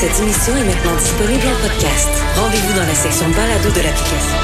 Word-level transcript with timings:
Cette 0.00 0.20
émission 0.20 0.54
est 0.54 0.64
maintenant 0.64 0.94
disponible 0.96 1.42
en 1.44 1.60
podcast. 1.60 2.08
Rendez-vous 2.36 2.72
dans 2.72 2.86
la 2.86 2.94
section 2.94 3.28
balado 3.30 3.68
de 3.68 3.82
l'application. 3.82 4.36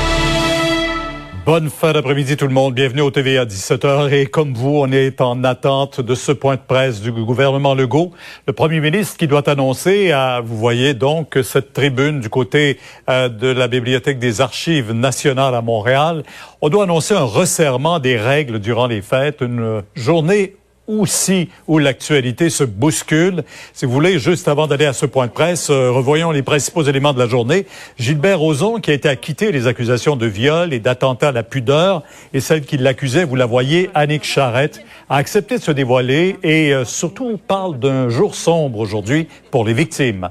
Bonne 1.47 1.71
fin 1.71 1.93
d'après-midi 1.93 2.37
tout 2.37 2.49
le 2.49 2.53
monde. 2.53 2.75
Bienvenue 2.75 3.03
au 3.03 3.13
TVA 3.13 3.43
à 3.43 3.45
17h. 3.45 4.13
Et 4.13 4.27
comme 4.27 4.53
vous, 4.53 4.81
on 4.81 4.91
est 4.91 5.21
en 5.21 5.45
attente 5.45 6.01
de 6.01 6.17
ce 6.17 6.33
point 6.33 6.57
de 6.57 6.61
presse 6.67 7.01
du 7.01 7.13
gouvernement 7.13 7.77
Legault. 7.77 8.11
Le 8.49 8.53
premier 8.53 8.81
ministre 8.81 9.17
qui 9.17 9.29
doit 9.29 9.49
annoncer, 9.49 10.13
vous 10.45 10.57
voyez 10.57 10.93
donc 10.93 11.39
cette 11.45 11.73
tribune 11.73 12.19
du 12.19 12.29
côté 12.29 12.81
euh, 13.09 13.29
de 13.29 13.47
la 13.47 13.69
Bibliothèque 13.69 14.19
des 14.19 14.41
Archives 14.41 14.91
nationales 14.91 15.55
à 15.55 15.63
Montréal. 15.63 16.25
On 16.63 16.69
doit 16.69 16.83
annoncer 16.83 17.15
un 17.15 17.23
resserrement 17.23 18.01
des 18.01 18.17
règles 18.17 18.59
durant 18.59 18.89
les 18.89 19.03
fêtes, 19.03 19.41
une 19.41 19.85
journée 19.95 20.57
aussi 20.87 21.49
où 21.67 21.79
l'actualité 21.79 22.51
se 22.51 22.65
bouscule. 22.65 23.45
Si 23.73 23.87
vous 23.87 23.93
voulez, 23.93 24.19
juste 24.19 24.49
avant 24.49 24.67
d'aller 24.67 24.87
à 24.87 24.93
ce 24.93 25.07
point 25.07 25.27
de 25.27 25.33
presse, 25.33 25.71
euh, 25.71 25.91
revoyons 25.91 26.31
les 26.31 26.43
principaux 26.43 26.83
éléments 26.83 27.13
de 27.13 27.19
la 27.19 27.29
journée. 27.29 27.67
Gilbert 27.99 28.39
Rozon, 28.39 28.81
qui 28.81 28.91
a 28.91 28.95
été 28.95 29.09
acquitté 29.09 29.53
des 29.53 29.67
accusations 29.67 30.17
de 30.17 30.27
viol 30.27 30.73
et 30.73 30.81
d'attentat 30.81 31.29
à 31.29 31.33
la 31.33 31.43
pudeur, 31.43 32.03
et 32.33 32.41
celle 32.41 32.63
qui 32.63 32.77
l'accusait, 32.77 33.25
vous 33.25 33.37
la 33.37 33.47
voyez, 33.47 33.91
Annick 33.95 34.25
Charrette, 34.25 34.83
a 35.09 35.17
accepté 35.17 35.59
de 35.59 35.63
se 35.63 35.71
dévoiler 35.71 36.37
et 36.43 36.73
euh, 36.73 36.85
surtout 36.85 37.39
parle 37.39 37.79
d'un 37.79 38.09
jour 38.09 38.35
sombre 38.35 38.79
aujourd'hui 38.79 39.29
pour 39.51 39.65
les 39.65 39.75
victimes. 39.75 40.29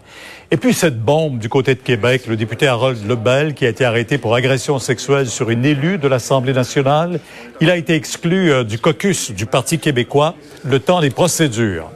Et 0.53 0.57
puis 0.57 0.75
cette 0.75 1.01
bombe 1.01 1.39
du 1.39 1.49
côté 1.49 1.73
de 1.73 1.79
Québec, 1.79 2.27
le 2.27 2.35
député 2.35 2.67
Harold 2.67 3.03
Lebel, 3.09 3.55
qui 3.55 3.65
a 3.65 3.69
été 3.69 3.85
arrêté 3.85 4.19
pour 4.19 4.35
agression 4.35 4.77
sexuelle 4.77 5.27
sur 5.27 5.49
une 5.49 5.65
élue 5.65 5.97
de 5.97 6.07
l'Assemblée 6.07 6.53
nationale, 6.53 7.19
il 7.59 7.71
a 7.71 7.75
été 7.75 7.95
exclu 7.95 8.51
euh, 8.51 8.63
du 8.63 8.77
caucus 8.77 9.31
du 9.31 9.47
Parti 9.47 9.79
québécois 9.79 10.35
le 10.63 10.79
temps 10.79 11.01
des 11.01 11.09
procédures. 11.09 11.89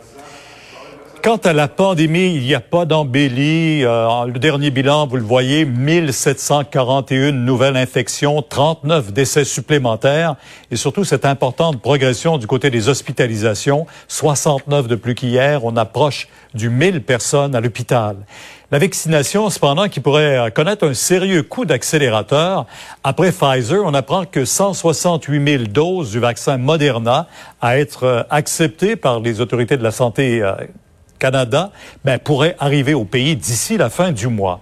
Quant 1.27 1.37
à 1.37 1.51
la 1.51 1.67
pandémie, 1.67 2.35
il 2.35 2.43
n'y 2.43 2.55
a 2.55 2.61
pas 2.61 2.85
d'embellie. 2.85 3.83
Euh, 3.83 4.25
le 4.25 4.39
dernier 4.39 4.69
bilan, 4.69 5.07
vous 5.07 5.17
le 5.17 5.23
voyez, 5.23 5.65
1741 5.65 7.33
nouvelles 7.33 7.75
infections, 7.75 8.41
39 8.41 9.11
décès 9.11 9.43
supplémentaires 9.43 10.35
et 10.71 10.77
surtout 10.77 11.03
cette 11.03 11.25
importante 11.25 11.81
progression 11.81 12.37
du 12.37 12.47
côté 12.47 12.69
des 12.69 12.87
hospitalisations, 12.87 13.87
69 14.07 14.87
de 14.87 14.95
plus 14.95 15.15
qu'hier. 15.15 15.65
On 15.65 15.75
approche 15.75 16.29
du 16.53 16.69
1000 16.69 17.01
personnes 17.01 17.55
à 17.55 17.61
l'hôpital. 17.61 18.15
La 18.69 18.79
vaccination, 18.79 19.49
cependant, 19.49 19.87
qui 19.87 20.01
pourrait 20.01 20.51
connaître 20.51 20.85
un 20.85 20.93
sérieux 20.93 21.41
coup 21.41 21.63
d'accélérateur. 21.63 22.65
Après 23.01 23.31
Pfizer, 23.31 23.81
on 23.85 23.93
apprend 23.93 24.25
que 24.25 24.43
168 24.43 25.51
000 25.59 25.63
doses 25.69 26.11
du 26.11 26.19
vaccin 26.19 26.57
Moderna 26.57 27.27
à 27.61 27.77
être 27.79 28.03
euh, 28.03 28.23
acceptées 28.29 28.97
par 28.97 29.21
les 29.21 29.39
autorités 29.39 29.77
de 29.77 29.83
la 29.83 29.91
santé 29.91 30.41
euh, 30.41 30.51
Canada, 31.17 31.71
ben, 32.03 32.19
pourrait 32.19 32.57
arriver 32.59 32.93
au 32.93 33.05
pays 33.05 33.37
d'ici 33.37 33.77
la 33.77 33.89
fin 33.89 34.11
du 34.11 34.27
mois. 34.27 34.59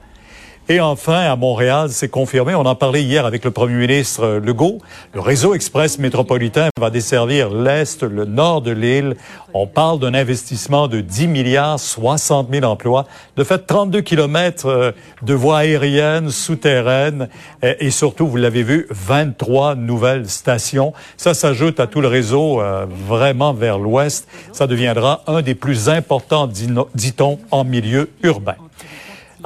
Et 0.67 0.79
enfin, 0.79 1.19
à 1.19 1.35
Montréal, 1.35 1.89
c'est 1.91 2.09
confirmé, 2.09 2.55
on 2.55 2.65
en 2.65 2.73
parlait 2.73 3.03
hier 3.03 3.27
avec 3.27 3.45
le 3.45 3.51
premier 3.51 3.75
ministre 3.75 4.23
euh, 4.23 4.39
Legault, 4.39 4.79
le 5.13 5.19
réseau 5.19 5.53
express 5.53 5.99
métropolitain 5.99 6.69
va 6.79 6.89
desservir 6.89 7.53
l'Est, 7.53 8.01
le 8.01 8.25
nord 8.25 8.63
de 8.63 8.71
l'île. 8.71 9.15
On 9.53 9.67
parle 9.67 9.99
d'un 9.99 10.15
investissement 10.15 10.87
de 10.87 11.01
10 11.01 11.27
milliards, 11.27 11.79
60 11.79 12.49
000 12.51 12.65
emplois, 12.65 13.05
de 13.37 13.43
fait 13.43 13.59
32 13.59 14.01
kilomètres 14.01 14.65
euh, 14.65 14.91
de 15.21 15.35
voies 15.35 15.59
aériennes, 15.59 16.31
souterraines 16.31 17.29
et 17.61 17.91
surtout, 17.91 18.27
vous 18.27 18.37
l'avez 18.37 18.63
vu, 18.63 18.87
23 18.89 19.75
nouvelles 19.75 20.27
stations. 20.27 20.93
Ça 21.15 21.35
s'ajoute 21.35 21.79
à 21.79 21.85
tout 21.85 22.01
le 22.01 22.07
réseau 22.07 22.59
euh, 22.59 22.87
vraiment 22.89 23.53
vers 23.53 23.77
l'Ouest. 23.77 24.27
Ça 24.51 24.65
deviendra 24.65 25.21
un 25.27 25.43
des 25.43 25.53
plus 25.53 25.89
importants, 25.89 26.47
dit-on, 26.47 27.37
en 27.51 27.63
milieu 27.63 28.09
urbain. 28.23 28.55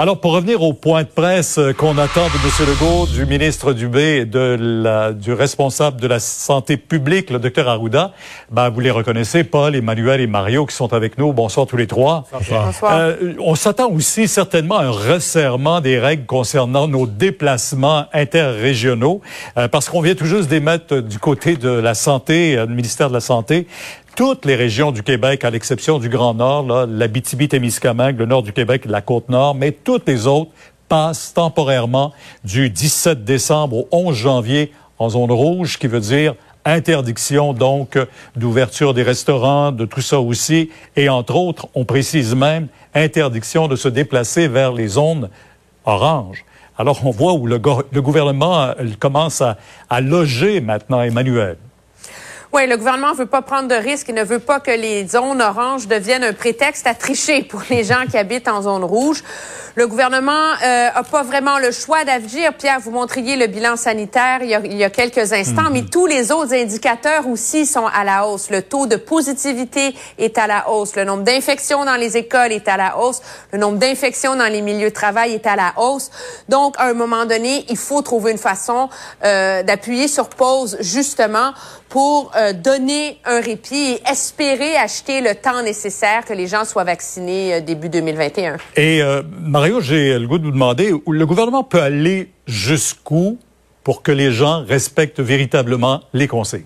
Alors, 0.01 0.17
pour 0.17 0.31
revenir 0.31 0.63
au 0.63 0.71
point 0.71 1.03
de 1.03 1.09
presse 1.09 1.57
euh, 1.57 1.73
qu'on 1.73 1.97
attend 1.97 2.23
de 2.23 2.63
M. 2.63 2.69
Legault, 2.69 3.05
du 3.05 3.25
ministre 3.25 3.73
Dubé 3.73 4.19
et 4.19 4.25
de 4.25 4.55
la, 4.57 5.11
du 5.11 5.33
responsable 5.33 5.99
de 5.99 6.07
la 6.07 6.21
santé 6.21 6.77
publique, 6.77 7.29
le 7.29 7.37
docteur 7.37 7.67
Arruda, 7.67 8.13
ben, 8.49 8.69
vous 8.69 8.79
les 8.79 8.91
reconnaissez, 8.91 9.43
Paul, 9.43 9.75
Emmanuel 9.75 10.21
et 10.21 10.27
Mario, 10.27 10.65
qui 10.65 10.73
sont 10.73 10.93
avec 10.93 11.17
nous. 11.17 11.33
Bonsoir 11.33 11.67
tous 11.67 11.75
les 11.75 11.85
trois. 11.85 12.23
Bonsoir. 12.31 12.71
Euh, 12.93 13.33
on 13.39 13.55
s'attend 13.55 13.91
aussi 13.91 14.29
certainement 14.29 14.77
à 14.77 14.85
un 14.85 14.91
resserrement 14.91 15.81
des 15.81 15.99
règles 15.99 16.25
concernant 16.25 16.87
nos 16.87 17.05
déplacements 17.05 18.05
interrégionaux, 18.13 19.19
euh, 19.57 19.67
parce 19.67 19.89
qu'on 19.89 19.99
vient 19.99 20.15
tout 20.15 20.27
juste 20.27 20.47
d'émettre 20.47 21.01
du 21.01 21.19
côté 21.19 21.57
de 21.57 21.67
la 21.67 21.93
santé, 21.93 22.55
du 22.67 22.73
ministère 22.73 23.09
de 23.09 23.15
la 23.15 23.19
Santé, 23.19 23.67
toutes 24.19 24.43
les 24.43 24.55
régions 24.55 24.91
du 24.91 25.01
Québec, 25.01 25.45
à 25.45 25.49
l'exception 25.49 25.97
du 25.97 26.09
Grand 26.09 26.33
Nord, 26.33 26.87
l'Abitibi-Témiscamingue, 26.87 28.19
le 28.19 28.25
nord 28.25 28.43
du 28.43 28.51
Québec, 28.51 28.83
la 28.85 28.99
Côte-Nord, 28.99 29.55
mais 29.55 29.71
toutes 29.71 30.09
les 30.09 30.27
autres 30.27 30.51
passent 30.89 31.33
temporairement 31.33 32.11
du 32.43 32.69
17 32.69 33.23
décembre 33.23 33.77
au 33.77 33.87
11 33.93 34.13
janvier 34.13 34.73
en 34.97 35.07
zone 35.07 35.31
rouge, 35.31 35.79
qui 35.79 35.87
veut 35.87 36.01
dire 36.01 36.35
interdiction 36.65 37.53
donc 37.53 37.97
d'ouverture 38.35 38.93
des 38.93 39.03
restaurants, 39.03 39.71
de 39.71 39.85
tout 39.85 40.01
ça 40.01 40.19
aussi, 40.19 40.69
et 40.97 41.07
entre 41.07 41.37
autres, 41.37 41.69
on 41.73 41.85
précise 41.85 42.35
même 42.35 42.67
interdiction 42.93 43.69
de 43.69 43.77
se 43.77 43.87
déplacer 43.87 44.49
vers 44.49 44.73
les 44.73 44.89
zones 44.89 45.29
oranges. 45.85 46.43
Alors 46.77 47.05
on 47.05 47.11
voit 47.11 47.35
où 47.35 47.47
le, 47.47 47.57
gouvernement 47.57 48.63
euh, 48.63 48.73
commence 48.99 49.41
à 49.41 50.01
loger 50.01 50.59
maintenant 50.59 51.01
Emmanuel. 51.01 51.55
Oui, 52.51 52.65
le 52.65 52.77
gouvernement 52.77 53.13
veut 53.13 53.27
pas 53.27 53.43
prendre 53.43 53.67
de 53.67 53.75
risques 53.75 54.09
et 54.09 54.13
ne 54.13 54.23
veut 54.23 54.39
pas 54.39 54.59
que 54.59 54.71
les 54.71 55.07
zones 55.07 55.39
oranges 55.39 55.87
deviennent 55.87 56.23
un 56.23 56.33
prétexte 56.33 56.87
à 56.87 56.95
tricher 56.95 57.43
pour 57.43 57.61
les 57.69 57.83
gens 57.83 58.05
qui 58.09 58.17
habitent 58.17 58.47
en 58.47 58.63
zone 58.63 58.83
rouge. 58.83 59.23
Le 59.75 59.87
gouvernement 59.87 60.31
euh, 60.63 60.89
a 60.93 61.03
pas 61.03 61.21
vraiment 61.21 61.59
le 61.59 61.71
choix 61.71 62.03
d'agir. 62.03 62.55
Pierre, 62.55 62.79
vous 62.79 62.89
montriez 62.89 63.35
le 63.35 63.45
bilan 63.45 63.75
sanitaire 63.75 64.39
il 64.41 64.49
y 64.49 64.55
a, 64.55 64.61
il 64.65 64.75
y 64.75 64.83
a 64.83 64.89
quelques 64.89 65.31
instants, 65.31 65.69
mais 65.71 65.83
mhm. 65.83 65.89
tous 65.91 66.07
les 66.07 66.31
autres 66.31 66.55
indicateurs 66.55 67.27
aussi 67.27 67.67
sont 67.67 67.85
à 67.85 68.03
la 68.03 68.25
hausse. 68.25 68.49
Le 68.49 68.63
taux 68.63 68.87
de 68.87 68.95
positivité 68.95 69.95
est 70.17 70.39
à 70.39 70.47
la 70.47 70.69
hausse. 70.69 70.95
Le 70.95 71.03
nombre 71.03 71.23
d'infections 71.23 71.85
dans 71.85 71.97
les 71.97 72.17
écoles 72.17 72.51
est 72.51 72.67
à 72.67 72.77
la 72.77 72.97
hausse. 72.97 73.21
Le 73.53 73.59
nombre 73.59 73.77
d'infections 73.77 74.35
dans 74.35 74.51
les 74.51 74.61
milieux 74.61 74.89
de 74.89 74.93
travail 74.93 75.33
est 75.33 75.45
à 75.45 75.55
la 75.55 75.73
hausse. 75.77 76.09
Donc, 76.49 76.73
à 76.79 76.85
un 76.85 76.93
moment 76.93 77.25
donné, 77.25 77.63
il 77.69 77.77
faut 77.77 78.01
trouver 78.01 78.31
une 78.31 78.39
façon 78.39 78.89
euh, 79.23 79.61
d'appuyer 79.61 80.07
sur 80.07 80.29
pause, 80.29 80.77
justement, 80.79 81.53
pour 81.89 82.31
euh, 82.35 82.53
donner 82.53 83.17
un 83.25 83.41
répit 83.41 83.75
et 83.75 84.01
espérer 84.09 84.75
acheter 84.77 85.21
le 85.21 85.35
temps 85.35 85.63
nécessaire 85.63 86.23
que 86.23 86.33
les 86.33 86.47
gens 86.47 86.63
soient 86.63 86.83
vaccinés 86.83 87.55
euh, 87.55 87.61
début 87.61 87.89
2021. 87.89 88.57
Et 88.75 89.01
euh, 89.01 89.23
Mario, 89.41 89.81
j'ai 89.81 90.17
le 90.17 90.27
goût 90.27 90.37
de 90.37 90.45
vous 90.45 90.51
demander, 90.51 90.93
le 91.07 91.25
gouvernement 91.25 91.63
peut 91.63 91.81
aller 91.81 92.31
jusqu'où 92.47 93.37
pour 93.83 94.03
que 94.03 94.11
les 94.11 94.31
gens 94.31 94.63
respectent 94.63 95.19
véritablement 95.19 96.01
les 96.13 96.27
consignes? 96.27 96.63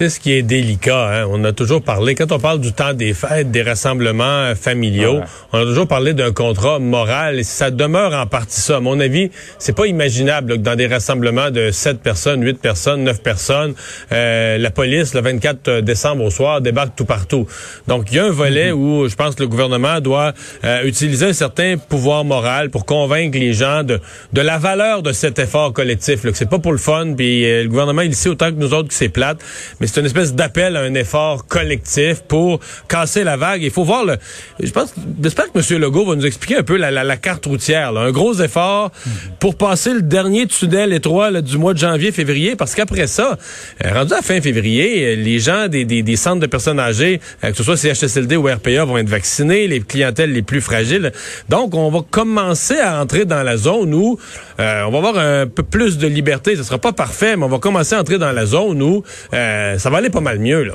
C'est 0.00 0.08
ce 0.08 0.18
qui 0.18 0.32
est 0.32 0.40
délicat. 0.40 1.10
Hein? 1.10 1.26
On 1.28 1.44
a 1.44 1.52
toujours 1.52 1.82
parlé, 1.82 2.14
quand 2.14 2.32
on 2.32 2.38
parle 2.38 2.58
du 2.58 2.72
temps 2.72 2.94
des 2.94 3.12
fêtes, 3.12 3.50
des 3.50 3.60
rassemblements 3.60 4.54
familiaux, 4.54 5.20
on 5.52 5.58
a 5.58 5.64
toujours 5.64 5.86
parlé 5.86 6.14
d'un 6.14 6.32
contrat 6.32 6.78
moral 6.78 7.38
et 7.38 7.42
ça 7.42 7.70
demeure 7.70 8.14
en 8.14 8.26
partie 8.26 8.62
ça. 8.62 8.78
À 8.78 8.80
mon 8.80 8.98
avis, 8.98 9.30
c'est 9.58 9.76
pas 9.76 9.84
imaginable 9.84 10.54
que 10.54 10.62
dans 10.62 10.74
des 10.74 10.86
rassemblements 10.86 11.50
de 11.50 11.70
7 11.70 12.00
personnes, 12.00 12.42
8 12.42 12.62
personnes, 12.62 13.04
9 13.04 13.20
personnes, 13.20 13.74
euh, 14.10 14.56
la 14.56 14.70
police, 14.70 15.12
le 15.12 15.20
24 15.20 15.80
décembre 15.80 16.24
au 16.24 16.30
soir, 16.30 16.62
débarque 16.62 16.96
tout 16.96 17.04
partout. 17.04 17.46
Donc, 17.86 18.06
il 18.10 18.16
y 18.16 18.20
a 18.20 18.24
un 18.24 18.30
volet 18.30 18.70
mm-hmm. 18.70 19.02
où 19.02 19.06
je 19.06 19.14
pense 19.16 19.34
que 19.34 19.42
le 19.42 19.48
gouvernement 19.48 20.00
doit 20.00 20.32
euh, 20.64 20.82
utiliser 20.84 21.26
un 21.26 21.34
certain 21.34 21.76
pouvoir 21.76 22.24
moral 22.24 22.70
pour 22.70 22.86
convaincre 22.86 23.36
les 23.38 23.52
gens 23.52 23.82
de, 23.82 24.00
de 24.32 24.40
la 24.40 24.56
valeur 24.56 25.02
de 25.02 25.12
cet 25.12 25.38
effort 25.38 25.74
collectif. 25.74 26.24
Là, 26.24 26.32
que 26.32 26.38
c'est 26.38 26.48
pas 26.48 26.58
pour 26.58 26.72
le 26.72 26.78
fun, 26.78 27.12
puis 27.14 27.44
euh, 27.44 27.64
le 27.64 27.68
gouvernement, 27.68 28.00
il 28.00 28.14
sait 28.14 28.30
autant 28.30 28.50
que 28.50 28.56
nous 28.56 28.72
autres 28.72 28.88
que 28.88 28.94
c'est 28.94 29.10
plate, 29.10 29.40
mais 29.78 29.89
c'est 29.90 30.00
une 30.00 30.06
espèce 30.06 30.34
d'appel 30.34 30.76
à 30.76 30.80
un 30.80 30.94
effort 30.94 31.46
collectif 31.46 32.20
pour 32.20 32.60
casser 32.88 33.24
la 33.24 33.36
vague. 33.36 33.62
Il 33.62 33.70
faut 33.70 33.84
voir 33.84 34.04
le. 34.04 34.16
Je 34.62 34.70
pense, 34.70 34.94
j'espère 35.22 35.52
que 35.52 35.58
M. 35.58 35.80
Legault 35.80 36.06
va 36.06 36.14
nous 36.14 36.26
expliquer 36.26 36.58
un 36.58 36.62
peu 36.62 36.76
la, 36.76 36.90
la, 36.90 37.16
carte 37.16 37.46
routière. 37.46 37.92
Là. 37.92 38.02
Un 38.02 38.12
gros 38.12 38.34
effort 38.34 38.90
pour 39.38 39.56
passer 39.56 39.92
le 39.92 40.02
dernier 40.02 40.46
tunnel 40.46 40.92
étroit 40.92 41.30
là, 41.30 41.42
du 41.42 41.58
mois 41.58 41.74
de 41.74 41.78
janvier, 41.78 42.12
février, 42.12 42.56
parce 42.56 42.74
qu'après 42.74 43.06
ça, 43.06 43.38
euh, 43.84 43.92
rendu 43.92 44.14
à 44.14 44.22
fin 44.22 44.40
février, 44.40 45.04
euh, 45.04 45.16
les 45.16 45.38
gens 45.38 45.68
des, 45.68 45.84
des, 45.84 46.02
des 46.02 46.16
centres 46.16 46.40
de 46.40 46.46
personnes 46.46 46.80
âgées, 46.80 47.20
euh, 47.44 47.50
que 47.50 47.56
ce 47.56 47.62
soit 47.62 47.76
CHSLD 47.76 48.36
ou 48.36 48.46
RPA, 48.46 48.84
vont 48.84 48.98
être 48.98 49.08
vaccinés, 49.08 49.66
les 49.66 49.80
clientèles 49.80 50.32
les 50.32 50.42
plus 50.42 50.60
fragiles. 50.60 51.12
Donc, 51.48 51.74
on 51.74 51.90
va 51.90 52.00
commencer 52.10 52.78
à 52.78 53.00
entrer 53.00 53.24
dans 53.24 53.42
la 53.42 53.56
zone 53.56 53.92
où 53.94 54.18
euh, 54.60 54.84
on 54.84 54.90
va 54.90 54.98
avoir 54.98 55.18
un 55.18 55.46
peu 55.46 55.62
plus 55.62 55.98
de 55.98 56.06
liberté. 56.06 56.56
Ce 56.56 56.62
sera 56.62 56.78
pas 56.78 56.92
parfait, 56.92 57.36
mais 57.36 57.44
on 57.44 57.48
va 57.48 57.58
commencer 57.58 57.94
à 57.94 58.00
entrer 58.00 58.18
dans 58.18 58.32
la 58.32 58.46
zone 58.46 58.82
où 58.82 59.02
euh, 59.32 59.69
ça 59.78 59.90
va 59.90 59.98
aller 59.98 60.10
pas 60.10 60.20
mal 60.20 60.38
mieux, 60.38 60.64
là. 60.64 60.74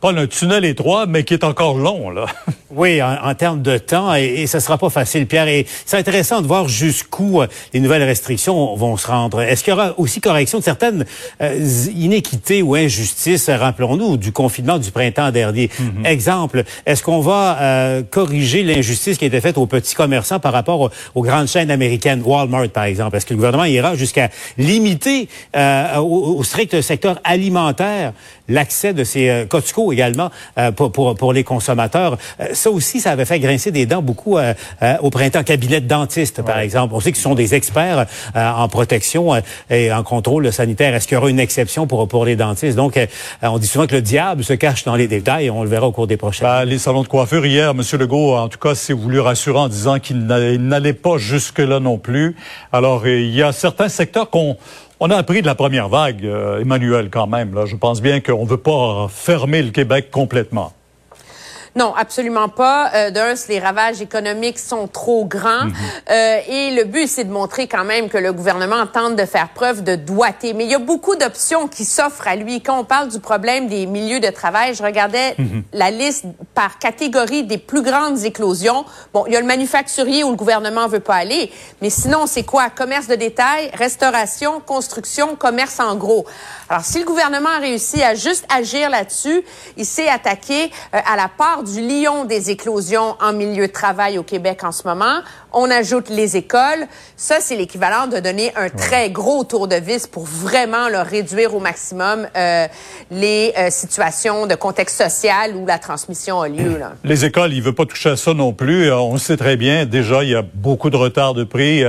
Pas 0.00 0.12
un 0.12 0.26
tunnel 0.26 0.64
étroit, 0.64 1.06
mais 1.06 1.24
qui 1.24 1.34
est 1.34 1.44
encore 1.44 1.76
long, 1.76 2.10
là. 2.10 2.26
Oui, 2.74 3.02
en, 3.02 3.34
termes 3.34 3.60
de 3.60 3.76
temps, 3.76 4.14
et, 4.14 4.24
et, 4.24 4.46
ça 4.46 4.58
sera 4.58 4.78
pas 4.78 4.88
facile, 4.88 5.26
Pierre. 5.26 5.46
Et 5.46 5.66
c'est 5.84 5.98
intéressant 5.98 6.40
de 6.40 6.46
voir 6.46 6.68
jusqu'où 6.68 7.42
euh, 7.42 7.46
les 7.74 7.80
nouvelles 7.80 8.02
restrictions 8.02 8.74
vont 8.76 8.96
se 8.96 9.06
rendre. 9.06 9.42
Est-ce 9.42 9.62
qu'il 9.62 9.72
y 9.72 9.74
aura 9.74 9.92
aussi 9.98 10.22
correction 10.22 10.58
de 10.58 10.64
certaines 10.64 11.04
euh, 11.42 11.66
inéquités 11.94 12.62
ou 12.62 12.74
injustices, 12.74 13.50
rappelons-nous, 13.50 14.16
du 14.16 14.32
confinement 14.32 14.78
du 14.78 14.90
printemps 14.90 15.30
dernier? 15.30 15.68
Mhm. 15.78 16.06
Exemple, 16.06 16.64
est-ce 16.86 17.02
qu'on 17.02 17.20
va 17.20 17.58
euh, 17.60 18.02
corriger 18.10 18.62
l'injustice 18.62 19.18
qui 19.18 19.24
a 19.24 19.28
été 19.28 19.42
faite 19.42 19.58
aux 19.58 19.66
petits 19.66 19.94
commerçants 19.94 20.40
par 20.40 20.54
rapport 20.54 20.90
aux, 21.14 21.22
grandes 21.22 21.48
chaînes 21.48 21.70
américaines, 21.70 22.22
Walmart 22.24 22.70
par 22.70 22.84
exemple? 22.84 23.18
Est-ce 23.18 23.26
que 23.26 23.34
le 23.34 23.36
gouvernement 23.36 23.66
ira 23.66 23.96
jusqu'à 23.96 24.30
limiter 24.56 25.28
au, 25.54 26.36
au, 26.38 26.42
strict 26.42 26.80
secteur 26.80 27.20
alimentaire 27.22 28.14
l'accès 28.48 28.92
de 28.92 29.04
ces 29.04 29.46
Costco 29.48 29.92
également 29.92 30.30
pour, 30.76 30.92
pour, 30.92 31.14
pour 31.14 31.32
les 31.32 31.44
consommateurs? 31.44 32.18
ça 32.52 32.70
aussi, 32.70 33.00
ça 33.00 33.10
avait 33.10 33.24
fait 33.24 33.40
grincer 33.40 33.70
des 33.70 33.86
dents 33.86 34.02
beaucoup 34.02 34.38
euh, 34.38 34.54
euh, 34.82 34.96
au 35.00 35.10
printemps. 35.10 35.42
Cabinet 35.42 35.80
de 35.80 35.88
dentiste, 35.88 36.42
par 36.42 36.58
exemple. 36.58 36.94
On 36.94 37.00
sait 37.00 37.12
qu'ils 37.12 37.22
sont 37.22 37.34
des 37.34 37.54
experts 37.54 38.06
euh, 38.36 38.50
en 38.50 38.68
protection 38.68 39.32
et 39.70 39.92
en 39.92 40.02
contrôle 40.02 40.52
sanitaire. 40.52 40.94
Est-ce 40.94 41.08
qu'il 41.08 41.16
y 41.16 41.18
aura 41.18 41.30
une 41.30 41.40
exception 41.40 41.86
pour, 41.86 42.06
pour 42.08 42.24
les 42.24 42.36
dentistes? 42.36 42.76
Donc, 42.76 42.98
on 43.42 43.58
dit 43.58 43.66
souvent 43.66 43.86
que 43.86 43.94
le 43.94 44.02
diable 44.02 44.44
se 44.44 44.52
cache 44.52 44.84
dans 44.84 44.94
les 44.94 45.08
détails. 45.08 45.50
On 45.50 45.62
le 45.62 45.68
verra 45.68 45.86
au 45.86 45.92
cours 45.92 46.06
des 46.06 46.16
prochaines. 46.16 46.46
Ben, 46.46 46.64
les 46.64 46.78
salons 46.78 47.02
de 47.02 47.08
coiffure 47.08 47.44
hier, 47.44 47.70
M. 47.70 47.82
Legault, 47.98 48.36
en 48.36 48.48
tout 48.48 48.58
cas, 48.58 48.74
s'est 48.74 48.92
voulu 48.92 49.20
rassurer 49.20 49.58
en 49.58 49.68
disant 49.68 49.98
qu'il 49.98 50.26
n'allait 50.26 50.92
pas 50.92 51.18
jusque-là 51.18 51.80
non 51.80 51.98
plus. 51.98 52.36
Alors, 52.72 53.06
il 53.06 53.34
y 53.34 53.42
a 53.42 53.52
certains 53.52 53.88
secteurs 53.88 54.30
qu'on 54.30 54.56
on 55.04 55.10
a 55.10 55.16
appris 55.16 55.42
de 55.42 55.46
la 55.46 55.56
première 55.56 55.88
vague, 55.88 56.24
Emmanuel, 56.60 57.10
quand 57.10 57.26
même. 57.26 57.54
Là. 57.54 57.66
Je 57.66 57.74
pense 57.74 58.00
bien 58.00 58.20
qu'on 58.20 58.44
ne 58.44 58.48
veut 58.48 58.56
pas 58.56 59.08
fermer 59.10 59.60
le 59.60 59.70
Québec 59.70 60.10
complètement. 60.12 60.72
Non, 61.74 61.94
absolument 61.96 62.48
pas. 62.48 62.90
Euh, 62.94 63.10
D'un, 63.10 63.34
les 63.48 63.58
ravages 63.58 64.02
économiques 64.02 64.58
sont 64.58 64.86
trop 64.86 65.24
grands. 65.24 65.64
Mhm. 65.64 65.74
euh, 66.10 66.38
et 66.48 66.74
le 66.74 66.84
but, 66.84 67.06
c'est 67.08 67.24
de 67.24 67.32
montrer 67.32 67.66
quand 67.66 67.84
même 67.84 68.08
que 68.08 68.18
le 68.18 68.32
gouvernement 68.32 68.86
tente 68.86 69.16
de 69.16 69.24
faire 69.24 69.48
preuve 69.48 69.82
de 69.82 69.96
doigté. 69.96 70.52
Mais 70.52 70.64
il 70.64 70.70
y 70.70 70.74
a 70.74 70.78
beaucoup 70.78 71.16
d'options 71.16 71.68
qui 71.68 71.84
s'offrent 71.84 72.28
à 72.28 72.36
lui. 72.36 72.60
Quand 72.60 72.78
on 72.78 72.84
parle 72.84 73.08
du 73.08 73.20
problème 73.20 73.68
des 73.68 73.86
milieux 73.86 74.20
de 74.20 74.28
travail, 74.28 74.74
je 74.74 74.82
regardais 74.82 75.34
mhm. 75.38 75.62
la 75.72 75.90
liste 75.90 76.26
par 76.54 76.78
catégorie 76.78 77.44
des 77.44 77.58
plus 77.58 77.82
grandes 77.82 78.24
éclosions. 78.24 78.84
Bon, 79.14 79.24
il 79.26 79.32
y 79.32 79.36
a 79.36 79.40
le 79.40 79.46
manufacturier 79.46 80.22
où 80.24 80.30
le 80.30 80.36
gouvernement 80.36 80.86
veut 80.86 81.00
pas 81.00 81.16
aller. 81.16 81.50
Mais 81.80 81.90
sinon, 81.90 82.26
c'est 82.26 82.42
quoi? 82.42 82.70
Commerce 82.70 83.06
de 83.06 83.14
détail, 83.14 83.70
restauration, 83.74 84.60
construction, 84.60 85.34
commerce 85.36 85.80
en 85.80 85.96
gros. 85.96 86.26
Alors, 86.68 86.84
si 86.84 86.98
le 86.98 87.04
gouvernement 87.04 87.50
a 87.50 87.58
réussi 87.58 88.02
à 88.02 88.14
juste 88.14 88.44
agir 88.54 88.90
là-dessus, 88.90 89.42
il 89.76 89.86
s'est 89.86 90.08
attaqué 90.08 90.70
euh, 90.94 90.98
à 91.06 91.16
la 91.16 91.28
part 91.28 91.62
du 91.62 91.80
lion 91.80 92.24
des 92.24 92.50
éclosions 92.50 93.16
en 93.20 93.32
milieu 93.32 93.66
de 93.66 93.72
travail 93.72 94.18
au 94.18 94.22
Québec 94.22 94.64
en 94.64 94.72
ce 94.72 94.86
moment. 94.86 95.20
On 95.52 95.70
ajoute 95.70 96.08
les 96.08 96.36
écoles. 96.36 96.86
Ça, 97.16 97.40
c'est 97.40 97.56
l'équivalent 97.56 98.06
de 98.06 98.18
donner 98.20 98.52
un 98.56 98.68
très 98.70 99.10
gros 99.10 99.44
tour 99.44 99.68
de 99.68 99.76
vis 99.76 100.06
pour 100.06 100.24
vraiment 100.24 100.88
leur 100.88 101.06
réduire 101.06 101.54
au 101.54 101.60
maximum 101.60 102.26
euh, 102.36 102.66
les 103.10 103.52
euh, 103.56 103.70
situations 103.70 104.46
de 104.46 104.54
contexte 104.54 104.96
social 104.96 105.54
où 105.56 105.66
la 105.66 105.78
transmission 105.78 106.41
a 106.42 106.48
lieu. 106.48 106.78
Là. 106.78 106.92
Les 107.04 107.24
écoles, 107.24 107.52
il 107.52 107.62
veut 107.62 107.72
pas 107.72 107.86
toucher 107.86 108.10
à 108.10 108.16
ça 108.16 108.34
non 108.34 108.52
plus. 108.52 108.88
Euh, 108.88 108.98
on 108.98 109.16
sait 109.16 109.36
très 109.36 109.56
bien, 109.56 109.86
déjà, 109.86 110.22
il 110.22 110.30
y 110.30 110.34
a 110.34 110.42
beaucoup 110.42 110.90
de 110.90 110.96
retard 110.96 111.34
de 111.34 111.44
prix. 111.44 111.82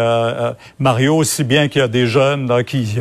Mario, 0.79 1.17
aussi 1.17 1.44
bien 1.44 1.67
qu'il 1.67 1.81
y 1.81 1.83
a 1.83 1.88
des 1.88 2.07
jeunes 2.07 2.47
là, 2.47 2.63
qui 2.63 3.00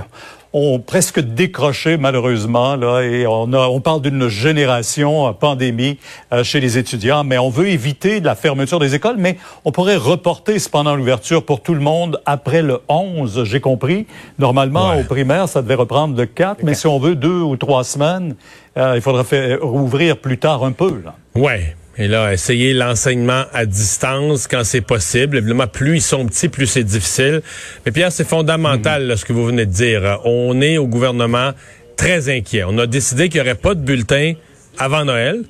ont 0.53 0.79
presque 0.79 1.21
décroché 1.21 1.97
malheureusement 1.97 2.77
là 2.77 3.01
et 3.01 3.27
on, 3.27 3.53
a, 3.53 3.69
on 3.69 3.81
parle 3.81 4.03
d'une 4.03 4.29
génération 4.29 5.29
euh, 5.29 5.33
pandémie 5.33 5.99
euh, 6.33 6.45
chez 6.45 6.61
les 6.61 6.77
étudiants 6.79 7.25
mais 7.25 7.39
on 7.39 7.49
veut 7.49 7.69
éviter 7.69 8.21
la 8.21 8.35
fermeture 8.35 8.79
des 8.79 8.95
écoles 8.95 9.17
mais 9.19 9.39
on 9.65 9.73
pourrait 9.73 9.97
reporter 9.97 10.59
cependant 10.59 10.95
l'ouverture 10.95 11.45
pour 11.45 11.63
tout 11.63 11.75
le 11.75 11.81
monde 11.81 12.21
après 12.27 12.63
le 12.63 12.81
11 12.89 13.45
j'ai 13.45 13.61
compris 13.61 14.07
normalement 14.39 14.95
au 14.99 15.05
primaire 15.05 15.49
ça 15.49 15.63
devait 15.63 15.75
reprendre 15.75 16.17
le 16.17 16.27
4 16.27 16.63
mais 16.63 16.75
si 16.75 16.87
on 16.87 16.99
veut 16.99 17.15
deux 17.15 17.41
ou 17.41 17.57
trois 17.57 17.85
semaines 17.85 18.37
euh, 18.77 18.93
il 18.97 19.01
faudra 19.01 19.25
faire 19.25 19.61
rouvrir 19.63 20.19
plus 20.19 20.39
tard 20.39 20.65
un 20.65 20.73
peu 20.73 21.01
là. 21.03 21.15
Ouais, 21.35 21.75
et 21.97 22.09
là, 22.09 22.33
essayer 22.33 22.75
l'enseignement 22.75 23.45
à 23.53 23.65
distance 23.65 24.47
quand 24.47 24.65
c'est 24.65 24.81
possible. 24.81 25.39
Évidemment, 25.39 25.67
plus 25.67 25.97
ils 25.97 26.03
sont 26.03 26.27
petits, 26.27 26.49
plus 26.49 26.67
c'est 26.67 26.85
difficile. 26.85 27.43
Mais 27.85 27.93
Pierre, 27.93 28.13
c'est 28.13 28.29
fondamental 28.29 29.17
ce 29.17 29.25
que 29.25 29.33
vous 29.33 29.47
venez 29.47 29.67
de 29.67 29.73
dire. 29.73 30.21
On 30.25 30.61
est 30.61 30.79
au 30.79 30.87
gouvernement 30.87 31.53
très 31.97 32.29
inquiet. 32.29 32.65
On 32.65 32.79
a 32.79 32.87
décidé 32.87 33.29
qu'il 33.29 33.43
n'y 33.43 33.49
aurait 33.49 33.59
pas 33.59 33.75
de 33.75 33.81
bulletin 33.81 34.35
avant 34.79 35.05
Noël. 35.05 35.43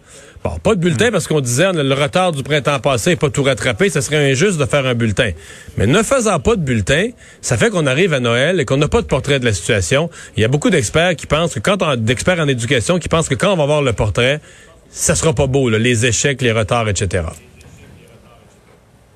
Bon, 0.44 0.58
pas 0.58 0.74
de 0.74 0.80
bulletin 0.80 1.12
parce 1.12 1.28
qu'on 1.28 1.40
disait 1.40 1.66
on 1.66 1.76
a 1.76 1.84
le 1.84 1.94
retard 1.94 2.32
du 2.32 2.42
printemps 2.42 2.80
passé 2.80 3.10
n'est 3.10 3.16
pas 3.16 3.30
tout 3.30 3.44
rattrapé, 3.44 3.90
ce 3.90 4.00
serait 4.00 4.32
injuste 4.32 4.58
de 4.58 4.64
faire 4.64 4.84
un 4.84 4.94
bulletin. 4.94 5.30
Mais 5.76 5.86
ne 5.86 6.02
faisant 6.02 6.40
pas 6.40 6.56
de 6.56 6.62
bulletin, 6.62 7.10
ça 7.40 7.56
fait 7.56 7.70
qu'on 7.70 7.86
arrive 7.86 8.12
à 8.12 8.18
Noël 8.18 8.58
et 8.58 8.64
qu'on 8.64 8.76
n'a 8.76 8.88
pas 8.88 9.02
de 9.02 9.06
portrait 9.06 9.38
de 9.38 9.44
la 9.44 9.52
situation. 9.52 10.10
Il 10.36 10.42
y 10.42 10.44
a 10.44 10.48
beaucoup 10.48 10.70
d'experts 10.70 11.14
qui 11.14 11.28
pensent 11.28 11.54
que 11.54 11.60
quand 11.60 11.80
on 11.80 11.94
d'experts 11.94 12.40
en 12.40 12.48
éducation 12.48 12.98
qui 12.98 13.08
pensent 13.08 13.28
que 13.28 13.36
quand 13.36 13.52
on 13.52 13.56
va 13.56 13.66
voir 13.66 13.82
le 13.82 13.92
portrait, 13.92 14.40
ça 14.92 15.14
sera 15.14 15.32
pas 15.32 15.46
beau, 15.46 15.68
là, 15.68 15.78
les 15.78 16.06
échecs, 16.06 16.40
les 16.42 16.52
retards, 16.52 16.88
etc. 16.88 17.24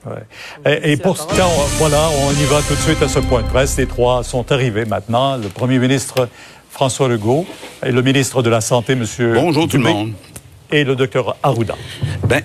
Ouais. 0.06 0.82
Et, 0.82 0.93
et, 0.93 0.96
pour 0.96 1.17
ce 1.17 1.26
temps, 1.37 1.50
voilà, 1.78 2.08
on 2.23 2.32
y 2.32 2.44
va 2.44 2.62
tout 2.62 2.75
de 2.75 2.81
suite 2.81 3.02
à 3.02 3.08
ce 3.08 3.19
point 3.19 3.43
de 3.43 3.49
presse. 3.49 3.76
Les 3.76 3.87
trois 3.87 4.25
sont 4.25 4.50
arrivés 4.52 4.84
maintenant. 4.84 5.37
Le 5.37 5.49
premier 5.49 5.78
ministre 5.78 6.28
François 6.70 7.08
Legault 7.08 7.46
et 7.84 7.90
le 7.90 8.02
ministre 8.02 8.43
de 8.43 8.50
la 8.50 8.61
Santé, 8.61 8.94
Monsieur. 8.94 9.32
Bonjour 9.34 9.67
tout 9.67 9.78
le 9.78 9.82
monde. 9.82 10.12
Et 10.70 10.84
le 10.84 10.94
docteur 10.94 11.37
Arruda. 11.43 11.75
Ben, 12.28 12.43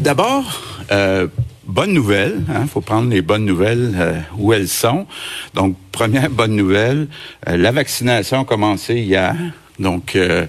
d'abord, 0.00 0.60
euh, 0.90 1.28
bonne 1.64 1.92
nouvelle. 1.92 2.42
Il 2.48 2.56
hein, 2.56 2.66
faut 2.66 2.80
prendre 2.80 3.08
les 3.08 3.22
bonnes 3.22 3.44
nouvelles 3.44 3.94
euh, 3.96 4.18
où 4.36 4.52
elles 4.52 4.68
sont. 4.68 5.06
Donc, 5.54 5.76
première 5.92 6.28
bonne 6.28 6.56
nouvelle, 6.56 7.08
euh, 7.48 7.56
la 7.56 7.70
vaccination 7.70 8.40
a 8.40 8.44
commencé 8.44 8.96
hier. 8.96 9.36
Donc, 9.78 10.16
euh, 10.16 10.46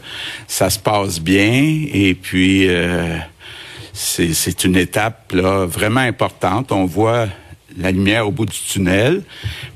ça 0.47 0.69
se 0.69 0.79
passe 0.79 1.19
bien 1.19 1.85
et 1.93 2.15
puis 2.15 2.67
euh, 2.67 3.17
c'est 3.93 4.63
une 4.63 4.75
étape 4.75 5.33
là, 5.33 5.65
vraiment 5.65 6.01
importante. 6.01 6.71
On 6.71 6.85
voit 6.85 7.27
la 7.77 7.91
lumière 7.91 8.27
au 8.27 8.31
bout 8.31 8.45
du 8.45 8.57
tunnel, 8.57 9.23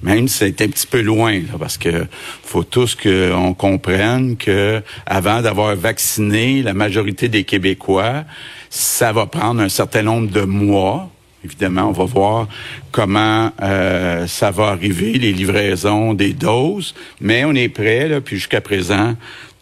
même 0.02 0.28
si 0.28 0.40
c'est 0.40 0.62
un 0.62 0.68
petit 0.68 0.88
peu 0.88 1.02
loin, 1.02 1.42
parce 1.60 1.78
que 1.78 2.06
faut 2.44 2.64
tous 2.64 2.96
qu'on 2.96 3.54
comprenne 3.54 4.36
que 4.36 4.82
avant 5.06 5.42
d'avoir 5.42 5.76
vacciné 5.76 6.62
la 6.64 6.74
majorité 6.74 7.30
des 7.30 7.44
Québécois, 7.44 8.24
ça 8.70 9.12
va 9.12 9.26
prendre 9.26 9.62
un 9.62 9.70
certain 9.70 10.02
nombre 10.02 10.30
de 10.30 10.42
mois. 10.42 11.10
Évidemment, 11.44 11.90
on 11.90 11.92
va 11.92 12.06
voir 12.06 12.48
comment 12.92 13.52
euh, 13.62 14.28
ça 14.28 14.52
va 14.52 14.68
arriver, 14.68 15.14
les 15.14 15.34
livraisons 15.34 16.14
des 16.14 16.34
doses, 16.34 16.96
mais 17.20 17.44
on 17.44 17.54
est 17.54 17.70
prêt, 17.70 18.08
là, 18.08 18.22
puis 18.22 18.38
jusqu'à 18.38 18.62
présent, 18.62 19.16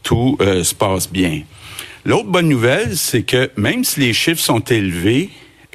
tout 0.04 0.38
euh, 0.42 0.64
se 0.64 0.76
passe 0.76 1.12
bien. 1.12 1.42
L'autre 2.06 2.30
bonne 2.30 2.50
nouvelle, 2.50 2.98
c'est 2.98 3.24
que 3.24 3.52
même 3.58 3.84
si 3.84 4.00
les 4.00 4.14
chiffres 4.14 4.42
sont 4.42 4.60
élevés, 4.60 5.30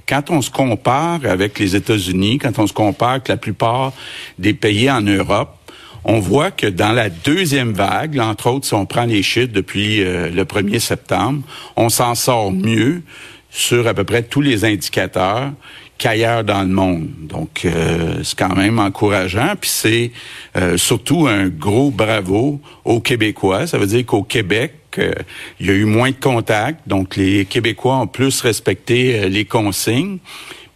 quand 0.08 0.30
on 0.30 0.42
se 0.42 0.50
compare 0.50 1.20
avec 1.24 1.58
les 1.58 1.74
États-Unis, 1.74 2.38
quand 2.38 2.58
on 2.58 2.66
se 2.66 2.72
compare 2.72 3.10
avec 3.10 3.28
la 3.28 3.36
plupart 3.36 3.92
des 4.38 4.54
pays 4.54 4.90
en 4.90 5.00
Europe, 5.00 5.56
on 6.04 6.20
voit 6.20 6.52
que 6.52 6.68
dans 6.68 6.92
la 6.92 7.10
deuxième 7.10 7.72
vague, 7.72 8.20
entre 8.20 8.48
autres, 8.48 8.66
si 8.66 8.74
on 8.74 8.86
prend 8.86 9.06
les 9.06 9.24
chiffres 9.24 9.52
depuis 9.52 10.04
euh, 10.04 10.30
le 10.30 10.44
1er 10.44 10.78
septembre, 10.78 11.42
on 11.74 11.88
s'en 11.88 12.14
sort 12.14 12.52
mieux 12.52 13.02
sur 13.50 13.88
à 13.88 13.94
peu 13.94 14.04
près 14.04 14.22
tous 14.22 14.40
les 14.40 14.64
indicateurs 14.64 15.50
qu'ailleurs 15.98 16.44
dans 16.44 16.62
le 16.62 16.68
monde. 16.68 17.08
Donc, 17.20 17.64
euh, 17.64 18.22
c'est 18.22 18.38
quand 18.38 18.54
même 18.54 18.78
encourageant. 18.78 19.54
Puis 19.60 19.70
c'est 19.70 20.12
euh, 20.56 20.76
surtout 20.76 21.26
un 21.26 21.48
gros 21.48 21.90
bravo 21.90 22.60
aux 22.84 23.00
Québécois. 23.00 23.66
Ça 23.66 23.78
veut 23.78 23.86
dire 23.86 24.06
qu'au 24.06 24.22
Québec, 24.22 24.74
euh, 24.98 25.12
il 25.60 25.66
y 25.66 25.70
a 25.70 25.74
eu 25.74 25.84
moins 25.84 26.10
de 26.10 26.16
contacts. 26.16 26.86
Donc, 26.86 27.16
les 27.16 27.46
Québécois 27.46 27.96
ont 27.96 28.06
plus 28.06 28.40
respecté 28.40 29.28
les 29.28 29.44
consignes. 29.44 30.18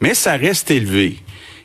Mais 0.00 0.14
ça 0.14 0.36
reste 0.36 0.70
élevé. 0.70 1.16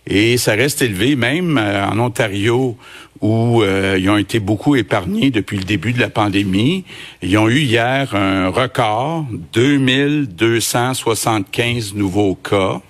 Et 0.08 0.38
ça 0.38 0.54
reste 0.54 0.84
élevé 0.84 1.16
même 1.16 1.58
en 1.58 1.98
Ontario 1.98 2.78
où 3.22 3.64
ils 3.64 4.10
ont 4.10 4.18
été 4.18 4.40
beaucoup 4.40 4.76
épargnés 4.76 5.32
depuis 5.32 5.58
le 5.58 5.64
début 5.64 5.94
de 5.94 6.00
la 6.00 6.10
pandémie. 6.10 6.84
Ils 7.24 7.40
ont 7.40 7.50
eu 7.50 7.62
hier 7.62 8.14
un 8.14 8.50
record, 8.50 9.26
2275 9.54 11.96
nouveaux 11.96 12.36
cas. 12.36 12.82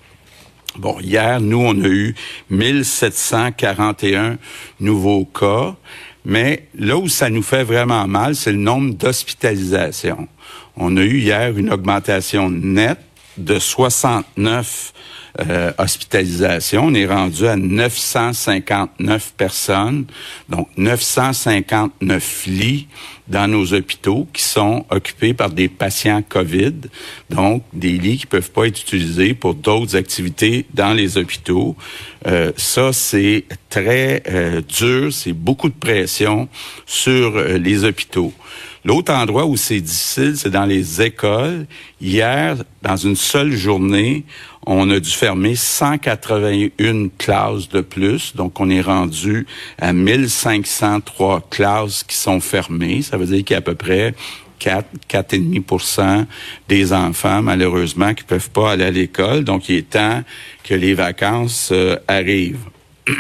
Bon, 0.78 1.00
hier, 1.00 1.40
nous, 1.40 1.60
on 1.60 1.82
a 1.82 1.88
eu 1.88 2.16
1741 2.50 4.38
nouveaux 4.82 5.24
cas, 5.26 5.76
mais 6.26 6.68
là 6.78 6.98
où 6.98 7.08
ça 7.08 7.30
nous 7.30 7.44
fait 7.44 7.64
vraiment 7.64 8.08
mal, 8.08 8.36
c'est 8.36 8.52
le 8.52 8.58
nombre 8.58 8.94
d'hospitalisations. 8.94 10.28
On 10.76 10.98
a 10.98 11.02
eu 11.02 11.20
hier 11.20 11.58
une 11.58 11.72
augmentation 11.72 12.50
nette 12.50 13.00
de 13.38 13.58
69 13.58 14.94
euh, 15.42 15.74
hospitalisations. 15.78 16.86
On 16.86 16.94
est 16.94 17.06
rendu 17.06 17.46
à 17.48 17.58
959 17.58 19.34
personnes, 19.36 20.06
donc 20.48 20.70
959 20.78 22.46
lits 22.48 22.88
dans 23.28 23.48
nos 23.48 23.74
hôpitaux 23.74 24.28
qui 24.32 24.44
sont 24.44 24.86
occupés 24.90 25.34
par 25.34 25.50
des 25.50 25.68
patients 25.68 26.22
COVID, 26.22 26.74
donc 27.30 27.64
des 27.74 27.98
lits 27.98 28.20
qui 28.20 28.28
peuvent 28.28 28.52
pas 28.52 28.68
être 28.68 28.80
utilisés 28.80 29.34
pour 29.34 29.56
d'autres 29.56 29.96
activités 29.96 30.66
dans 30.74 30.94
les 30.94 31.18
hôpitaux. 31.18 31.76
Euh, 32.28 32.52
ça, 32.56 32.94
c'est 32.94 33.46
très 33.70 34.24
euh, 34.30 34.62
dur, 34.62 35.12
c'est 35.12 35.34
beaucoup 35.34 35.70
de 35.70 35.74
pression 35.74 36.48
sur 36.86 37.38
les 37.38 37.84
hôpitaux. 37.84 38.32
L'autre 38.86 39.12
endroit 39.12 39.48
où 39.48 39.58
c'est 39.58 39.82
difficile, 39.82 40.38
c'est 40.38 40.52
dans 40.52 40.66
les 40.66 41.02
écoles. 41.02 41.66
Hier, 42.00 42.56
dans 42.84 42.96
une 42.96 43.16
seule 43.16 43.52
journée, 43.52 44.26
on 44.66 44.90
a 44.90 45.00
dû 45.00 45.10
fermer 45.10 45.56
181 45.56 47.10
classes 47.18 47.70
de 47.70 47.82
plus. 47.82 48.36
Donc, 48.36 48.60
on 48.60 48.70
est 48.70 48.82
rendu 48.82 49.46
à 49.80 49.94
1503 49.94 51.48
classes 51.50 52.04
qui 52.04 52.16
sont 52.16 52.40
fermées. 52.40 53.02
Ça 53.02 53.18
veut 53.18 53.26
dire 53.26 53.44
qu'il 53.44 53.52
y 53.52 53.56
a 53.56 53.60
à 53.60 53.62
peu 53.62 53.76
près 53.76 54.16
4, 54.60 54.88
4,5% 55.10 56.26
des 56.68 56.94
enfants, 56.94 57.42
malheureusement, 57.42 58.14
qui 58.14 58.24
peuvent 58.24 58.50
pas 58.50 58.72
aller 58.72 58.86
à 58.86 58.92
l'école. 58.92 59.44
Donc, 59.44 59.70
il 59.70 59.78
est 59.78 59.90
temps 59.90 60.24
que 60.64 60.74
les 60.74 60.94
vacances 60.94 61.70
euh, 61.72 61.98
arrivent. 62.08 62.66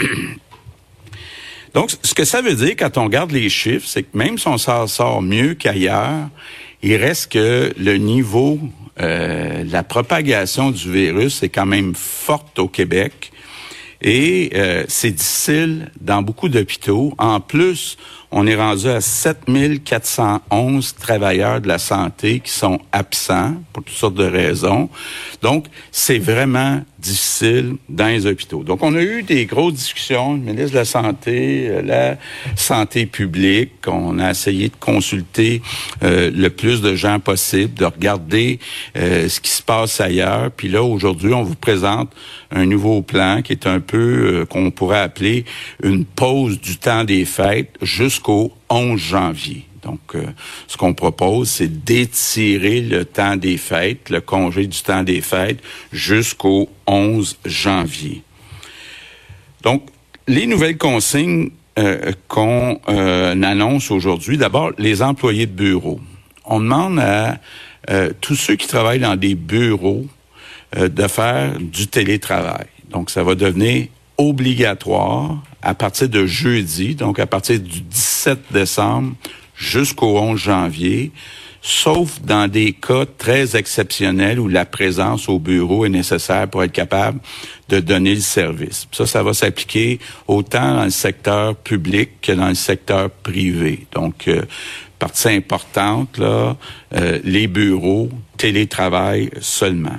Donc, 1.74 1.92
ce 2.02 2.14
que 2.14 2.24
ça 2.24 2.42
veut 2.42 2.56
dire 2.56 2.76
quand 2.78 2.98
on 2.98 3.04
regarde 3.04 3.32
les 3.32 3.50
chiffres, 3.50 3.86
c'est 3.88 4.04
que 4.04 4.18
même 4.18 4.38
si 4.38 4.48
on 4.48 4.58
s'en 4.58 4.88
sort 4.88 5.22
mieux 5.22 5.56
qu'ailleurs, 5.56 6.30
il 6.82 6.96
reste 6.96 7.34
que 7.34 7.74
le 7.78 7.98
niveau, 7.98 8.60
euh, 9.00 9.64
la 9.66 9.84
propagation 9.84 10.72
du 10.72 10.92
virus 10.92 11.44
est 11.44 11.50
quand 11.50 11.66
même 11.66 11.94
forte 11.96 12.60
au 12.60 12.68
Québec. 12.68 13.32
Et 14.02 14.52
euh, 14.56 14.86
c'est 14.88 15.12
difficile 15.12 15.92
dans 16.00 16.22
beaucoup 16.22 16.50
d'hôpitaux. 16.50 17.14
En 17.18 17.40
plus, 17.40 17.98
on 18.32 18.48
est 18.48 18.56
rendu 18.56 18.88
à 18.88 19.02
7411 19.02 20.96
travailleurs 20.96 21.62
de 21.62 21.68
la 21.68 21.78
santé 21.78 22.40
qui 22.40 22.52
sont 22.52 22.80
absents 22.92 23.56
pour 23.74 23.84
toutes 23.84 23.96
sortes 23.96 24.16
de 24.16 24.26
raisons. 24.26 24.90
Donc, 25.42 25.68
c'est 25.92 26.20
vraiment 26.20 26.82
difficile 27.06 27.76
dans 27.88 28.08
les 28.08 28.26
hôpitaux. 28.26 28.64
Donc, 28.64 28.82
on 28.82 28.96
a 28.96 29.02
eu 29.02 29.22
des 29.22 29.46
grosses 29.46 29.76
discussions, 29.76 30.34
le 30.34 30.40
ministre 30.40 30.72
de 30.72 30.78
la 30.78 30.86
Santé, 30.86 31.68
euh, 31.70 31.82
la 31.82 32.18
santé 32.56 33.06
publique. 33.06 33.74
On 33.88 34.18
a 34.18 34.32
essayé 34.32 34.70
de 34.70 34.76
consulter 34.80 35.62
euh, 36.04 36.32
le 36.34 36.50
plus 36.50 36.82
de 36.82 36.96
gens 36.96 37.20
possible, 37.20 37.76
de 37.76 37.86
regarder 37.86 38.60
euh, 38.98 39.30
ce 39.30 39.40
qui 39.40 39.52
se 39.52 39.62
passe 39.62 40.02
ailleurs. 40.02 40.50
Puis 40.52 40.68
là, 40.68 40.84
aujourd'hui, 40.84 41.34
on 41.34 41.44
vous 41.44 41.56
présente 41.56 42.12
un 42.52 42.66
nouveau 42.66 43.02
plan 43.02 43.42
qui 43.44 43.52
est 43.54 43.68
un 43.68 43.80
peu, 43.80 44.46
qu'on 44.50 44.72
pourrait 44.72 45.02
appeler 45.02 45.46
une 45.84 46.06
pause 46.06 46.60
du 46.60 46.78
temps 46.78 47.04
des 47.04 47.26
fêtes 47.26 47.76
jusqu'au 48.16 48.54
11 48.70 49.00
janvier. 49.00 49.66
Donc, 49.84 50.00
euh, 50.16 50.26
ce 50.68 50.78
qu'on 50.78 50.94
propose, 50.94 51.50
c'est 51.50 51.84
d'étirer 51.84 52.82
le 52.82 53.06
temps 53.06 53.36
des 53.36 53.58
fêtes, 53.58 54.10
le 54.10 54.22
congé 54.22 54.68
du 54.68 54.82
temps 54.82 55.04
des 55.04 55.22
fêtes, 55.22 55.60
jusqu'au 55.92 56.70
11 56.88 57.38
janvier. 57.46 58.24
Donc, 59.62 59.84
les 60.28 60.48
nouvelles 60.48 60.78
consignes 60.78 61.50
euh, 61.78 62.14
qu'on 62.28 62.80
euh, 62.88 63.44
annonce 63.44 63.92
aujourd'hui, 63.92 64.38
d'abord, 64.38 64.72
les 64.78 65.04
employés 65.04 65.46
de 65.46 65.52
bureau. 65.52 66.00
On 66.46 66.60
demande 66.60 67.00
à 67.00 67.38
tous 68.20 68.34
ceux 68.34 68.56
qui 68.56 68.66
travaillent 68.66 69.00
dans 69.00 69.16
des 69.16 69.36
bureaux 69.36 70.08
de 70.76 71.08
faire 71.08 71.60
du 71.60 71.86
télétravail. 71.86 72.66
Donc, 72.90 73.12
ça 73.12 73.22
va 73.22 73.36
devenir 73.36 73.86
obligatoire 74.18 75.44
à 75.62 75.74
partir 75.74 76.10
de 76.10 76.26
jeudi, 76.26 76.96
donc 76.96 77.20
à 77.20 77.26
partir 77.26 77.60
du 77.60 77.82
17 77.82 78.52
décembre 78.52 79.14
jusqu'au 79.56 80.18
11 80.18 80.40
janvier, 80.40 81.12
sauf 81.62 82.22
dans 82.22 82.48
des 82.48 82.74
cas 82.74 83.06
très 83.18 83.56
exceptionnels 83.56 84.40
où 84.40 84.48
la 84.48 84.66
présence 84.66 85.28
au 85.28 85.40
bureau 85.40 85.86
est 85.86 85.90
nécessaire 85.90 86.48
pour 86.48 86.64
être 86.64 86.72
capable 86.72 87.20
de 87.70 87.80
donner 87.80 88.14
le 88.14 88.22
service. 88.22 88.88
Ça, 88.92 89.08
ça 89.08 89.24
va 89.24 89.34
s'appliquer 89.34 90.00
autant 90.28 90.76
dans 90.76 90.84
le 90.84 90.92
secteur 90.92 91.56
public 91.56 92.22
que 92.22 92.34
dans 92.34 92.50
le 92.50 92.56
secteur 92.56 93.10
privé. 93.10 93.88
Donc, 93.94 94.28
euh, 94.28 94.44
partie 95.00 95.30
importante, 95.30 96.20
là, 96.20 96.56
euh, 96.94 97.20
les 97.24 97.48
bureaux, 97.48 98.10
télétravail 98.38 99.32
seulement. 99.42 99.98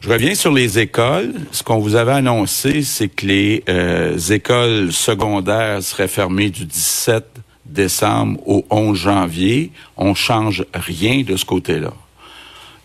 Je 0.00 0.08
reviens 0.10 0.34
sur 0.36 0.52
les 0.52 0.78
écoles. 0.78 1.34
Ce 1.50 1.64
qu'on 1.64 1.80
vous 1.80 1.96
avait 1.96 2.12
annoncé, 2.12 2.82
c'est 2.82 3.08
que 3.08 3.26
les 3.26 3.64
euh, 3.68 4.16
écoles 4.16 4.92
secondaires 4.92 5.82
seraient 5.82 6.08
fermées 6.08 6.50
du 6.50 6.66
17 6.66 7.24
décembre 7.66 8.40
au 8.46 8.64
11 8.70 8.96
janvier, 8.96 9.72
on 9.96 10.14
change 10.14 10.64
rien 10.72 11.22
de 11.22 11.36
ce 11.36 11.44
côté-là. 11.44 11.92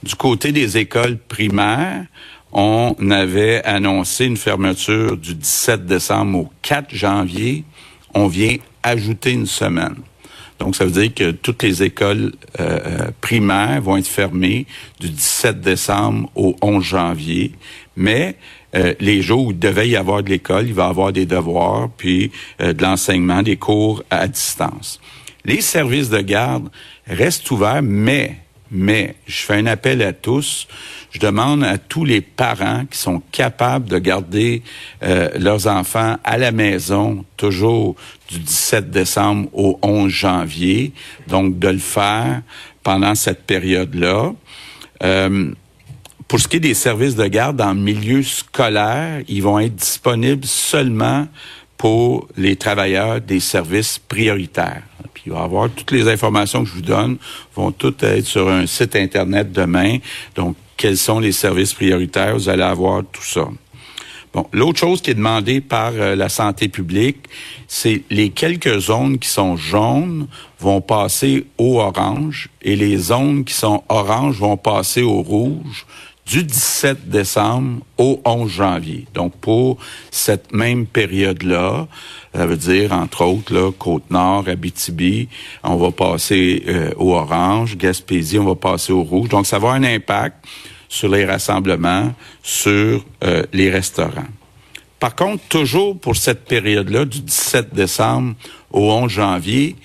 Du 0.02 0.16
côté 0.16 0.52
des 0.52 0.78
écoles 0.78 1.18
primaires, 1.18 2.06
on 2.52 2.96
avait 3.10 3.64
annoncé 3.64 4.26
une 4.26 4.38
fermeture 4.38 5.16
du 5.16 5.36
17 5.36 5.86
décembre 5.86 6.40
au 6.40 6.50
4 6.64 6.94
janvier. 6.94 7.64
On 8.14 8.28
vient 8.28 8.58
ajouter 8.82 9.32
une 9.32 9.48
semaine. 9.48 9.96
Donc, 10.64 10.78
ça 10.78 10.86
veut 10.86 10.92
dire 10.92 11.14
que 11.14 11.32
toutes 11.32 11.62
les 11.62 11.84
écoles 11.84 12.32
euh, 12.62 12.80
euh, 12.86 13.12
primaires 13.20 13.82
vont 13.82 13.98
être 13.98 14.08
fermées 14.08 14.66
du 15.02 15.10
17 15.10 15.60
décembre 15.60 16.30
au 16.36 16.56
11 16.62 16.82
janvier. 16.82 17.52
Mais 17.98 18.38
euh, 18.74 18.94
les 19.02 19.22
jours 19.22 19.48
où 19.48 19.52
il 19.52 19.60
devait 19.60 19.90
y 19.90 19.98
avoir 19.98 20.24
de 20.24 20.30
l'école, 20.30 20.68
il 20.68 20.74
va 20.74 20.86
y 20.86 20.90
avoir 20.90 21.12
des 21.12 21.26
devoirs, 21.26 21.90
puis 21.98 22.32
de 22.60 22.82
l'enseignement, 22.82 23.42
des 23.42 23.58
cours 23.58 24.04
à 24.10 24.26
distance. 24.30 25.02
Les 25.44 25.60
services 25.60 26.10
de 26.10 26.22
garde 26.22 26.70
restent 27.08 27.52
ouverts, 27.52 27.84
mais, 27.84 28.38
mais, 28.74 29.16
je 29.28 29.44
fais 29.44 29.54
un 29.54 29.68
appel 29.68 30.02
à 30.02 30.14
tous. 30.14 30.68
Je 31.12 31.20
demande 31.20 31.64
à 31.64 31.78
tous 31.78 32.04
les 32.04 32.22
parents 32.22 32.86
qui 32.90 32.98
sont 32.98 33.22
capables 33.32 33.88
de 33.88 34.00
garder 34.00 34.64
euh, 35.04 35.30
leurs 35.38 35.68
enfants 35.68 36.18
à 36.24 36.38
la 36.38 36.52
maison, 36.52 37.24
toujours 37.38 37.96
du 38.30 38.40
17 38.40 38.90
décembre 38.90 39.48
au 39.54 39.80
11 39.84 40.12
janvier, 40.12 40.92
donc 41.28 41.60
de 41.60 41.68
le 41.68 41.78
faire 41.78 42.42
pendant 42.82 43.14
cette 43.16 43.44
période-là. 43.44 44.34
Pour 46.28 46.40
ce 46.40 46.48
qui 46.48 46.58
est 46.58 46.62
des 46.62 46.74
services 46.74 47.16
de 47.16 47.28
garde 47.28 47.62
en 47.62 47.76
milieu 47.76 48.24
scolaire, 48.24 49.22
ils 49.28 49.44
vont 49.44 49.60
être 49.60 49.76
disponibles 49.76 50.48
seulement 50.48 51.28
pour 51.78 52.28
les 52.38 52.56
travailleurs 52.56 53.22
des 53.22 53.40
services 53.40 54.00
prioritaires. 54.00 54.82
Puis 55.14 55.24
il 55.28 55.32
va 55.32 55.44
avoir 55.44 55.70
toutes 55.70 55.92
les 55.92 56.08
informations 56.08 56.64
que 56.64 56.70
je 56.70 56.76
vous 56.76 56.82
donne 56.82 57.18
vont 57.56 57.72
toutes 57.72 58.04
être 58.04 58.26
sur 58.26 58.50
un 58.50 58.66
site 58.66 58.96
internet 58.96 59.52
demain. 59.52 59.98
Donc 60.36 60.56
quels 60.78 60.98
sont 60.98 61.20
les 61.20 61.32
services 61.32 61.74
prioritaires? 61.74 62.34
Vous 62.34 62.50
allez 62.50 62.64
avoir 62.64 63.04
tout 63.12 63.24
ça. 63.24 63.48
Bon, 64.34 64.48
l'autre 64.52 64.80
chose 64.80 65.00
qui 65.00 65.12
est 65.12 65.16
demandée 65.16 65.62
par 65.62 65.92
euh, 65.94 66.16
la 66.16 66.28
santé 66.28 66.68
publique, 66.68 67.18
c'est 67.68 68.02
les 68.10 68.32
quelques 68.32 68.80
zones 68.80 69.20
qui 69.20 69.30
sont 69.30 69.56
jaunes 69.58 70.28
vont 70.60 70.82
passer 70.82 71.46
au 71.60 71.80
orange 71.80 72.50
et 72.64 72.76
les 72.76 72.98
zones 72.98 73.46
qui 73.46 73.54
sont 73.54 73.84
oranges 73.90 74.40
vont 74.40 74.58
passer 74.58 75.04
au 75.04 75.22
rouge 75.22 75.86
du 76.26 76.44
17 76.44 77.10
décembre 77.10 77.82
au 77.98 78.22
11 78.24 78.50
janvier. 78.50 79.06
Donc, 79.14 79.36
pour 79.38 79.78
cette 80.10 80.54
même 80.54 80.86
période-là, 80.86 81.88
ça 82.34 82.46
veut 82.46 82.58
dire, 82.58 82.94
entre 82.94 83.26
autres, 83.26 83.54
là, 83.54 83.72
Côte-Nord, 83.72 84.48
Abitibi, 84.48 85.28
on 85.64 85.76
va 85.76 85.92
passer 85.92 86.64
euh, 86.68 86.92
au 86.98 87.14
orange, 87.14 87.78
Gaspésie, 87.78 88.40
on 88.40 88.46
va 88.46 88.56
passer 88.56 88.94
au 88.94 89.04
rouge. 89.04 89.30
Donc, 89.30 89.46
ça 89.46 89.58
va 89.60 89.74
avoir 89.74 89.76
un 89.76 89.84
impact 89.84 90.46
sur 90.88 91.10
les 91.10 91.26
rassemblements, 91.26 92.14
sur 92.42 93.04
euh, 93.24 93.44
les 93.52 93.70
restaurants. 93.70 94.28
Par 95.00 95.16
contre, 95.16 95.44
toujours 95.50 96.00
pour 96.00 96.16
cette 96.16 96.46
période-là, 96.46 97.04
du 97.04 97.20
17 97.20 97.74
décembre 97.74 98.36
au 98.72 98.92
11 98.92 99.12
janvier, 99.12 99.76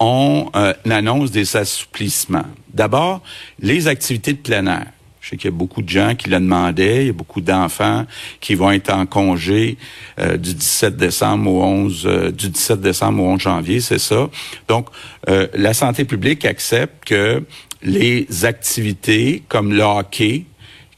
on 0.00 0.50
euh, 0.56 0.74
annonce 0.90 1.30
des 1.30 1.56
assouplissements. 1.56 2.46
D'abord, 2.72 3.22
les 3.60 3.86
activités 3.86 4.32
de 4.32 4.38
plein 4.38 4.66
air. 4.66 4.86
Je 5.24 5.30
sais 5.30 5.36
qu'il 5.38 5.50
y 5.50 5.54
a 5.54 5.56
beaucoup 5.56 5.80
de 5.80 5.88
gens 5.88 6.14
qui 6.14 6.28
le 6.28 6.38
demandaient. 6.38 7.04
Il 7.04 7.06
y 7.06 7.10
a 7.10 7.14
beaucoup 7.14 7.40
d'enfants 7.40 8.04
qui 8.40 8.54
vont 8.54 8.70
être 8.70 8.92
en 8.92 9.06
congé 9.06 9.78
euh, 10.18 10.36
du 10.36 10.52
17 10.52 10.98
décembre 10.98 11.50
au 11.50 11.62
11 11.62 12.02
euh, 12.04 12.30
du 12.30 12.50
17 12.50 12.82
décembre 12.82 13.22
au 13.22 13.28
11 13.28 13.40
janvier, 13.40 13.80
c'est 13.80 13.98
ça. 13.98 14.28
Donc, 14.68 14.88
euh, 15.30 15.46
la 15.54 15.72
santé 15.72 16.04
publique 16.04 16.44
accepte 16.44 17.06
que 17.06 17.42
les 17.80 18.44
activités 18.44 19.42
comme 19.48 19.72
le 19.72 19.82
hockey, 19.82 20.44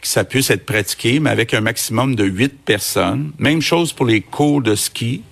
que 0.00 0.08
ça 0.08 0.24
puisse 0.24 0.50
être 0.50 0.66
pratiqué, 0.66 1.20
mais 1.20 1.30
avec 1.30 1.54
un 1.54 1.60
maximum 1.60 2.16
de 2.16 2.24
huit 2.24 2.58
personnes. 2.64 3.30
Même 3.38 3.62
chose 3.62 3.92
pour 3.92 4.06
les 4.06 4.22
cours 4.22 4.60
de 4.60 4.74
ski. 4.74 5.22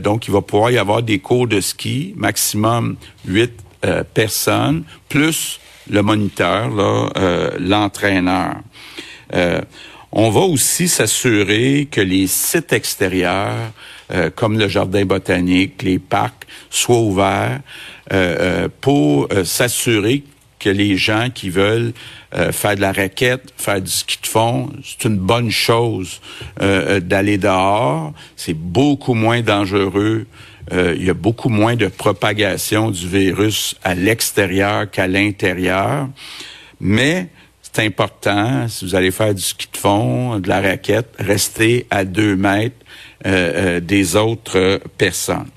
donc, 0.00 0.28
il 0.28 0.32
va 0.32 0.42
pouvoir 0.42 0.70
y 0.70 0.78
avoir 0.78 1.02
des 1.02 1.18
cours 1.18 1.48
de 1.48 1.60
ski, 1.60 2.14
maximum 2.16 2.96
huit 3.26 3.52
personnes, 4.14 4.84
plus 5.08 5.58
le 5.90 6.02
moniteur, 6.02 6.70
l'entraîneur. 7.58 8.56
on 10.12 10.30
va 10.30 10.40
aussi 10.40 10.88
s'assurer 10.88 11.88
que 11.90 12.00
les 12.00 12.26
sites 12.26 12.72
extérieurs, 12.72 13.72
comme 14.36 14.58
le 14.58 14.68
jardin 14.68 15.04
botanique, 15.04 15.82
les 15.82 15.98
parcs, 15.98 16.46
soient 16.70 17.00
ouverts 17.00 17.60
pour 18.80 19.28
s'assurer 19.44 20.24
que 20.62 20.70
les 20.70 20.96
gens 20.96 21.28
qui 21.34 21.50
veulent 21.50 21.92
euh, 22.34 22.52
faire 22.52 22.76
de 22.76 22.80
la 22.80 22.92
raquette, 22.92 23.52
faire 23.56 23.80
du 23.80 23.90
ski 23.90 24.18
de 24.22 24.26
fond, 24.26 24.70
c'est 24.84 25.08
une 25.08 25.18
bonne 25.18 25.50
chose 25.50 26.20
euh, 26.62 26.96
euh, 26.96 27.00
d'aller 27.00 27.36
dehors. 27.36 28.12
C'est 28.36 28.54
beaucoup 28.54 29.14
moins 29.14 29.42
dangereux. 29.42 30.26
Il 30.72 31.04
y 31.04 31.10
a 31.10 31.14
beaucoup 31.14 31.48
moins 31.48 31.76
de 31.76 31.88
propagation 31.88 32.90
du 32.90 33.06
virus 33.06 33.76
à 33.84 33.94
l'extérieur 33.94 34.90
qu'à 34.90 35.06
l'intérieur. 35.06 36.08
Mais 36.80 37.28
c'est 37.62 37.84
important, 37.84 38.68
si 38.68 38.84
vous 38.84 38.94
allez 38.94 39.10
faire 39.10 39.34
du 39.34 39.42
ski 39.42 39.68
de 39.72 39.76
fond, 39.76 40.38
de 40.38 40.48
la 40.48 40.60
raquette, 40.60 41.14
restez 41.18 41.86
à 41.90 42.04
deux 42.04 42.36
mètres 42.36 42.76
des 43.24 44.16
autres 44.16 44.80
personnes. 44.98 45.50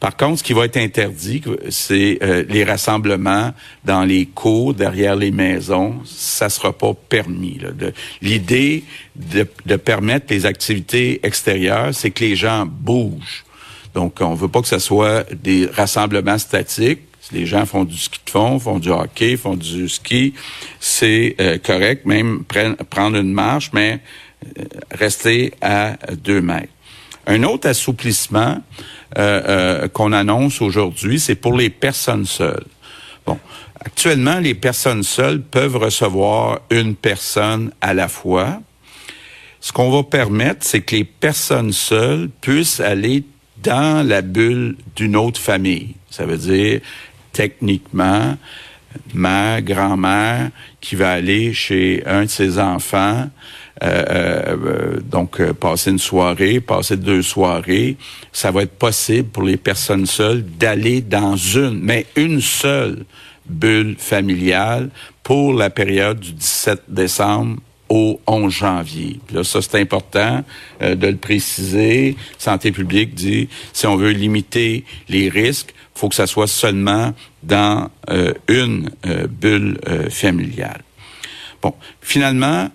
Par 0.00 0.16
contre, 0.16 0.38
ce 0.38 0.44
qui 0.44 0.52
va 0.52 0.64
être 0.64 0.76
interdit, 0.76 1.42
c'est 1.70 2.18
euh, 2.22 2.44
les 2.48 2.62
rassemblements 2.62 3.52
dans 3.84 4.04
les 4.04 4.26
cours, 4.26 4.72
derrière 4.72 5.16
les 5.16 5.32
maisons. 5.32 5.96
Ça 6.04 6.48
sera 6.48 6.72
pas 6.72 6.94
permis. 6.94 7.58
L'idée 8.22 8.84
de, 9.16 9.46
de, 9.66 9.76
permettre 9.76 10.26
les 10.30 10.46
activités 10.46 11.18
extérieures, 11.24 11.92
c'est 11.92 12.12
que 12.12 12.24
les 12.24 12.36
gens 12.36 12.64
bougent. 12.64 13.44
Donc, 13.98 14.18
on 14.20 14.32
veut 14.32 14.46
pas 14.46 14.62
que 14.62 14.68
ce 14.68 14.78
soit 14.78 15.26
des 15.34 15.66
rassemblements 15.66 16.38
statiques. 16.38 17.00
Les 17.32 17.46
gens 17.46 17.66
font 17.66 17.82
du 17.82 17.96
ski 17.98 18.20
de 18.24 18.30
fond, 18.30 18.60
font 18.60 18.78
du 18.78 18.90
hockey, 18.90 19.36
font 19.36 19.56
du 19.56 19.88
ski, 19.88 20.34
c'est 20.78 21.34
euh, 21.40 21.58
correct, 21.58 22.06
même 22.06 22.44
prendre 22.44 23.16
une 23.16 23.32
marche, 23.32 23.70
mais 23.72 23.98
euh, 24.56 24.62
rester 24.92 25.52
à 25.60 25.96
deux 26.16 26.40
mètres. 26.40 26.72
Un 27.26 27.42
autre 27.42 27.68
assouplissement, 27.68 28.62
euh, 29.18 29.88
qu'on 29.88 30.12
annonce 30.12 30.62
aujourd'hui, 30.62 31.18
c'est 31.18 31.34
pour 31.34 31.56
les 31.56 31.68
personnes 31.68 32.24
seules. 32.24 32.68
Bon, 33.26 33.36
actuellement, 33.80 34.38
les 34.38 34.54
personnes 34.54 35.02
seules 35.02 35.42
peuvent 35.42 35.76
recevoir 35.76 36.60
une 36.70 36.94
personne 36.94 37.72
à 37.80 37.94
la 37.94 38.06
fois. 38.06 38.60
Ce 39.58 39.72
qu'on 39.72 39.90
va 39.90 40.04
permettre, 40.04 40.64
c'est 40.64 40.82
que 40.82 40.94
les 40.94 41.04
personnes 41.04 41.72
seules 41.72 42.30
puissent 42.40 42.78
aller 42.78 43.24
dans 43.62 44.06
la 44.06 44.22
bulle 44.22 44.76
d'une 44.96 45.16
autre 45.16 45.40
famille. 45.40 45.94
Ça 46.10 46.26
veut 46.26 46.38
dire, 46.38 46.80
techniquement, 47.32 48.36
ma 49.14 49.60
grand-mère 49.60 50.50
qui 50.80 50.96
va 50.96 51.12
aller 51.12 51.52
chez 51.52 52.02
un 52.06 52.24
de 52.24 52.30
ses 52.30 52.58
enfants 52.58 53.28
euh, 53.82 54.56
euh, 54.66 55.00
donc 55.00 55.40
euh, 55.40 55.52
passer 55.52 55.90
une 55.90 56.00
soirée, 56.00 56.58
passer 56.58 56.96
deux 56.96 57.22
soirées, 57.22 57.96
ça 58.32 58.50
va 58.50 58.62
être 58.62 58.76
possible 58.76 59.28
pour 59.28 59.44
les 59.44 59.56
personnes 59.56 60.06
seules 60.06 60.44
d'aller 60.44 61.00
dans 61.00 61.36
une, 61.36 61.78
mais 61.80 62.06
une 62.16 62.40
seule 62.40 63.04
bulle 63.46 63.94
familiale 63.96 64.90
pour 65.22 65.52
la 65.52 65.70
période 65.70 66.18
du 66.18 66.32
17 66.32 66.82
décembre 66.88 67.58
au 67.88 68.20
11 68.26 68.52
janvier. 68.52 69.20
là, 69.32 69.44
ça, 69.44 69.62
c'est 69.62 69.80
important 69.80 70.44
de 70.80 71.06
le 71.06 71.16
préciser. 71.16 72.16
Santé 72.38 72.72
publique 72.72 73.14
dit, 73.14 73.48
si 73.72 73.86
on 73.86 73.96
veut 73.96 74.10
limiter 74.10 74.84
les 75.08 75.28
risques, 75.28 75.74
faut 75.94 76.08
que 76.08 76.14
ça 76.14 76.26
soit 76.26 76.46
seulement 76.46 77.14
dans 77.42 77.90
une 78.46 78.90
bulle 79.28 79.78
familiale. 80.10 80.82
Bon, 81.62 81.74
finalement, 82.00 82.70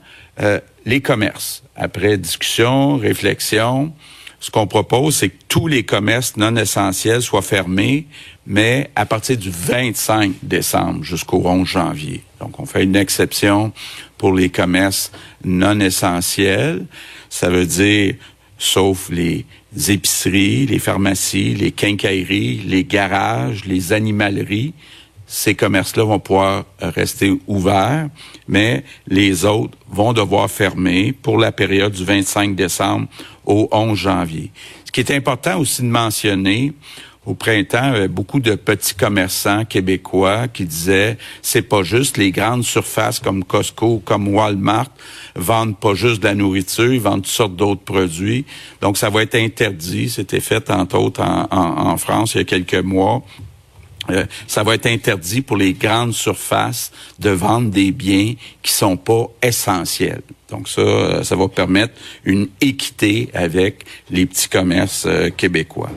les 0.86 1.02
commerces. 1.02 1.64
Après 1.76 2.18
discussion, 2.18 2.98
réflexion, 2.98 3.94
ce 4.40 4.52
qu'on 4.52 4.68
propose, 4.68 5.16
c'est 5.16 5.30
que 5.30 5.42
tous 5.48 5.68
les 5.68 5.84
commerces 5.84 6.36
non 6.36 6.58
essentiels 6.58 7.22
soient 7.22 7.42
fermés, 7.42 8.08
mais 8.46 8.92
à 8.96 9.06
partir 9.06 9.38
du 9.38 9.50
25 9.50 10.34
décembre 10.44 11.04
jusqu'au 11.04 11.42
11 11.46 11.66
janvier. 11.66 12.24
Donc, 12.42 12.60
on 12.60 12.66
fait 12.66 12.84
une 12.84 12.98
exception 12.98 13.72
pour 14.24 14.32
les 14.32 14.50
commerces 14.50 15.12
non 15.44 15.82
essentiels. 15.82 16.86
Ça 17.30 17.50
veut 17.50 17.66
dire, 17.66 18.16
sauf 18.58 19.10
les 19.10 19.46
épiceries, 19.90 20.66
les 20.66 20.80
pharmacies, 20.80 21.54
les 21.56 21.74
quincailleries, 21.74 22.62
les 22.66 22.86
garages, 22.86 23.66
les 23.66 23.92
animaleries, 23.92 24.74
ces 25.28 25.56
commerces-là 25.56 26.06
vont 26.06 26.20
pouvoir 26.20 26.64
rester 26.80 27.38
ouverts, 27.48 28.08
mais 28.48 28.86
les 29.08 29.44
autres 29.44 29.78
vont 29.90 30.14
devoir 30.14 30.50
fermer 30.50 31.12
pour 31.12 31.38
la 31.38 31.52
période 31.52 31.92
du 31.92 32.06
25 32.06 32.56
décembre 32.56 33.10
au 33.46 33.68
11 33.74 33.98
janvier. 33.98 34.52
Ce 34.86 34.92
qui 34.94 35.02
est 35.02 35.12
important 35.12 35.60
aussi 35.60 35.82
de 35.82 35.88
mentionner, 35.88 36.72
au 37.26 37.34
printemps, 37.34 38.08
beaucoup 38.10 38.40
de 38.40 38.56
petits 38.56 38.96
commerçants 38.96 39.66
québécois 39.66 40.48
qui 40.48 40.66
disaient 40.66 41.18
c'est 41.42 41.62
pas 41.62 41.84
juste 41.84 42.18
les 42.18 42.32
grandes 42.32 42.64
surfaces 42.64 43.20
comme 43.20 43.44
Costco, 43.44 44.02
comme 44.04 44.28
Walmart 44.28 44.90
vendent 45.36 45.78
pas 45.78 45.94
juste 45.94 46.22
de 46.22 46.28
la 46.28 46.36
nourriture, 46.36 46.94
ils 46.94 47.00
vendent 47.00 47.24
toutes 47.24 47.32
sortes 47.32 47.56
d'autres 47.56 47.84
produits. 47.84 48.46
Donc 48.82 48.98
ça 48.98 49.10
va 49.10 49.24
être 49.24 49.36
interdit. 49.36 50.10
C'était 50.10 50.42
fait 50.42 50.70
entre 50.70 50.98
autres 50.98 51.22
en, 51.22 51.48
en 51.52 51.98
France 51.98 52.36
il 52.36 52.40
y 52.40 52.42
a 52.42 52.44
quelques 52.44 52.84
mois 52.84 53.24
euh, 54.10 54.26
ça 54.48 54.64
va 54.64 54.76
être 54.76 54.86
interdit 54.86 55.42
pour 55.42 55.58
les 55.58 55.74
grandes 55.74 56.14
surfaces 56.14 56.92
de 57.20 57.30
vendre 57.30 57.70
des 57.70 57.92
biens 57.92 58.34
qui 58.62 58.72
sont 58.72 58.98
pas 58.98 59.28
essentiels. 59.42 60.22
Donc 60.50 60.68
ça, 60.68 60.82
euh, 60.82 61.24
ça 61.24 61.36
va 61.36 61.48
permettre 61.48 61.94
une 62.26 62.50
équité 62.60 63.30
avec 63.34 63.86
les 64.10 64.26
petits 64.26 64.50
commerces 64.50 65.06
euh, 65.08 65.30
québécois. 65.30 65.92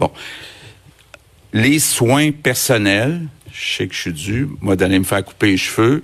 Bon, 0.00 0.10
les 1.52 1.78
soins 1.78 2.30
personnels, 2.30 3.20
je 3.52 3.76
sais 3.76 3.86
que 3.86 3.94
je 3.94 4.00
suis 4.00 4.12
dû, 4.12 4.48
moi 4.60 4.76
d'aller 4.76 4.98
me 4.98 5.04
faire 5.04 5.24
couper 5.24 5.48
les 5.48 5.56
cheveux. 5.56 6.02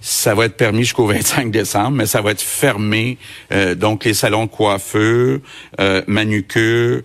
ça 0.00 0.34
va 0.34 0.46
être 0.46 0.56
permis 0.56 0.84
jusqu'au 0.84 1.06
25 1.08 1.50
décembre, 1.50 1.90
mais 1.90 2.06
ça 2.06 2.22
va 2.22 2.30
être 2.30 2.40
fermé. 2.40 3.18
donc 3.76 4.04
les 4.04 4.14
salons 4.14 4.46
de 4.46 4.50
coiffeur, 4.50 5.40
manucure, 6.06 7.02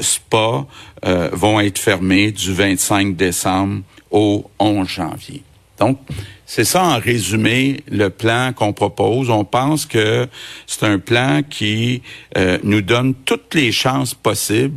spa, 0.00 0.66
euh, 1.04 1.30
vont 1.32 1.60
être 1.60 1.78
fermés 1.78 2.32
du 2.32 2.52
25 2.52 3.14
décembre 3.14 3.82
au 4.10 4.50
11 4.58 4.88
janvier. 4.88 5.42
Donc, 5.78 6.00
c'est 6.44 6.64
ça 6.64 6.82
en 6.82 6.98
résumé 6.98 7.84
le 7.88 8.10
plan 8.10 8.52
qu'on 8.52 8.72
propose. 8.72 9.30
On 9.30 9.44
pense 9.44 9.86
que 9.86 10.26
c'est 10.66 10.84
un 10.84 10.98
plan 10.98 11.42
qui 11.48 12.02
euh, 12.36 12.58
nous 12.64 12.80
donne 12.80 13.14
toutes 13.14 13.54
les 13.54 13.70
chances 13.70 14.12
possibles 14.12 14.74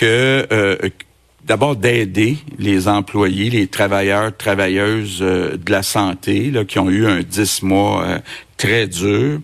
que 0.00 0.46
euh, 0.50 0.76
d'abord 1.44 1.76
d'aider 1.76 2.38
les 2.58 2.88
employés, 2.88 3.50
les 3.50 3.66
travailleurs, 3.66 4.34
travailleuses 4.34 5.20
de 5.20 5.70
la 5.70 5.82
santé 5.82 6.50
là, 6.50 6.64
qui 6.64 6.78
ont 6.78 6.88
eu 6.88 7.06
un 7.06 7.20
dix 7.20 7.62
mois 7.62 8.20
très 8.60 8.86
dur. 8.86 9.40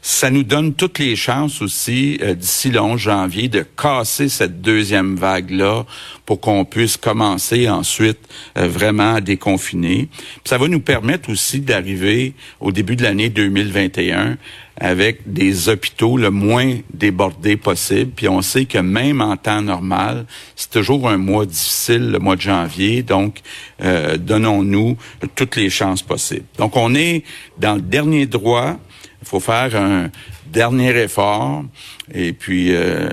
Ça 0.00 0.30
nous 0.30 0.44
donne 0.44 0.74
toutes 0.74 1.00
les 1.00 1.16
chances 1.16 1.60
aussi, 1.60 2.18
euh, 2.22 2.34
d'ici 2.34 2.70
le 2.70 2.80
11 2.80 3.00
janvier, 3.00 3.48
de 3.48 3.62
casser 3.76 4.28
cette 4.28 4.62
deuxième 4.62 5.16
vague-là 5.16 5.84
pour 6.24 6.40
qu'on 6.40 6.64
puisse 6.64 6.96
commencer 6.96 7.68
ensuite 7.68 8.20
euh, 8.56 8.68
vraiment 8.68 9.14
à 9.14 9.20
déconfiner. 9.20 10.08
ça 10.44 10.56
va 10.56 10.68
nous 10.68 10.80
permettre 10.80 11.30
aussi 11.30 11.60
d'arriver 11.60 12.34
au 12.60 12.70
début 12.70 12.94
de 12.94 13.02
l'année 13.02 13.28
2021 13.28 14.38
avec 14.80 15.30
des 15.30 15.68
hôpitaux 15.68 16.16
le 16.16 16.30
moins 16.30 16.78
débordés 16.92 17.56
possible. 17.56 18.10
Puis 18.16 18.28
on 18.28 18.42
sait 18.42 18.64
que 18.64 18.78
même 18.78 19.20
en 19.20 19.36
temps 19.36 19.62
normal, 19.62 20.26
c'est 20.56 20.70
toujours 20.70 21.08
un 21.08 21.18
mois 21.18 21.46
difficile, 21.46 22.10
le 22.10 22.18
mois 22.18 22.36
de 22.36 22.40
janvier. 22.40 23.02
Donc, 23.02 23.40
euh, 23.82 24.16
donnons-nous 24.16 24.96
toutes 25.36 25.56
les 25.56 25.70
chances 25.70 26.02
possibles. 26.02 26.46
Donc, 26.56 26.76
on 26.76 26.94
est 26.94 27.24
dans 27.58 27.74
le 27.74 27.82
dernier 27.82 28.26
droit 28.26 28.78
il 29.22 29.28
faut 29.28 29.40
faire 29.40 29.76
un 29.76 30.10
dernier 30.46 30.96
effort. 31.02 31.64
Et 32.12 32.32
puis, 32.32 32.74
euh, 32.74 33.08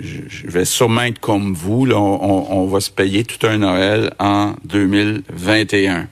je 0.00 0.46
vais 0.48 0.64
sûrement 0.64 1.02
être 1.02 1.20
comme 1.20 1.54
vous. 1.54 1.84
Là, 1.84 1.98
on, 1.98 2.46
on 2.50 2.66
va 2.66 2.80
se 2.80 2.90
payer 2.90 3.24
tout 3.24 3.46
un 3.46 3.58
Noël 3.58 4.12
en 4.18 4.54
2021. 4.64 6.08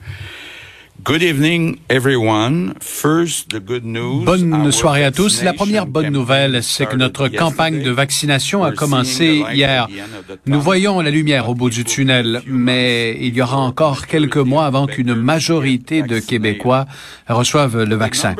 Good 1.03 1.23
evening, 1.23 1.79
everyone. 1.89 2.73
First, 2.81 3.49
the 3.49 3.59
good 3.59 3.85
news. 3.85 4.25
Bonne 4.25 4.71
soirée 4.71 5.05
à 5.05 5.11
tous. 5.11 5.43
La 5.43 5.53
première 5.53 5.85
bonne 5.85 6.09
nouvelle, 6.09 6.61
c'est 6.61 6.85
que 6.87 6.97
notre 6.97 7.29
campagne 7.29 7.81
de 7.81 7.91
vaccination 7.91 8.63
a 8.63 8.71
commencé 8.71 9.43
hier. 9.53 9.87
Nous 10.45 10.59
voyons 10.59 10.99
la 10.99 11.09
lumière 11.09 11.47
au 11.49 11.55
bout 11.55 11.69
du 11.69 11.85
tunnel, 11.85 12.41
mais 12.47 13.17
il 13.21 13.33
y 13.33 13.41
aura 13.41 13.57
encore 13.57 14.07
quelques 14.07 14.37
mois 14.37 14.65
avant 14.65 14.87
qu'une 14.87 15.15
majorité 15.15 16.01
de 16.01 16.19
Québécois 16.19 16.85
reçoivent 17.27 17.83
le 17.83 17.95
vaccin. 17.95 18.35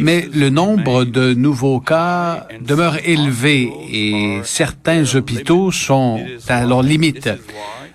Mais 0.00 0.28
le 0.34 0.50
nombre 0.50 1.04
de 1.04 1.32
nouveaux 1.32 1.80
cas 1.80 2.48
demeure 2.60 2.96
élevé 3.04 3.70
et 3.90 4.40
certains 4.42 5.04
hôpitaux 5.14 5.70
sont 5.70 6.20
à 6.48 6.64
leur 6.66 6.82
limite. 6.82 7.28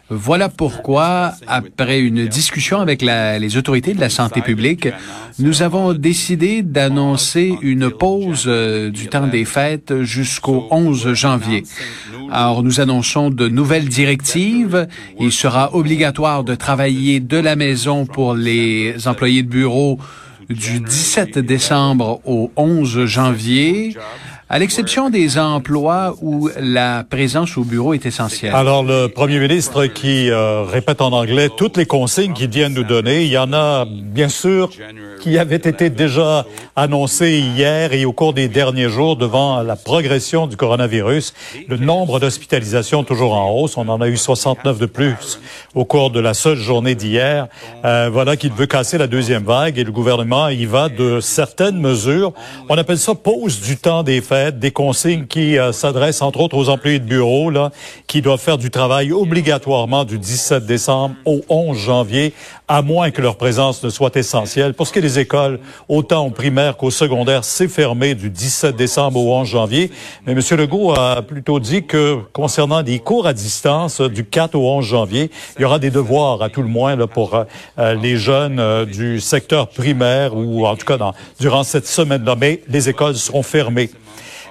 Voilà 0.09 0.49
pourquoi, 0.49 1.33
après 1.47 2.01
une 2.01 2.27
discussion 2.27 2.79
avec 2.81 3.01
les 3.01 3.57
autorités 3.57 3.93
de 3.93 4.01
la 4.01 4.09
santé 4.09 4.41
publique, 4.41 4.89
nous 5.39 5.63
avons 5.63 5.93
décidé 5.93 6.61
d'annoncer 6.61 7.55
une 7.61 7.89
pause 7.89 8.43
euh, 8.47 8.91
du 8.91 9.07
temps 9.07 9.27
des 9.27 9.45
fêtes 9.45 10.03
jusqu'au 10.03 10.67
11 10.69 11.13
janvier. 11.13 11.63
Alors, 12.31 12.63
nous 12.63 12.81
annonçons 12.81 13.29
de 13.29 13.47
nouvelles 13.47 13.87
directives. 13.87 14.87
Il 15.19 15.31
sera 15.31 15.73
obligatoire 15.73 16.43
de 16.43 16.53
travailler 16.53 17.19
de 17.19 17.37
la 17.37 17.55
maison 17.55 18.05
pour 18.05 18.35
les 18.35 19.07
employés 19.07 19.41
de 19.41 19.49
bureau 19.49 19.97
du 20.49 20.81
17 20.81 21.39
décembre 21.39 22.21
au 22.25 22.51
11 22.57 23.05
janvier 23.05 23.95
à 24.53 24.59
l'exception 24.59 25.09
des 25.09 25.39
emplois 25.39 26.15
où 26.21 26.47
la 26.59 27.03
présence 27.03 27.57
au 27.57 27.63
bureau 27.63 27.95
est 27.95 28.05
essentielle. 28.05 28.53
Alors, 28.53 28.83
le 28.83 29.07
premier 29.07 29.39
ministre 29.39 29.87
qui 29.87 30.29
euh, 30.29 30.61
répète 30.61 31.01
en 31.01 31.11
anglais 31.11 31.49
toutes 31.57 31.75
les 31.75 31.87
consignes 31.87 32.33
qu'il 32.33 32.51
vient 32.51 32.69
de 32.69 32.75
nous 32.75 32.83
donner, 32.83 33.23
il 33.23 33.29
y 33.29 33.37
en 33.39 33.51
a 33.51 33.87
bien 33.89 34.29
sûr 34.29 34.69
qui 35.21 35.39
avaient 35.39 35.55
été 35.55 35.89
déjà 35.89 36.45
annoncées 36.75 37.39
hier 37.39 37.93
et 37.93 38.05
au 38.05 38.13
cours 38.13 38.33
des 38.33 38.47
derniers 38.47 38.89
jours 38.89 39.15
devant 39.15 39.63
la 39.63 39.75
progression 39.75 40.45
du 40.45 40.55
coronavirus. 40.55 41.33
Le 41.67 41.77
nombre 41.77 42.19
d'hospitalisations 42.19 43.03
toujours 43.03 43.33
en 43.33 43.49
hausse. 43.49 43.75
On 43.75 43.87
en 43.87 44.01
a 44.01 44.07
eu 44.07 44.17
69 44.17 44.77
de 44.77 44.85
plus 44.85 45.39
au 45.73 45.83
cours 45.83 46.11
de 46.11 46.19
la 46.19 46.35
seule 46.35 46.57
journée 46.57 46.93
d'hier. 46.93 47.47
Euh, 47.85 48.11
voilà 48.13 48.37
qu'il 48.37 48.51
veut 48.51 48.67
casser 48.67 48.99
la 48.99 49.07
deuxième 49.07 49.45
vague 49.45 49.79
et 49.79 49.83
le 49.83 49.91
gouvernement 49.91 50.49
y 50.49 50.65
va 50.65 50.89
de 50.89 51.21
certaines 51.21 51.79
mesures. 51.79 52.33
On 52.69 52.77
appelle 52.77 52.99
ça 52.99 53.15
pause 53.15 53.61
du 53.61 53.77
temps 53.77 54.03
des 54.03 54.21
fêtes 54.21 54.42
des 54.51 54.71
consignes 54.71 55.25
qui 55.25 55.57
euh, 55.57 55.71
s'adressent 55.71 56.21
entre 56.21 56.39
autres 56.39 56.57
aux 56.57 56.69
employés 56.69 56.99
de 56.99 57.05
bureau, 57.05 57.49
là, 57.49 57.71
qui 58.07 58.21
doivent 58.21 58.39
faire 58.39 58.57
du 58.57 58.69
travail 58.69 59.11
obligatoirement 59.11 60.03
du 60.03 60.19
17 60.19 60.65
décembre 60.65 61.15
au 61.25 61.41
11 61.49 61.77
janvier, 61.77 62.33
à 62.67 62.81
moins 62.81 63.11
que 63.11 63.21
leur 63.21 63.35
présence 63.35 63.83
ne 63.83 63.89
soit 63.89 64.15
essentielle. 64.15 64.73
Pour 64.73 64.87
ce 64.87 64.93
qui 64.93 64.99
est 64.99 65.03
des 65.03 65.19
écoles, 65.19 65.59
autant 65.87 66.25
au 66.25 66.29
primaire 66.29 66.77
qu'au 66.77 66.91
secondaire, 66.91 67.43
c'est 67.43 67.67
fermé 67.67 68.15
du 68.15 68.29
17 68.29 68.75
décembre 68.75 69.19
au 69.19 69.33
11 69.35 69.47
janvier. 69.47 69.91
Mais 70.25 70.33
M. 70.33 70.41
Legault 70.57 70.93
a 70.93 71.21
plutôt 71.21 71.59
dit 71.59 71.85
que 71.85 72.19
concernant 72.31 72.83
des 72.83 72.99
cours 72.99 73.27
à 73.27 73.33
distance 73.33 74.01
du 74.01 74.25
4 74.25 74.55
au 74.55 74.69
11 74.77 74.85
janvier, 74.85 75.31
il 75.57 75.61
y 75.61 75.65
aura 75.65 75.79
des 75.79 75.91
devoirs 75.91 76.41
à 76.41 76.49
tout 76.49 76.61
le 76.61 76.67
moins 76.67 76.95
là, 76.95 77.07
pour 77.07 77.35
euh, 77.35 77.93
les 77.95 78.17
jeunes 78.17 78.59
euh, 78.59 78.85
du 78.85 79.19
secteur 79.19 79.67
primaire 79.69 80.35
ou 80.35 80.65
en 80.65 80.75
tout 80.75 80.85
cas 80.85 80.97
dans, 80.97 81.13
durant 81.39 81.63
cette 81.63 81.87
semaine-là. 81.87 82.35
Mais 82.39 82.61
les 82.67 82.89
écoles 82.89 83.15
seront 83.15 83.43
fermées. 83.43 83.89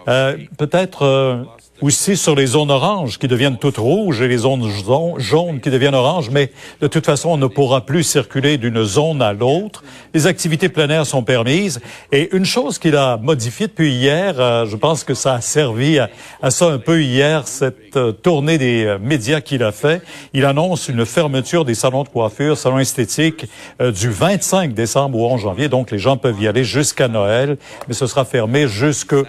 Euh, 0.09 0.37
peut-être 0.59 1.03
euh, 1.03 1.45
aussi 1.83 2.17
sur 2.17 2.37
les 2.37 2.47
zones 2.47 2.71
oranges 2.71 3.19
qui 3.19 3.27
deviennent 3.27 3.59
toutes 3.59 3.79
rouges 3.79 4.21
et 4.23 4.29
les 4.29 4.39
zones 4.39 4.71
jaunes 5.19 5.61
qui 5.61 5.71
deviennent 5.71 5.95
oranges, 5.95 6.31
mais 6.31 6.53
de 6.81 6.87
toute 6.87 7.05
façon, 7.05 7.31
on 7.31 7.37
ne 7.37 7.49
pourra 7.49 7.85
plus 7.85 8.05
circuler 8.05 8.57
d'une 8.57 8.85
zone 8.85 9.21
à 9.21 9.33
l'autre. 9.33 9.83
Les 10.15 10.27
activités 10.27 10.69
plein 10.69 11.05
sont 11.05 11.23
permises. 11.23 11.81
Et 12.13 12.35
une 12.37 12.45
chose 12.45 12.79
qu'il 12.79 12.97
a 12.97 13.17
modifiée 13.17 13.67
depuis 13.67 13.93
hier, 13.93 14.35
euh, 14.39 14.67
je 14.67 14.77
pense 14.77 15.05
que 15.05 15.15
ça 15.15 15.35
a 15.35 15.41
servi 15.41 15.99
à, 15.99 16.51
ça 16.51 16.67
un 16.67 16.79
peu 16.79 17.03
hier, 17.03 17.49
cette 17.49 17.97
euh, 17.97 18.13
tournée 18.13 18.59
des 18.59 18.85
euh, 18.85 18.99
médias 18.99 19.41
qu'il 19.41 19.63
a 19.63 19.73
fait. 19.73 20.03
Il 20.35 20.45
annonce 20.45 20.89
une 20.89 21.05
fermeture 21.05 21.65
des 21.65 21.75
salons 21.75 22.05
de 22.05 22.09
coiffure, 22.09 22.57
salons 22.57 22.79
esthétiques, 22.79 23.47
du 23.81 24.11
25 24.11 24.75
décembre 24.75 25.19
au 25.19 25.31
11 25.31 25.41
janvier. 25.41 25.69
Donc, 25.69 25.91
les 25.91 25.99
gens 25.99 26.17
peuvent 26.17 26.41
y 26.41 26.47
aller 26.47 26.65
jusqu'à 26.65 27.09
Noël, 27.09 27.57
mais 27.89 27.95
ce 27.95 28.07
sera 28.07 28.25
fermé 28.25 28.69
jusqu'au 28.69 29.25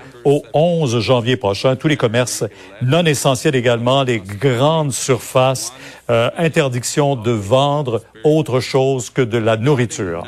11 0.53 0.99
janvier 0.99 1.37
prochain. 1.37 1.75
Tous 1.75 1.87
les 1.87 1.97
commerces 1.97 2.42
non 2.81 3.05
essentiels 3.05 3.55
également, 3.55 4.03
les 4.03 4.19
grandes 4.19 4.91
surfaces, 4.91 5.73
euh, 6.09 6.29
interdiction 6.37 7.15
de 7.15 7.31
vendre 7.31 8.03
autre 8.23 8.59
chose 8.59 9.09
que 9.09 9.21
de 9.21 9.37
la 9.37 9.57
nourriture. 9.57 10.23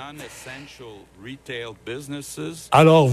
Alors, 2.71 3.10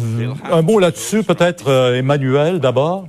un 0.51 0.63
mot 0.63 0.79
là-dessus, 0.79 1.23
peut-être, 1.23 1.69
euh, 1.69 1.99
Emmanuel, 1.99 2.61
d'abord? 2.61 3.09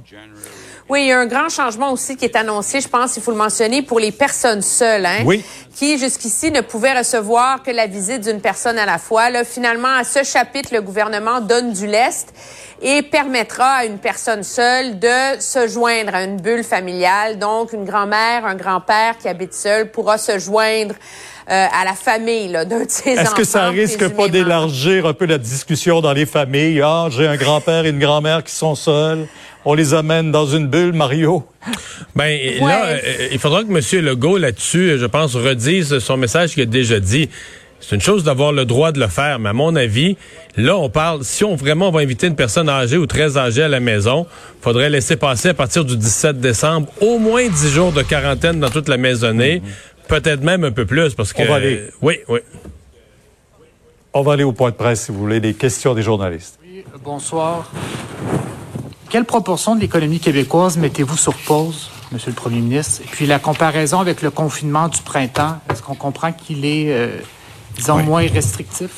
Oui, 0.93 1.05
il 1.05 1.07
y 1.07 1.11
a 1.11 1.19
un 1.19 1.25
grand 1.25 1.49
changement 1.49 1.91
aussi 1.91 2.15
qui 2.15 2.25
est 2.25 2.35
annoncé, 2.35 2.79
je 2.79 2.87
pense, 2.87 3.17
il 3.17 3.23
faut 3.23 3.31
le 3.31 3.37
mentionner, 3.37 3.81
pour 3.81 3.99
les 3.99 4.11
personnes 4.11 4.61
seules, 4.61 5.07
hein, 5.07 5.23
oui. 5.25 5.43
qui 5.75 5.97
jusqu'ici 5.97 6.51
ne 6.51 6.61
pouvaient 6.61 6.95
recevoir 6.95 7.63
que 7.63 7.71
la 7.71 7.87
visite 7.87 8.21
d'une 8.21 8.39
personne 8.39 8.77
à 8.77 8.85
la 8.85 8.99
fois. 8.99 9.31
Là, 9.31 9.43
finalement, 9.43 9.87
à 9.87 10.03
ce 10.03 10.23
chapitre, 10.23 10.69
le 10.71 10.83
gouvernement 10.83 11.41
donne 11.41 11.73
du 11.73 11.87
lest 11.87 12.31
et 12.79 13.01
permettra 13.01 13.65
à 13.65 13.85
une 13.85 13.97
personne 13.97 14.43
seule 14.43 14.99
de 14.99 15.39
se 15.39 15.67
joindre 15.67 16.13
à 16.13 16.25
une 16.25 16.39
bulle 16.39 16.63
familiale. 16.63 17.39
Donc, 17.39 17.73
une 17.73 17.85
grand-mère, 17.85 18.45
un 18.45 18.53
grand-père 18.53 19.17
qui 19.17 19.27
habite 19.27 19.55
seul 19.55 19.89
pourra 19.89 20.19
se 20.19 20.37
joindre 20.37 20.93
euh, 21.49 21.65
à 21.73 21.85
la 21.85 21.93
famille 21.93 22.51
d'un 22.51 22.65
de 22.65 22.85
ses 22.87 23.13
enfants. 23.13 23.21
Est-ce 23.21 23.35
que 23.35 23.43
ça 23.43 23.67
risque 23.69 24.07
pas 24.09 24.27
d'élargir 24.27 25.07
un 25.07 25.13
peu 25.13 25.25
la 25.25 25.39
discussion 25.39 26.01
dans 26.01 26.13
les 26.13 26.27
familles? 26.27 26.81
Ah, 26.83 27.07
j'ai 27.09 27.27
un 27.27 27.35
grand-père 27.35 27.83
et 27.87 27.89
une 27.89 27.99
grand-mère 27.99 28.43
qui 28.43 28.53
sont 28.53 28.75
seuls. 28.75 29.27
On 29.65 29.73
les 29.73 29.93
amène 29.93 30.31
dans 30.31 30.45
une 30.45 30.67
bulle, 30.67 30.93
Mario. 30.93 31.45
Ben 32.15 32.39
là, 32.59 32.85
euh, 32.87 33.27
il 33.31 33.39
faudra 33.39 33.63
que 33.63 33.69
M. 33.69 34.05
Legault 34.05 34.37
là-dessus, 34.37 34.97
je 34.97 35.05
pense, 35.05 35.35
redise 35.35 35.99
son 35.99 36.17
message 36.17 36.53
qu'il 36.53 36.63
a 36.63 36.65
déjà 36.65 36.99
dit. 36.99 37.29
C'est 37.79 37.95
une 37.95 38.01
chose 38.01 38.23
d'avoir 38.23 38.53
le 38.53 38.65
droit 38.65 38.91
de 38.91 38.99
le 38.99 39.07
faire, 39.07 39.39
mais 39.39 39.49
à 39.49 39.53
mon 39.53 39.75
avis, 39.75 40.15
là, 40.55 40.77
on 40.77 40.89
parle, 40.89 41.23
si 41.23 41.43
on 41.43 41.55
vraiment 41.55 41.91
va 41.91 41.99
inviter 41.99 42.27
une 42.27 42.35
personne 42.35 42.69
âgée 42.69 42.97
ou 42.97 43.07
très 43.07 43.37
âgée 43.37 43.63
à 43.63 43.67
la 43.67 43.81
maison, 43.81 44.25
faudrait 44.61 44.89
laisser 44.89 45.17
passer 45.17 45.49
à 45.49 45.53
partir 45.53 45.83
du 45.83 45.97
17 45.97 46.39
décembre 46.39 46.87
au 47.01 47.17
moins 47.17 47.47
10 47.47 47.69
jours 47.73 47.91
de 47.91 48.01
quarantaine 48.01 48.59
dans 48.59 48.69
toute 48.69 48.87
la 48.87 48.97
maisonnée. 48.97 49.61
Peut-être 50.07 50.41
même 50.41 50.63
un 50.63 50.71
peu 50.71 50.85
plus 50.85 51.13
parce 51.13 51.33
que. 51.33 51.41
On 51.41 51.45
va 51.45 51.55
aller. 51.55 51.83
oui, 52.01 52.19
oui. 52.27 52.39
On 54.13 54.21
va 54.21 54.33
aller 54.33 54.43
au 54.43 54.53
point 54.53 54.69
de 54.69 54.75
presse 54.75 55.05
si 55.05 55.11
vous 55.11 55.19
voulez, 55.19 55.39
les 55.39 55.53
questions 55.53 55.93
des 55.93 56.03
journalistes. 56.03 56.59
Oui, 56.63 56.85
bonsoir. 57.03 57.69
Quelle 59.13 59.25
proportion 59.25 59.75
de 59.75 59.81
l'économie 59.81 60.19
québécoise 60.19 60.75
mettez-vous 60.75 61.17
sur 61.17 61.35
pause, 61.35 61.91
Monsieur 62.11 62.31
le 62.31 62.35
Premier 62.35 62.61
ministre? 62.61 63.03
Et 63.03 63.07
puis 63.07 63.27
la 63.27 63.37
comparaison 63.37 63.99
avec 63.99 64.23
le 64.23 64.31
confinement 64.31 64.87
du 64.87 64.99
printemps, 65.03 65.59
est-ce 65.69 65.83
qu'on 65.83 65.93
comprend 65.93 66.31
qu'il 66.31 66.65
est, 66.65 66.91
euh, 66.91 67.19
disons, 67.75 67.99
moins 68.01 68.25
restrictif? 68.27 68.89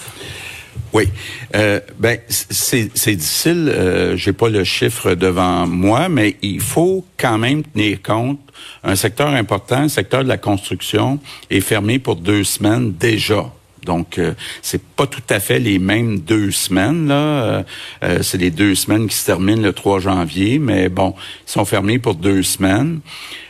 Oui, 0.93 1.09
euh, 1.53 1.81
ben 1.99 2.17
c'est 2.29 2.87
difficile. 3.17 3.69
Euh, 3.69 4.15
J'ai 4.15 4.31
pas 4.31 4.47
le 4.47 4.63
chiffre 4.63 5.15
devant 5.15 5.67
moi, 5.67 6.07
mais 6.07 6.37
il 6.41 6.61
faut 6.61 7.03
quand 7.17 7.37
même 7.37 7.63
tenir 7.63 8.01
compte. 8.01 8.39
Un 8.85 8.95
secteur 8.95 9.27
important, 9.27 9.81
le 9.81 9.89
secteur 9.89 10.23
de 10.23 10.29
la 10.29 10.37
construction, 10.37 11.19
est 11.49 11.59
fermé 11.59 11.99
pour 11.99 12.15
deux 12.15 12.45
semaines 12.45 12.93
déjà. 12.93 13.51
Donc, 13.85 14.17
euh, 14.17 14.33
c'est 14.61 14.81
pas 14.81 15.07
tout 15.07 15.23
à 15.29 15.39
fait 15.39 15.59
les 15.59 15.79
mêmes 15.79 16.19
deux 16.19 16.51
semaines. 16.51 17.07
là. 17.07 17.15
Euh, 17.15 17.63
euh, 18.03 18.19
c'est 18.21 18.37
les 18.37 18.51
deux 18.51 18.75
semaines 18.75 19.07
qui 19.07 19.15
se 19.15 19.25
terminent 19.25 19.61
le 19.61 19.73
3 19.73 19.99
janvier, 19.99 20.59
mais 20.59 20.89
bon, 20.89 21.13
ils 21.47 21.51
sont 21.51 21.65
fermés 21.65 21.99
pour 21.99 22.15
deux 22.15 22.43
semaines. 22.43 22.99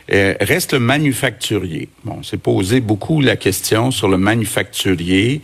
reste 0.08 0.72
le 0.72 0.78
manufacturier. 0.78 1.88
Bon, 2.04 2.22
c'est 2.22 2.40
posé 2.40 2.80
beaucoup 2.80 3.20
la 3.20 3.36
question 3.36 3.90
sur 3.90 4.08
le 4.08 4.18
manufacturier. 4.18 5.40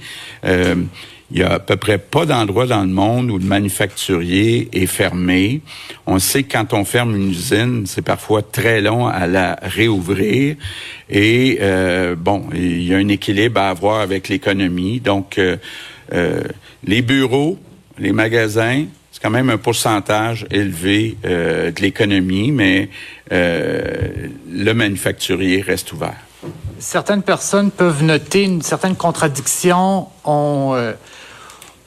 Il 1.34 1.38
y 1.38 1.42
a 1.44 1.54
à 1.54 1.58
peu 1.58 1.76
près 1.76 1.96
pas 1.96 2.26
d'endroit 2.26 2.66
dans 2.66 2.82
le 2.82 2.90
monde 2.90 3.30
où 3.30 3.38
le 3.38 3.44
manufacturier 3.46 4.68
est 4.74 4.84
fermé. 4.84 5.62
On 6.06 6.18
sait 6.18 6.42
que 6.42 6.52
quand 6.52 6.74
on 6.74 6.84
ferme 6.84 7.16
une 7.16 7.30
usine, 7.30 7.84
c'est 7.86 8.02
parfois 8.02 8.42
très 8.42 8.82
long 8.82 9.06
à 9.06 9.26
la 9.26 9.58
réouvrir. 9.62 10.56
Et 11.08 11.58
euh, 11.62 12.16
bon, 12.16 12.44
il 12.52 12.82
y 12.82 12.92
a 12.92 12.98
un 12.98 13.08
équilibre 13.08 13.62
à 13.62 13.70
avoir 13.70 14.00
avec 14.00 14.28
l'économie. 14.28 15.00
Donc, 15.00 15.38
euh, 15.38 15.56
euh, 16.12 16.42
les 16.84 17.00
bureaux, 17.00 17.58
les 17.98 18.12
magasins, 18.12 18.84
c'est 19.10 19.22
quand 19.22 19.30
même 19.30 19.48
un 19.48 19.56
pourcentage 19.56 20.46
élevé 20.50 21.16
de 21.22 21.80
l'économie, 21.80 22.50
mais 22.50 22.90
le 23.30 24.72
manufacturier 24.72 25.62
reste 25.62 25.92
ouvert. 25.92 26.16
Certaines 26.78 27.22
personnes 27.22 27.70
peuvent 27.70 28.02
noter 28.02 28.42
une 28.42 28.62
certaine 28.62 28.96
contradiction. 28.96 30.08
On 30.24 30.74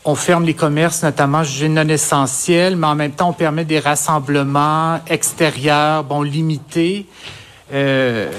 on 0.05 0.13
ferme 0.13 0.45
les 0.45 0.53
commerces, 0.53 1.01
notamment 1.01 1.43
jugés 1.43 1.67
non 1.67 1.87
essentiels, 1.89 2.75
mais 2.75 2.87
en 2.87 2.95
même 2.95 3.11
temps, 3.11 3.29
on 3.29 3.33
permet 3.33 3.65
des 3.65 3.79
rassemblements 3.79 4.99
extérieurs, 5.07 6.03
bon, 6.03 6.21
limités. 6.21 7.07
Euh, 7.73 8.29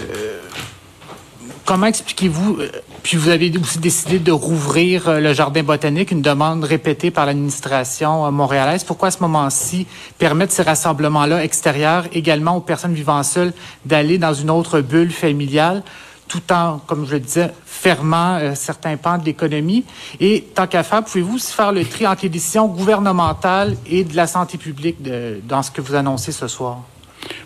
comment 1.64 1.86
expliquez-vous, 1.86 2.60
euh, 2.60 2.70
puis 3.02 3.16
vous 3.16 3.30
avez 3.30 3.52
aussi 3.58 3.80
décidé 3.80 4.20
de 4.20 4.30
rouvrir 4.30 5.08
euh, 5.08 5.18
le 5.18 5.32
jardin 5.32 5.64
botanique, 5.64 6.12
une 6.12 6.22
demande 6.22 6.62
répétée 6.62 7.10
par 7.10 7.26
l'administration 7.26 8.30
montréalaise. 8.30 8.84
Pourquoi 8.84 9.08
à 9.08 9.10
ce 9.10 9.20
moment-ci 9.22 9.88
permettre 10.18 10.52
ces 10.52 10.62
rassemblements-là 10.62 11.42
extérieurs 11.42 12.04
également 12.12 12.56
aux 12.56 12.60
personnes 12.60 12.94
vivant 12.94 13.24
seules 13.24 13.52
d'aller 13.84 14.18
dans 14.18 14.34
une 14.34 14.50
autre 14.50 14.80
bulle 14.80 15.10
familiale? 15.10 15.82
Tout 16.28 16.42
en, 16.52 16.78
comme 16.78 17.06
je 17.06 17.12
le 17.12 17.20
disais, 17.20 17.50
fermant 17.64 18.38
euh, 18.38 18.54
certains 18.54 18.96
pans 18.96 19.18
de 19.18 19.24
l'économie. 19.24 19.84
Et 20.20 20.44
tant 20.54 20.66
qu'à 20.66 20.82
faire, 20.82 21.04
pouvez-vous 21.04 21.38
faire 21.38 21.72
le 21.72 21.84
tri 21.84 22.06
entre 22.06 22.22
les 22.24 22.28
décisions 22.28 22.66
gouvernementales 22.66 23.76
et 23.86 24.04
de 24.04 24.16
la 24.16 24.26
santé 24.26 24.58
publique 24.58 24.96
dans 25.46 25.62
ce 25.62 25.70
que 25.70 25.80
vous 25.80 25.94
annoncez 25.94 26.32
ce 26.32 26.48
soir? 26.48 26.80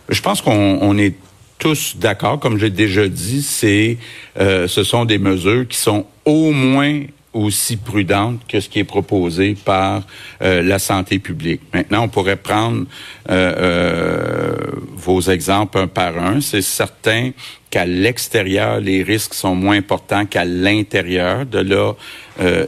Je 0.09 0.21
pense 0.21 0.43
qu'on 0.43 0.99
est 0.99 1.15
tous 1.59 1.97
d'accord, 1.97 2.41
comme 2.41 2.59
j'ai 2.59 2.71
déjà 2.71 3.07
dit, 3.07 3.43
c'est 3.43 3.99
euh, 4.39 4.67
ce 4.67 4.83
sont 4.83 5.05
des 5.05 5.19
mesures 5.19 5.69
qui 5.69 5.77
sont 5.77 6.07
au 6.25 6.51
moins 6.51 7.03
aussi 7.33 7.77
prudentes 7.77 8.41
que 8.49 8.61
ce 8.61 8.69
qui 8.69 8.81
est 8.81 8.85
proposé 8.85 9.55
par 9.55 10.03
euh, 10.43 10.63
la 10.63 10.79
santé 10.79 11.19
publique. 11.19 11.63
Maintenant, 11.73 12.05
on 12.05 12.09
pourrait 12.09 12.37
prendre 12.37 12.87
euh, 13.31 14.55
vos 14.95 15.21
exemples 15.23 15.79
un 15.79 15.87
par 15.87 16.19
un. 16.19 16.41
C'est 16.41 16.63
certain 16.63 17.31
qu'à 17.71 17.87
l'extérieur, 17.87 18.81
les 18.81 19.03
risques 19.03 19.35
sont 19.35 19.55
moins 19.55 19.77
importants 19.77 20.27
qu'à 20.27 20.45
l'intérieur. 20.45 21.47
De 21.47 21.61
là, 21.61 21.95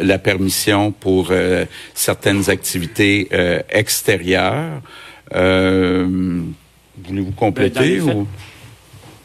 la 0.01 0.19
permission 0.19 0.93
pour 0.93 1.33
certaines 1.93 2.51
activités 2.51 3.29
extérieures. 3.69 4.81
Voulez-vous 5.33 7.33
compléter 7.33 7.99
ben, 7.99 8.11
ou? 8.11 8.29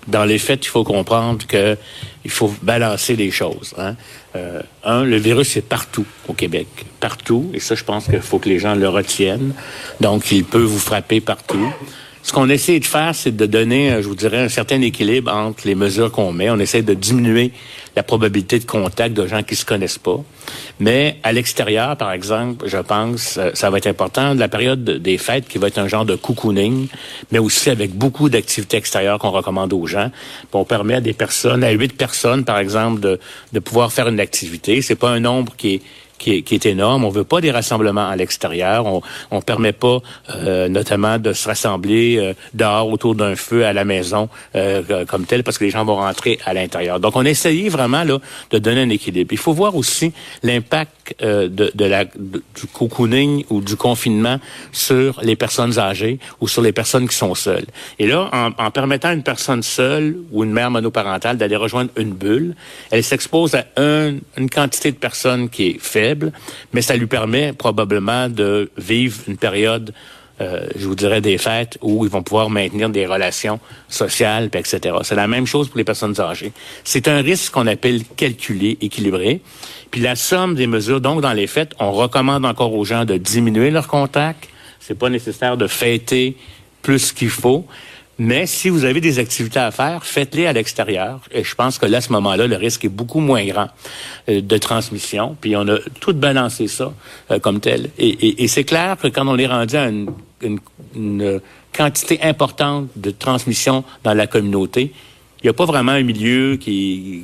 Dans 0.07 0.25
les 0.25 0.37
faits, 0.37 0.65
il 0.65 0.69
faut 0.69 0.83
comprendre 0.83 1.45
que 1.45 1.77
il 2.23 2.31
faut 2.31 2.53
balancer 2.61 3.15
les 3.15 3.31
choses. 3.31 3.73
Hein. 3.77 3.95
Euh, 4.35 4.61
un, 4.83 5.03
le 5.03 5.17
virus 5.17 5.55
est 5.57 5.61
partout 5.61 6.05
au 6.27 6.33
Québec, 6.33 6.67
partout, 6.99 7.49
et 7.53 7.59
ça, 7.59 7.75
je 7.75 7.83
pense 7.83 8.05
qu'il 8.05 8.21
faut 8.21 8.39
que 8.39 8.49
les 8.49 8.59
gens 8.59 8.75
le 8.75 8.89
retiennent. 8.89 9.53
Donc, 10.01 10.31
il 10.31 10.43
peut 10.43 10.63
vous 10.63 10.79
frapper 10.79 11.21
partout. 11.21 11.73
Ce 12.27 12.33
qu'on 12.33 12.49
essaie 12.49 12.77
de 12.81 12.85
faire, 12.85 13.15
c'est 13.15 13.33
de 13.33 13.45
donner, 13.45 13.89
euh, 13.89 14.01
je 14.01 14.07
vous 14.09 14.15
dirais, 14.15 14.39
un 14.39 14.49
certain 14.49 14.81
équilibre 14.81 15.31
entre 15.33 15.65
les 15.65 15.75
mesures 15.75 16.11
qu'on 16.11 16.33
met. 16.33 16.49
On 16.49 16.59
essaie 16.59 16.81
de 16.81 16.93
diminuer 16.93 17.53
la 17.95 18.03
probabilité 18.03 18.59
de 18.59 18.65
contact 18.65 19.15
de 19.15 19.25
gens 19.25 19.43
qui 19.43 19.55
se 19.55 19.63
connaissent 19.63 19.97
pas. 19.97 20.19
Mais 20.81 21.19
à 21.23 21.31
l'extérieur, 21.31 21.95
par 21.95 22.11
exemple, 22.11 22.67
je 22.67 22.79
pense, 22.79 23.37
euh, 23.37 23.51
ça 23.53 23.69
va 23.69 23.77
être 23.77 23.87
important, 23.87 24.33
la 24.33 24.49
période 24.49 24.83
des 24.83 25.17
fêtes 25.17 25.47
qui 25.47 25.57
va 25.57 25.67
être 25.67 25.77
un 25.77 25.87
genre 25.87 26.03
de 26.03 26.17
cocooning, 26.17 26.89
mais 27.31 27.39
aussi 27.39 27.69
avec 27.69 27.93
beaucoup 27.93 28.27
d'activités 28.27 28.75
extérieures 28.75 29.19
qu'on 29.19 29.31
recommande 29.31 29.71
aux 29.71 29.87
gens. 29.87 30.11
on 30.51 30.65
permet 30.65 30.95
à 30.95 31.01
des 31.01 31.13
personnes, 31.13 31.63
à 31.63 31.71
huit 31.71 31.95
personnes, 31.95 32.43
par 32.43 32.59
exemple, 32.59 32.99
de, 32.99 33.21
de 33.53 33.59
pouvoir 33.59 33.93
faire 33.93 34.09
une 34.09 34.19
activité. 34.19 34.81
C'est 34.81 34.95
pas 34.95 35.11
un 35.11 35.21
nombre 35.21 35.53
qui 35.55 35.75
est 35.75 35.81
qui 36.17 36.35
est, 36.35 36.41
qui 36.41 36.55
est, 36.55 36.65
énorme. 36.65 37.03
On 37.05 37.09
veut 37.09 37.23
pas 37.23 37.41
des 37.41 37.51
rassemblements 37.51 38.07
à 38.07 38.15
l'extérieur. 38.15 38.85
On 38.85 39.01
on 39.31 39.41
permet 39.41 39.73
pas, 39.73 39.99
euh, 40.35 40.67
notamment, 40.67 41.19
de 41.19 41.33
se 41.33 41.47
rassembler 41.47 42.17
euh, 42.17 42.33
dehors 42.53 42.89
autour 42.89 43.15
d'un 43.15 43.35
feu 43.35 43.65
à 43.65 43.73
la 43.73 43.85
maison 43.85 44.29
euh, 44.55 45.05
comme 45.05 45.25
tel, 45.25 45.43
parce 45.43 45.57
que 45.57 45.65
les 45.65 45.69
gens 45.69 45.85
vont 45.85 45.97
rentrer 45.97 46.39
à 46.45 46.53
l'intérieur. 46.53 46.99
Donc, 46.99 47.15
on 47.15 47.25
essaye 47.25 47.69
vraiment 47.69 48.03
là 48.03 48.19
de 48.51 48.57
donner 48.57 48.81
un 48.81 48.89
équilibre. 48.89 49.31
Il 49.31 49.37
faut 49.37 49.53
voir 49.53 49.75
aussi 49.75 50.13
l'impact 50.43 51.15
de, 51.21 51.47
de, 51.47 51.85
la 51.85 52.05
du 52.05 52.67
cocooning 52.73 53.45
ou 53.49 53.61
du 53.61 53.75
confinement 53.75 54.39
sur 54.71 55.19
les 55.21 55.35
personnes 55.35 55.79
âgées 55.79 56.19
ou 56.41 56.47
sur 56.47 56.61
les 56.61 56.71
personnes 56.71 57.07
qui 57.07 57.15
sont 57.15 57.35
seules. 57.35 57.65
Et 57.99 58.07
là, 58.07 58.29
en, 58.33 58.51
en 58.63 58.71
permettant 58.71 59.09
à 59.09 59.13
une 59.13 59.23
personne 59.23 59.63
seule 59.63 60.17
ou 60.31 60.43
une 60.43 60.51
mère 60.51 60.71
monoparentale 60.71 61.37
d'aller 61.37 61.55
rejoindre 61.55 61.91
une 61.95 62.13
bulle, 62.13 62.55
elle 62.91 63.03
s'expose 63.03 63.55
à 63.55 63.65
une 63.77 64.49
quantité 64.49 64.91
de 64.91 64.97
personnes 64.97 65.49
qui 65.49 65.67
est 65.67 65.79
faible 65.79 66.06
mais 66.73 66.81
ça 66.81 66.95
lui 66.95 67.07
permet 67.07 67.53
probablement 67.53 68.29
de 68.29 68.69
vivre 68.77 69.17
une 69.27 69.37
période 69.37 69.93
euh, 70.39 70.67
je 70.75 70.85
vous 70.85 70.93
dirais 70.93 71.19
des 71.19 71.37
fêtes 71.37 71.79
où 71.81 72.05
ils 72.05 72.11
vont 72.11 72.21
pouvoir 72.21 72.49
maintenir 72.49 72.89
des 72.89 73.07
relations 73.07 73.59
sociales, 73.89 74.49
etc. 74.53 74.95
C'est 75.01 75.15
la 75.15 75.27
même 75.27 75.47
chose 75.47 75.67
pour 75.67 75.79
les 75.79 75.83
personnes 75.83 76.19
âgées. 76.21 76.51
C'est 76.83 77.07
un 77.07 77.21
risque 77.21 77.53
qu'on 77.53 77.65
appelle 77.65 78.03
calculé, 78.15 78.77
équilibré. 78.81 79.41
Puis 79.89 80.01
la 80.01 80.15
somme 80.15 80.53
des 80.53 80.67
mesures, 80.67 81.01
donc 81.01 81.21
dans 81.21 81.33
les 81.33 81.47
fêtes, 81.47 81.73
on 81.79 81.91
recommande 81.91 82.45
encore 82.45 82.73
aux 82.73 82.85
gens 82.85 83.03
de 83.03 83.17
diminuer 83.17 83.71
leur 83.71 83.87
contact. 83.87 84.47
C'est 84.79 84.97
pas 84.97 85.09
nécessaire 85.09 85.57
de 85.57 85.65
fêter 85.65 86.37
plus 86.83 87.11
qu'il 87.11 87.29
faut. 87.29 87.65
Mais 88.19 88.47
si 88.47 88.69
vous 88.69 88.83
avez 88.83 88.99
des 88.99 89.19
activités 89.19 89.59
à 89.59 89.69
faire, 89.69 90.03
faites-les 90.03 90.47
à 90.47 90.53
l'extérieur. 90.53 91.19
Et 91.31 91.43
je 91.43 91.53
pense 91.53 91.77
que 91.77 91.85
là, 91.85 91.97
à 91.97 92.01
ce 92.01 92.11
moment-là, 92.13 92.47
le 92.47 92.55
risque 92.55 92.83
est 92.85 92.89
beaucoup 92.89 93.19
moins 93.19 93.45
grand 93.45 93.67
euh, 94.27 94.41
de 94.41 94.57
transmission. 94.57 95.37
Puis 95.39 95.55
on 95.55 95.67
a 95.67 95.77
tout 95.99 96.13
balancé 96.13 96.67
ça 96.67 96.93
euh, 97.29 97.39
comme 97.39 97.59
tel. 97.59 97.91
Et, 97.99 98.47
c'est 98.47 98.63
clair 98.63 98.97
que 98.97 99.07
quand 99.07 99.27
on 99.27 99.37
est 99.37 99.47
rendu 99.47 99.75
à 99.75 99.89
une, 99.89 101.41
quantité 101.73 102.19
importante 102.23 102.87
de 102.95 103.11
transmission 103.11 103.83
dans 104.03 104.15
la 104.15 104.25
communauté, 104.25 104.93
il 105.43 105.45
n'y 105.45 105.49
a 105.49 105.53
pas 105.53 105.65
vraiment 105.65 105.91
un 105.91 106.01
milieu 106.01 106.55
qui, 106.55 107.23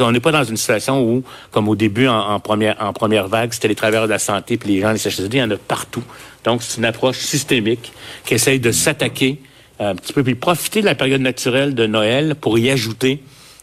on 0.00 0.12
n'est 0.12 0.20
pas 0.20 0.32
dans 0.32 0.44
une 0.44 0.56
situation 0.56 1.02
où, 1.02 1.22
comme 1.50 1.68
au 1.68 1.76
début 1.76 2.08
en, 2.08 2.40
première 2.40 2.76
en 2.80 2.94
première 2.94 3.28
vague, 3.28 3.52
c'était 3.52 3.68
les 3.68 3.74
travailleurs 3.74 4.06
de 4.06 4.10
la 4.10 4.18
santé 4.18 4.56
puis 4.56 4.70
les 4.70 4.80
gens 4.80 4.92
les 4.92 4.98
CHSLD, 4.98 5.36
il 5.36 5.40
y 5.40 5.42
en 5.42 5.50
a 5.50 5.58
partout. 5.58 6.02
Donc 6.44 6.62
c'est 6.62 6.78
une 6.78 6.86
approche 6.86 7.18
systémique 7.18 7.92
qui 8.24 8.34
essaye 8.34 8.58
de 8.58 8.72
s'attaquer 8.72 9.38
un 9.78 9.94
petit 9.94 10.12
peu, 10.12 10.22
puis 10.22 10.34
profiter 10.34 10.80
de 10.80 10.86
la 10.86 10.94
période 10.94 11.20
naturelle 11.20 11.74
de 11.74 11.86
Noël 11.86 12.34
pour 12.40 12.58
y 12.58 12.70
ajouter 12.70 13.20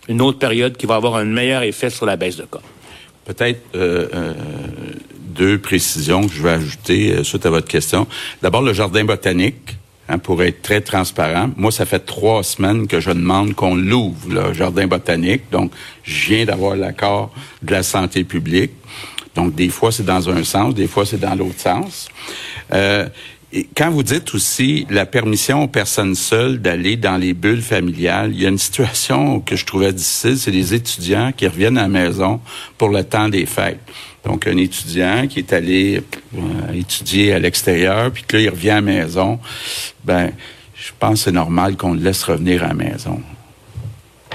une 0.08 0.22
autre 0.22 0.40
période 0.40 0.78
qui 0.78 0.86
va 0.86 0.96
avoir 0.96 1.16
un 1.16 1.26
meilleur 1.26 1.64
effet 1.64 1.90
sur 1.90 2.06
la 2.06 2.18
baisse 2.18 2.38
de 2.38 2.44
cas. 2.44 2.60
Peut-être 3.26 3.62
euh, 3.76 4.08
euh, 4.14 4.34
deux 5.32 5.58
précisions 5.58 6.28
que 6.28 6.34
je 6.34 6.42
vais 6.42 6.52
ajouter 6.52 7.12
euh, 7.12 7.24
suite 7.24 7.46
à 7.46 7.50
votre 7.50 7.68
question. 7.68 8.08
D'abord, 8.42 8.62
le 8.62 8.74
jardin 8.74 9.06
botanique, 9.06 9.78
hein, 10.10 10.18
pour 10.18 10.42
être 10.44 10.62
très 10.62 10.82
transparent. 10.82 11.52
Moi, 11.56 11.72
ça 11.72 11.86
fait 11.86 12.00
trois 12.00 12.44
semaines 12.44 12.88
que 12.88 13.00
je 13.00 13.12
demande 13.12 13.54
qu'on 13.54 13.76
l'ouvre, 13.76 14.28
le 14.30 14.54
jardin 14.54 14.88
botanique. 14.88 15.44
Donc, 15.52 15.72
je 16.04 16.30
viens 16.30 16.46
d'avoir 16.46 16.76
l'accord 16.76 17.32
de 17.62 17.72
la 17.72 17.84
santé 17.84 18.24
publique. 18.24 18.72
Donc, 19.36 19.56
des 19.56 19.70
fois, 19.70 19.92
c'est 19.92 20.06
dans 20.06 20.30
un 20.30 20.44
sens, 20.44 20.74
des 20.74 20.88
fois, 20.88 21.06
c'est 21.06 21.20
dans 21.20 21.36
l'autre 21.36 21.60
sens. 21.60 22.10
Euh, 22.74 23.08
et 23.54 23.68
quand 23.76 23.92
vous 23.92 24.04
dites 24.04 24.34
aussi 24.34 24.88
la 24.90 25.06
permission 25.06 25.64
aux 25.64 25.68
personnes 25.68 26.16
seules 26.16 26.62
d'aller 26.62 26.96
dans 26.96 27.18
les 27.18 27.34
bulles 27.34 27.62
familiales, 27.62 28.32
il 28.34 28.42
y 28.42 28.46
a 28.46 28.50
une 28.50 28.58
situation 28.58 29.42
que 29.42 29.58
je 29.58 29.66
trouvais 29.66 29.92
difficile, 29.92 30.38
c'est 30.38 30.52
les 30.52 30.74
étudiants 30.74 31.34
qui 31.36 31.48
reviennent 31.48 31.78
à 31.78 31.84
la 31.84 31.88
maison 31.90 32.40
pour 32.78 32.90
le 32.90 33.04
temps 33.04 33.28
des 33.28 33.46
fêtes. 33.46 33.80
Donc, 34.24 34.48
un 34.48 34.56
étudiant 34.56 35.28
qui 35.28 35.40
est 35.40 35.52
allé 35.52 36.02
euh, 36.38 36.74
étudier 36.74 37.34
à 37.34 37.40
l'extérieur, 37.40 38.12
puis 38.12 38.24
que 38.24 38.38
là, 38.38 38.44
il 38.44 38.50
revient 38.50 38.70
à 38.70 38.76
la 38.76 38.82
maison, 38.82 39.40
ben, 40.06 40.32
je 40.76 40.92
pense 40.98 41.20
que 41.20 41.26
c'est 41.26 41.32
normal 41.32 41.76
qu'on 41.76 41.94
le 41.94 42.00
laisse 42.00 42.24
revenir 42.24 42.64
à 42.64 42.70
la 42.70 42.74
maison. 42.74 43.22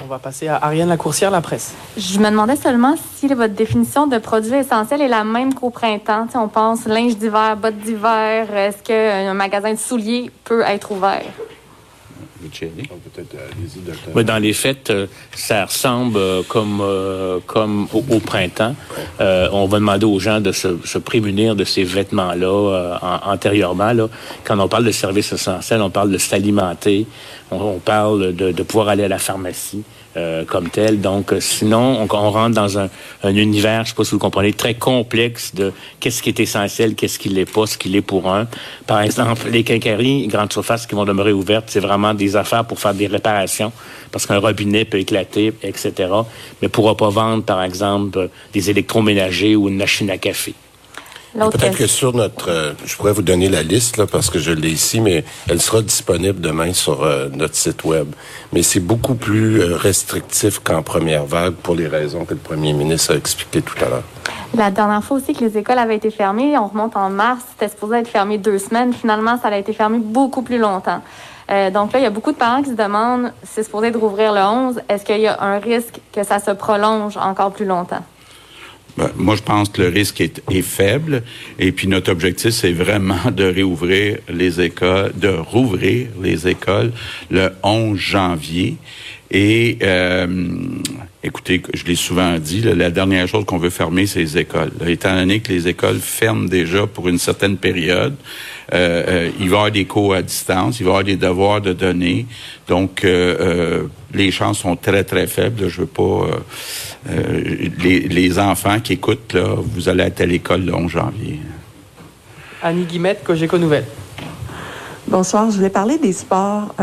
On 0.06 0.08
va 0.08 0.20
passer 0.20 0.46
à 0.46 0.58
Ariane 0.62 0.88
Lacourcière, 0.88 1.32
la 1.32 1.40
presse. 1.40 1.74
Je 1.96 2.20
me 2.20 2.30
demandais 2.30 2.54
seulement 2.54 2.94
si 3.16 3.26
votre 3.26 3.54
définition 3.54 4.06
de 4.06 4.18
produit 4.18 4.54
essentiel 4.54 5.02
est 5.02 5.08
la 5.08 5.24
même 5.24 5.52
qu'au 5.52 5.70
printemps. 5.70 6.28
on 6.36 6.46
pense 6.46 6.86
linge 6.86 7.16
d'hiver, 7.16 7.56
bottes 7.56 7.78
d'hiver. 7.78 8.54
Est-ce 8.54 8.84
qu'un 8.84 9.34
magasin 9.34 9.72
de 9.72 9.78
souliers 9.78 10.30
peut 10.44 10.62
être 10.64 10.92
ouvert? 10.92 11.24
Oui, 14.14 14.24
dans 14.24 14.38
les 14.38 14.52
faits, 14.52 14.90
euh, 14.90 15.06
ça 15.34 15.64
ressemble 15.64 16.18
euh, 16.18 16.42
comme, 16.46 16.80
euh, 16.80 17.40
comme 17.46 17.88
au, 17.92 18.20
printemps. 18.20 18.74
on 19.18 19.66
va 19.66 19.78
demander 19.78 20.06
aux 20.06 20.18
gens 20.18 20.40
de 20.40 20.52
se, 20.52 20.98
prémunir 20.98 21.56
de 21.56 21.64
ces 21.64 21.84
vêtements-là 21.84 23.20
antérieurement. 23.24 23.92
Là. 23.92 24.08
Quand 24.44 24.58
on 24.58 24.68
parle 24.68 24.84
de 24.84 24.92
services 24.92 25.32
essentiels, 25.32 25.82
on 25.82 25.90
parle 25.90 26.10
de 26.10 26.18
s'alimenter, 26.18 27.06
on, 27.50 27.78
parle 27.78 28.34
de, 28.34 28.52
de, 28.52 28.62
pouvoir 28.62 28.88
aller 28.88 29.04
à 29.04 29.08
la 29.08 29.18
pharmacie. 29.18 29.82
Euh, 30.16 30.46
comme 30.46 30.70
tel. 30.70 31.02
Donc, 31.02 31.30
euh, 31.30 31.40
sinon, 31.40 32.08
on, 32.10 32.30
rentre 32.30 32.54
dans 32.54 32.78
un, 32.78 32.88
un 33.22 33.36
univers, 33.36 33.84
je 33.84 33.90
sais 33.90 33.94
pas 33.94 34.04
si 34.04 34.12
vous 34.12 34.18
comprenez, 34.18 34.54
très 34.54 34.72
complexe 34.72 35.54
de 35.54 35.74
qu'est-ce 36.00 36.22
qui 36.22 36.30
est 36.30 36.40
essentiel, 36.40 36.94
qu'est-ce 36.94 37.18
qui 37.18 37.28
l'est 37.28 37.44
pas, 37.44 37.66
ce 37.66 37.76
qui 37.76 37.90
l'est 37.90 38.00
pour 38.00 38.32
un. 38.32 38.48
Par 38.86 39.02
exemple, 39.02 39.50
les 39.50 39.62
quincailleries, 39.62 40.26
grandes 40.28 40.54
surfaces 40.54 40.86
qui 40.86 40.94
vont 40.94 41.04
demeurer 41.04 41.34
ouvertes, 41.34 41.66
c'est 41.66 41.80
vraiment 41.80 42.14
des 42.14 42.34
affaires 42.34 42.64
pour 42.64 42.80
faire 42.80 42.94
des 42.94 43.08
réparations, 43.08 43.72
parce 44.10 44.24
qu'un 44.24 44.38
robinet 44.38 44.86
peut 44.86 45.00
éclater, 45.00 45.52
etc. 45.62 45.92
Mais 46.62 46.68
pourra 46.68 46.96
pas 46.96 47.10
vendre, 47.10 47.42
par 47.42 47.62
exemple, 47.62 48.30
des 48.54 48.70
électroménagers 48.70 49.54
ou 49.54 49.68
une 49.68 49.76
machine 49.76 50.08
à 50.08 50.16
café. 50.16 50.54
Peut-être 51.36 51.76
que 51.76 51.86
sur 51.86 52.14
notre, 52.14 52.50
euh, 52.50 52.72
je 52.84 52.96
pourrais 52.96 53.12
vous 53.12 53.22
donner 53.22 53.48
la 53.50 53.62
liste 53.62 53.98
là 53.98 54.06
parce 54.06 54.30
que 54.30 54.38
je 54.38 54.52
l'ai 54.52 54.70
ici, 54.70 55.00
mais 55.00 55.24
elle 55.48 55.60
sera 55.60 55.82
disponible 55.82 56.40
demain 56.40 56.72
sur 56.72 57.02
euh, 57.02 57.28
notre 57.30 57.54
site 57.54 57.84
web. 57.84 58.08
Mais 58.52 58.62
c'est 58.62 58.80
beaucoup 58.80 59.14
plus 59.14 59.60
euh, 59.60 59.76
restrictif 59.76 60.60
qu'en 60.60 60.82
première 60.82 61.26
vague 61.26 61.54
pour 61.54 61.74
les 61.74 61.88
raisons 61.88 62.24
que 62.24 62.32
le 62.32 62.40
Premier 62.40 62.72
ministre 62.72 63.12
a 63.12 63.16
expliquées 63.16 63.60
tout 63.60 63.76
à 63.84 63.88
l'heure. 63.88 64.02
La 64.56 64.70
dernière 64.70 65.04
fois 65.04 65.18
aussi 65.18 65.34
que 65.34 65.44
les 65.44 65.58
écoles 65.58 65.78
avaient 65.78 65.96
été 65.96 66.10
fermées, 66.10 66.56
on 66.56 66.68
remonte 66.68 66.96
en 66.96 67.10
mars, 67.10 67.42
c'était 67.50 67.70
supposé 67.70 67.98
être 67.98 68.08
fermé 68.08 68.38
deux 68.38 68.58
semaines. 68.58 68.94
Finalement, 68.94 69.38
ça 69.38 69.48
a 69.48 69.58
été 69.58 69.74
fermé 69.74 69.98
beaucoup 69.98 70.42
plus 70.42 70.58
longtemps. 70.58 71.02
donc 71.48 71.92
là, 71.92 71.98
il 71.98 72.02
y 72.02 72.06
a 72.06 72.10
beaucoup 72.10 72.32
de 72.32 72.38
parents 72.38 72.62
qui 72.62 72.70
se 72.70 72.74
demandent, 72.74 73.32
c'est 73.42 73.62
supposé 73.62 73.90
de 73.90 73.98
rouvrir 73.98 74.32
le 74.32 74.40
11, 74.40 74.80
est-ce 74.88 75.04
qu'il 75.04 75.20
y 75.20 75.26
a 75.26 75.42
un 75.42 75.58
risque 75.58 76.00
que 76.12 76.24
ça 76.24 76.38
se 76.38 76.52
prolonge 76.52 77.18
encore 77.18 77.52
plus 77.52 77.66
longtemps? 77.66 78.02
Ben, 78.96 79.10
moi, 79.16 79.36
je 79.36 79.42
pense 79.42 79.68
que 79.68 79.82
le 79.82 79.88
risque 79.88 80.20
est, 80.20 80.42
est 80.50 80.62
faible. 80.62 81.22
Et 81.58 81.72
puis, 81.72 81.86
notre 81.86 82.10
objectif, 82.10 82.50
c'est 82.50 82.72
vraiment 82.72 83.30
de 83.30 83.44
réouvrir 83.44 84.18
les 84.28 84.60
écoles, 84.60 85.12
de 85.14 85.28
rouvrir 85.28 86.08
les 86.22 86.48
écoles 86.48 86.92
le 87.30 87.50
11 87.62 87.98
janvier. 87.98 88.76
Et 89.30 89.78
euh, 89.82 90.26
écoutez, 91.22 91.60
je 91.74 91.84
l'ai 91.84 91.96
souvent 91.96 92.38
dit, 92.38 92.60
la 92.60 92.90
dernière 92.90 93.26
chose 93.26 93.44
qu'on 93.44 93.58
veut 93.58 93.70
fermer, 93.70 94.06
c'est 94.06 94.20
les 94.20 94.38
écoles. 94.38 94.70
étant 94.86 95.14
donné 95.16 95.40
que 95.40 95.52
les 95.52 95.66
écoles 95.66 95.98
ferment 95.98 96.48
déjà 96.48 96.86
pour 96.86 97.08
une 97.08 97.18
certaine 97.18 97.56
période, 97.56 98.14
euh, 98.72 99.04
euh, 99.08 99.30
il 99.40 99.48
va 99.48 99.56
y 99.56 99.58
avoir 99.58 99.70
des 99.72 99.84
cours 99.84 100.14
à 100.14 100.22
distance, 100.22 100.78
il 100.78 100.84
va 100.84 100.90
y 100.90 100.92
avoir 100.92 101.04
des 101.04 101.16
devoirs 101.16 101.60
de 101.60 101.72
données. 101.72 102.26
Donc, 102.68 103.04
les 104.14 104.30
chances 104.30 104.58
sont 104.58 104.76
très, 104.76 105.04
très 105.04 105.26
faibles. 105.26 105.68
Je 105.68 105.80
veux 105.80 105.86
pas... 105.86 106.26
Les, 107.08 108.00
les, 108.00 108.38
enfants 108.40 108.80
qui 108.80 108.94
écoutent, 108.94 109.34
là, 109.34 109.54
vous 109.56 109.88
allez 109.88 110.02
être 110.02 110.20
à 110.22 110.26
l'école 110.26 110.64
le 110.64 110.74
11 110.74 110.90
janvier. 110.90 111.38
Annie 112.60 112.84
Guimette, 112.84 113.22
Cogeco 113.22 113.58
Nouvelle. 113.58 113.84
Bonsoir, 115.06 115.48
je 115.52 115.56
voulais 115.56 115.70
parler 115.70 115.98
des 115.98 116.12
sports 116.12 116.74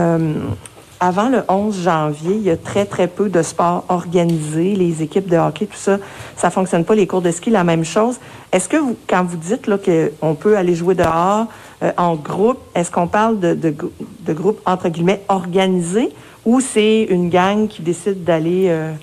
avant 1.03 1.27
le 1.27 1.43
11 1.49 1.83
janvier, 1.83 2.35
il 2.37 2.43
y 2.43 2.49
a 2.49 2.55
très, 2.55 2.85
très 2.85 3.09
peu 3.09 3.27
de 3.27 3.41
sports 3.41 3.83
organisés, 3.89 4.73
les 4.73 5.01
équipes 5.01 5.29
de 5.29 5.35
hockey, 5.35 5.65
tout 5.65 5.75
ça, 5.75 5.97
ça 6.37 6.49
fonctionne 6.49 6.85
pas. 6.85 6.95
Les 6.95 7.07
cours 7.07 7.21
de 7.21 7.29
ski, 7.29 7.49
la 7.49 7.65
même 7.65 7.83
chose. 7.83 8.19
Est-ce 8.53 8.69
que 8.69 8.77
vous, 8.77 8.95
quand 9.05 9.21
vous 9.25 9.35
dites 9.35 9.69
qu'on 9.69 10.35
peut 10.35 10.55
aller 10.55 10.75
jouer 10.75 10.95
dehors 10.95 11.47
euh, 11.83 11.91
en 11.97 12.15
groupe, 12.15 12.59
est-ce 12.73 12.89
qu'on 12.89 13.07
parle 13.07 13.41
de, 13.41 13.53
de, 13.53 13.75
de 14.21 14.35
entre 14.65 14.87
guillemets, 14.87 15.21
organisés 15.27 16.09
ou 16.45 16.61
c'est 16.61 17.03
une 17.09 17.29
gang 17.29 17.67
qui 17.67 17.81
décide 17.81 18.23
d'aller... 18.23 18.67
Euh... 18.69 18.93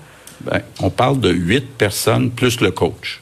Ben, 0.40 0.62
on 0.80 0.88
parle 0.88 1.20
de 1.20 1.30
huit 1.30 1.68
personnes 1.76 2.30
plus 2.30 2.62
le 2.62 2.70
coach. 2.70 3.20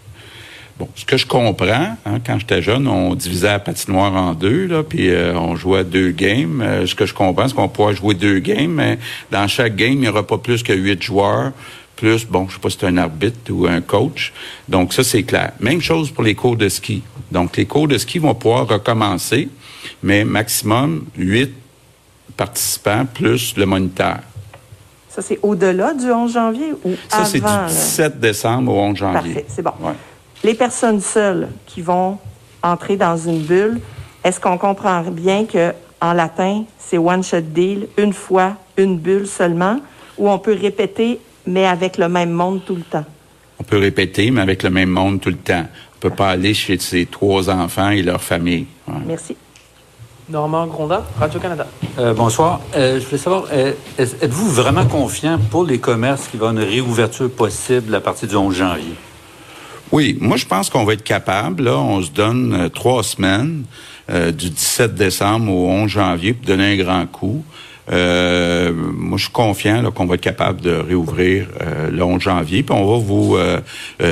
Bon, 0.78 0.88
ce 0.94 1.04
que 1.04 1.16
je 1.16 1.26
comprends, 1.26 1.96
hein, 2.06 2.18
quand 2.24 2.38
j'étais 2.38 2.62
jeune, 2.62 2.86
on 2.86 3.16
divisait 3.16 3.48
la 3.48 3.58
patinoire 3.58 4.14
en 4.14 4.34
deux, 4.34 4.66
là, 4.66 4.84
puis 4.84 5.10
euh, 5.10 5.34
on 5.34 5.56
jouait 5.56 5.82
deux 5.82 6.12
games. 6.12 6.62
Euh, 6.64 6.86
ce 6.86 6.94
que 6.94 7.04
je 7.04 7.12
comprends, 7.12 7.48
c'est 7.48 7.54
qu'on 7.54 7.68
pourrait 7.68 7.96
jouer 7.96 8.14
deux 8.14 8.38
games, 8.38 8.70
mais 8.70 8.98
dans 9.32 9.48
chaque 9.48 9.74
game, 9.74 9.94
il 9.94 10.00
n'y 10.00 10.08
aura 10.08 10.24
pas 10.24 10.38
plus 10.38 10.62
que 10.62 10.72
huit 10.72 11.02
joueurs, 11.02 11.50
plus, 11.96 12.24
bon, 12.26 12.46
je 12.48 12.54
sais 12.54 12.60
pas 12.60 12.70
si 12.70 12.78
c'est 12.78 12.86
un 12.86 12.96
arbitre 12.96 13.50
ou 13.50 13.66
un 13.66 13.80
coach. 13.80 14.32
Donc, 14.68 14.92
ça, 14.92 15.02
c'est 15.02 15.24
clair. 15.24 15.50
Même 15.58 15.80
chose 15.80 16.12
pour 16.12 16.22
les 16.22 16.36
cours 16.36 16.56
de 16.56 16.68
ski. 16.68 17.02
Donc, 17.32 17.56
les 17.56 17.66
cours 17.66 17.88
de 17.88 17.98
ski 17.98 18.20
vont 18.20 18.36
pouvoir 18.36 18.68
recommencer, 18.68 19.48
mais 20.04 20.24
maximum 20.24 21.06
huit 21.16 21.52
participants 22.36 23.04
plus 23.04 23.56
le 23.56 23.66
moniteur. 23.66 24.18
Ça, 25.08 25.22
c'est 25.22 25.40
au-delà 25.42 25.92
du 25.92 26.08
11 26.08 26.32
janvier 26.32 26.72
ou 26.84 26.94
ça, 27.08 27.16
avant? 27.16 27.24
Ça, 27.24 27.30
c'est 27.32 27.40
du 27.40 27.74
17 27.74 28.20
décembre 28.20 28.72
au 28.72 28.78
11 28.78 28.96
janvier. 28.96 29.34
Parfait, 29.34 29.46
c'est 29.48 29.62
bon 29.62 29.72
les 30.44 30.55
personnes 30.55 31.01
seules 31.01 31.48
qui 31.66 31.83
vont 31.83 32.18
entrer 32.62 32.96
dans 32.96 33.16
une 33.16 33.40
bulle, 33.40 33.81
est-ce 34.24 34.40
qu'on 34.40 34.59
comprend 34.59 35.03
bien 35.03 35.44
que 35.44 35.72
en 36.01 36.12
latin, 36.12 36.64
c'est 36.79 36.98
one 36.98 37.24
shot 37.24 37.40
deal, 37.40 37.88
une 37.96 38.12
fois, 38.12 38.55
une 38.77 38.98
bulle 38.98 39.27
seulement, 39.27 39.81
ou 40.16 40.31
on 40.31 40.38
peut 40.38 40.57
répéter, 40.61 41.20
mais 41.46 41.66
avec 41.66 41.98
le 41.98 42.09
même 42.09 42.31
monde 42.31 42.61
tout 42.64 42.77
le 42.77 42.83
temps? 42.83 43.05
On 43.59 43.64
peut 43.64 43.79
répéter, 43.79 44.31
mais 44.31 44.40
avec 44.40 44.62
le 44.62 44.70
même 44.70 44.90
monde 44.90 45.20
tout 45.20 45.31
le 45.31 45.37
temps. 45.37 45.66
On 45.96 45.98
peut 46.01 46.11
pas 46.14 46.31
aller 46.31 46.55
chez 46.55 46.79
ses 46.79 47.07
trois 47.07 47.51
enfants 47.51 47.90
et 47.90 48.03
leur 48.03 48.22
famille. 48.22 48.66
Merci. 49.07 49.37
Normand 50.29 50.66
Grondin, 50.66 51.03
Radio-Canada. 51.18 51.66
Euh, 51.98 52.12
bonsoir. 52.12 52.61
Euh, 52.77 53.01
je 53.01 53.07
voulais 53.07 53.18
savoir, 53.18 53.44
euh, 53.51 53.72
êtes-vous 53.98 54.51
vraiment 54.51 54.85
confiant 54.85 55.38
pour 55.51 55.64
les 55.64 55.79
commerces 55.79 56.29
qui 56.29 56.37
vont 56.37 56.51
une 56.51 56.59
réouverture 56.61 57.31
possible 57.31 57.94
à 57.94 58.01
partir 58.01 58.29
du 58.29 58.37
11 58.37 58.55
janvier? 58.55 58.94
Oui, 59.90 60.18
moi 60.20 60.37
je 60.37 60.44
pense 60.44 60.68
qu'on 60.68 60.85
va 60.85 60.92
être 60.92 61.05
capable. 61.05 61.64
Là, 61.64 61.79
on 61.79 62.03
se 62.03 62.11
donne 62.11 62.55
euh, 62.55 62.68
trois 62.68 63.03
semaines 63.03 63.64
euh, 64.11 64.31
du 64.33 64.51
17 64.51 64.94
décembre 64.94 65.51
au 65.53 65.68
11 65.68 65.90
janvier 65.90 66.35
pour 66.35 66.46
donner 66.46 66.74
un 66.74 66.77
grand 66.77 67.07
coup. 67.07 67.42
Euh, 67.90 68.70
moi, 68.74 69.16
je 69.16 69.24
suis 69.24 69.33
confiant 69.33 69.90
qu'on 69.92 70.05
va 70.05 70.16
être 70.16 70.20
capable 70.20 70.61
de 70.61 70.72
réouvrir 70.72 71.46
le 71.90 72.03
11 72.03 72.20
janvier. 72.20 72.62
Puis 72.62 72.77
on 72.77 72.85
va 72.85 72.98
vous 72.98 73.38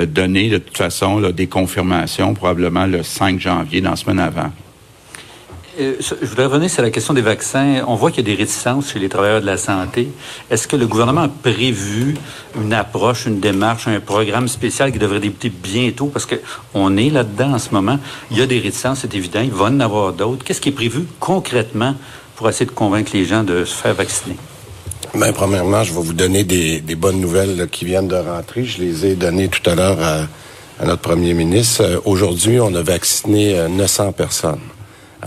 donner 0.06 0.48
de 0.48 0.56
toute 0.56 0.78
façon 0.78 1.20
des 1.30 1.46
confirmations 1.46 2.32
probablement 2.32 2.86
le 2.86 3.02
5 3.02 3.38
janvier, 3.38 3.82
dans 3.82 3.90
la 3.90 3.96
semaine 3.96 4.18
avant. 4.18 4.50
Euh, 5.78 5.96
je 6.00 6.26
voudrais 6.26 6.46
revenir 6.46 6.70
sur 6.70 6.82
la 6.82 6.90
question 6.90 7.12
des 7.12 7.20
vaccins. 7.20 7.82
On 7.86 7.96
voit 7.96 8.10
qu'il 8.10 8.26
y 8.26 8.32
a 8.32 8.34
des 8.34 8.42
réticences 8.42 8.92
chez 8.92 8.98
les 8.98 9.08
travailleurs 9.08 9.40
de 9.40 9.46
la 9.46 9.58
santé. 9.58 10.08
Est-ce 10.50 10.66
que 10.66 10.76
le 10.76 10.86
gouvernement 10.86 11.22
a 11.22 11.28
prévu 11.28 12.14
une 12.58 12.72
approche, 12.72 13.26
une 13.26 13.40
démarche, 13.40 13.86
un 13.86 14.00
programme 14.00 14.48
spécial 14.48 14.90
qui 14.90 14.98
devrait 14.98 15.20
débuter 15.20 15.50
bientôt? 15.50 16.06
Parce 16.06 16.26
qu'on 16.26 16.96
est 16.96 17.10
là-dedans 17.10 17.54
en 17.54 17.58
ce 17.58 17.70
moment. 17.72 17.98
Il 18.30 18.38
y 18.38 18.42
a 18.42 18.46
des 18.46 18.58
réticences, 18.58 19.00
c'est 19.02 19.14
évident. 19.14 19.40
Il 19.42 19.52
va 19.52 19.66
en 19.66 19.80
avoir 19.80 20.12
d'autres. 20.12 20.44
Qu'est-ce 20.44 20.60
qui 20.60 20.70
est 20.70 20.72
prévu 20.72 21.06
concrètement 21.20 21.94
pour 22.36 22.48
essayer 22.48 22.66
de 22.66 22.70
convaincre 22.70 23.10
les 23.12 23.26
gens 23.26 23.42
de 23.42 23.64
se 23.64 23.74
faire 23.74 23.94
vacciner? 23.94 24.36
Bien, 25.14 25.32
premièrement, 25.32 25.84
je 25.84 25.92
vais 25.92 26.00
vous 26.00 26.12
donner 26.14 26.44
des, 26.44 26.80
bonnes 26.94 27.20
nouvelles 27.20 27.68
qui 27.70 27.84
viennent 27.84 28.08
de 28.08 28.16
rentrer. 28.16 28.64
Je 28.64 28.82
les 28.82 29.06
ai 29.06 29.14
données 29.14 29.48
tout 29.48 29.68
à 29.68 29.74
l'heure 29.74 29.98
à, 30.00 30.84
notre 30.84 31.02
premier 31.02 31.34
ministre. 31.34 31.82
Euh, 31.82 31.98
aujourd'hui, 32.04 32.60
on 32.60 32.74
a 32.74 32.82
vacciné 32.82 33.66
900 33.68 34.08
euh, 34.08 34.12
personnes. 34.12 34.60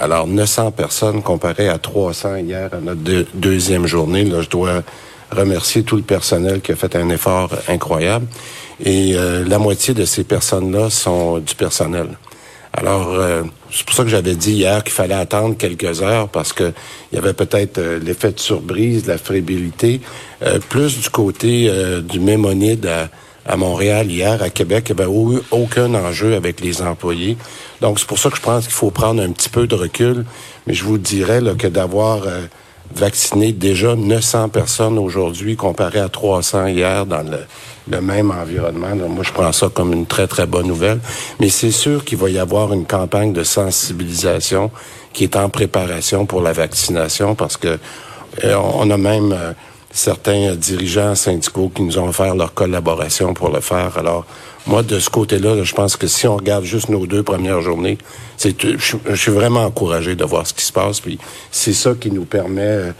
Alors, 0.01 0.27
900 0.27 0.71
personnes 0.71 1.21
comparé 1.21 1.67
à 1.67 1.77
300 1.77 2.37
hier 2.37 2.69
à 2.73 2.79
notre 2.79 3.25
deuxième 3.33 3.85
journée. 3.85 4.23
Là, 4.23 4.41
je 4.41 4.49
dois 4.49 4.81
remercier 5.29 5.83
tout 5.83 5.97
le 5.97 6.03
personnel 6.03 6.61
qui 6.61 6.71
a 6.71 6.75
fait 6.77 6.95
un 6.95 7.09
effort 7.09 7.51
incroyable. 7.67 8.25
Et 8.83 9.15
euh, 9.15 9.43
la 9.45 9.59
moitié 9.59 9.93
de 9.93 10.05
ces 10.05 10.23
personnes-là 10.23 10.89
sont 10.89 11.39
du 11.39 11.53
personnel. 11.53 12.07
Alors, 12.71 13.09
euh, 13.09 13.43
c'est 13.71 13.85
pour 13.85 13.93
ça 13.93 14.03
que 14.03 14.09
j'avais 14.09 14.35
dit 14.35 14.53
hier 14.53 14.85
qu'il 14.85 14.93
fallait 14.93 15.15
attendre 15.15 15.57
quelques 15.57 16.01
heures 16.01 16.29
parce 16.29 16.53
que 16.53 16.71
il 17.11 17.15
y 17.15 17.17
avait 17.17 17.33
peut-être 17.33 17.77
euh, 17.79 17.99
l'effet 17.99 18.31
de 18.31 18.39
surprise, 18.39 19.05
la 19.05 19.17
fébrilité, 19.17 19.99
plus 20.69 20.97
du 20.97 21.09
côté 21.09 21.69
du 22.01 22.21
mémonide 22.21 22.85
à, 22.85 23.09
à 23.45 23.57
Montréal 23.57 24.09
hier, 24.09 24.41
à 24.41 24.49
Québec, 24.49 24.85
il 24.89 24.95
n'y 24.95 25.01
avait 25.01 25.41
aucun 25.51 25.93
enjeu 25.95 26.35
avec 26.35 26.61
les 26.61 26.81
employés. 26.81 27.35
Donc, 27.81 27.99
c'est 27.99 28.07
pour 28.07 28.19
ça 28.19 28.29
que 28.29 28.35
je 28.35 28.41
pense 28.41 28.65
qu'il 28.65 28.73
faut 28.73 28.91
prendre 28.91 29.21
un 29.21 29.31
petit 29.31 29.49
peu 29.49 29.67
de 29.67 29.75
recul. 29.75 30.25
Mais 30.67 30.73
je 30.73 30.83
vous 30.83 30.97
dirais 30.97 31.41
là, 31.41 31.55
que 31.55 31.67
d'avoir 31.67 32.23
euh, 32.23 32.41
vacciné 32.93 33.53
déjà 33.53 33.95
900 33.95 34.49
personnes 34.49 34.97
aujourd'hui 34.97 35.55
comparé 35.55 35.99
à 35.99 36.09
300 36.09 36.67
hier 36.67 37.05
dans 37.05 37.23
le, 37.23 38.01
même 38.01 38.31
environnement, 38.31 38.95
moi, 38.95 39.23
je 39.23 39.31
prends 39.31 39.51
ça 39.51 39.69
comme 39.73 39.93
une 39.93 40.05
très, 40.05 40.27
très 40.27 40.45
bonne 40.45 40.67
nouvelle. 40.67 40.99
Mais 41.39 41.49
c'est 41.49 41.71
sûr 41.71 42.05
qu'il 42.05 42.17
va 42.17 42.29
y 42.29 42.37
avoir 42.37 42.73
une 42.73 42.85
campagne 42.85 43.33
de 43.33 43.43
sensibilisation 43.43 44.69
qui 45.11 45.23
est 45.23 45.35
en 45.35 45.49
préparation 45.49 46.25
pour 46.25 46.41
la 46.41 46.53
vaccination 46.53 47.33
parce 47.33 47.57
que 47.57 47.79
euh, 48.43 48.55
on 48.55 48.89
a 48.91 48.97
même... 48.97 49.31
Euh, 49.31 49.53
certains 49.91 50.55
dirigeants 50.55 51.15
syndicaux 51.15 51.71
qui 51.73 51.81
nous 51.81 51.97
ont 51.97 52.09
offert 52.09 52.35
leur 52.35 52.53
collaboration 52.53 53.33
pour 53.33 53.49
le 53.49 53.59
faire. 53.59 53.97
Alors, 53.97 54.25
moi, 54.67 54.83
de 54.83 54.99
ce 54.99 55.09
côté-là, 55.09 55.63
je 55.63 55.73
pense 55.73 55.95
que 55.95 56.07
si 56.07 56.27
on 56.27 56.37
regarde 56.37 56.63
juste 56.63 56.89
nos 56.89 57.07
deux 57.07 57.23
premières 57.23 57.61
journées, 57.61 57.97
c'est, 58.37 58.55
je, 58.61 59.15
suis 59.15 59.31
vraiment 59.31 59.65
encouragé 59.65 60.15
de 60.15 60.23
voir 60.23 60.45
ce 60.45 60.53
qui 60.53 60.63
se 60.63 60.71
passe. 60.71 60.99
Puis 60.99 61.17
c'est 61.51 61.73
ça 61.73 61.93
qui 61.99 62.11
nous 62.11 62.25
permet, 62.25 62.61
euh, 62.61 62.91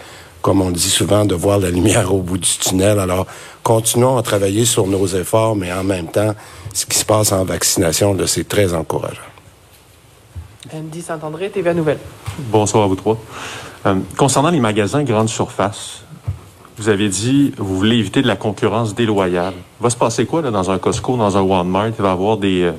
comme 0.41 0.61
on 0.61 0.71
dit 0.71 0.89
souvent, 0.89 1.25
de 1.25 1.35
voir 1.35 1.59
la 1.59 1.69
lumière 1.69 2.13
au 2.13 2.21
bout 2.21 2.37
du 2.37 2.49
tunnel. 2.49 2.97
Alors, 2.97 3.27
continuons 3.61 4.17
à 4.17 4.23
travailler 4.23 4.65
sur 4.65 4.87
nos 4.87 5.05
efforts, 5.05 5.55
mais 5.55 5.71
en 5.71 5.83
même 5.83 6.07
temps, 6.07 6.33
ce 6.73 6.85
qui 6.85 6.97
se 6.97 7.05
passe 7.05 7.31
en 7.31 7.43
vaccination, 7.45 8.13
là, 8.13 8.25
c'est 8.25 8.47
très 8.47 8.73
encourageant. 8.73 9.21
Andy 10.73 11.01
Saint-André, 11.01 11.49
TVA 11.49 11.73
Nouvelle. 11.73 11.99
Bonsoir 12.37 12.83
à 12.83 12.87
vous 12.87 12.95
trois. 12.95 13.17
Euh, 13.85 13.95
concernant 14.17 14.49
les 14.49 14.59
magasins 14.59 15.03
grande 15.03 15.29
surface, 15.29 16.03
vous 16.79 16.87
avez 16.87 17.09
dit, 17.09 17.51
vous 17.57 17.75
voulez 17.75 17.97
éviter 17.97 18.21
de 18.21 18.27
la 18.27 18.37
concurrence 18.37 18.95
déloyale. 18.95 19.53
Va 19.81 19.89
se 19.89 19.97
passer 19.97 20.25
quoi 20.25 20.41
là, 20.41 20.49
dans 20.49 20.71
un 20.71 20.77
Costco, 20.77 21.17
dans 21.17 21.37
un 21.37 21.41
Walmart? 21.41 21.87
Il 21.87 22.01
va 22.01 22.09
y 22.09 22.11
avoir 22.11 22.37
des... 22.37 22.61
Euh, 22.61 22.71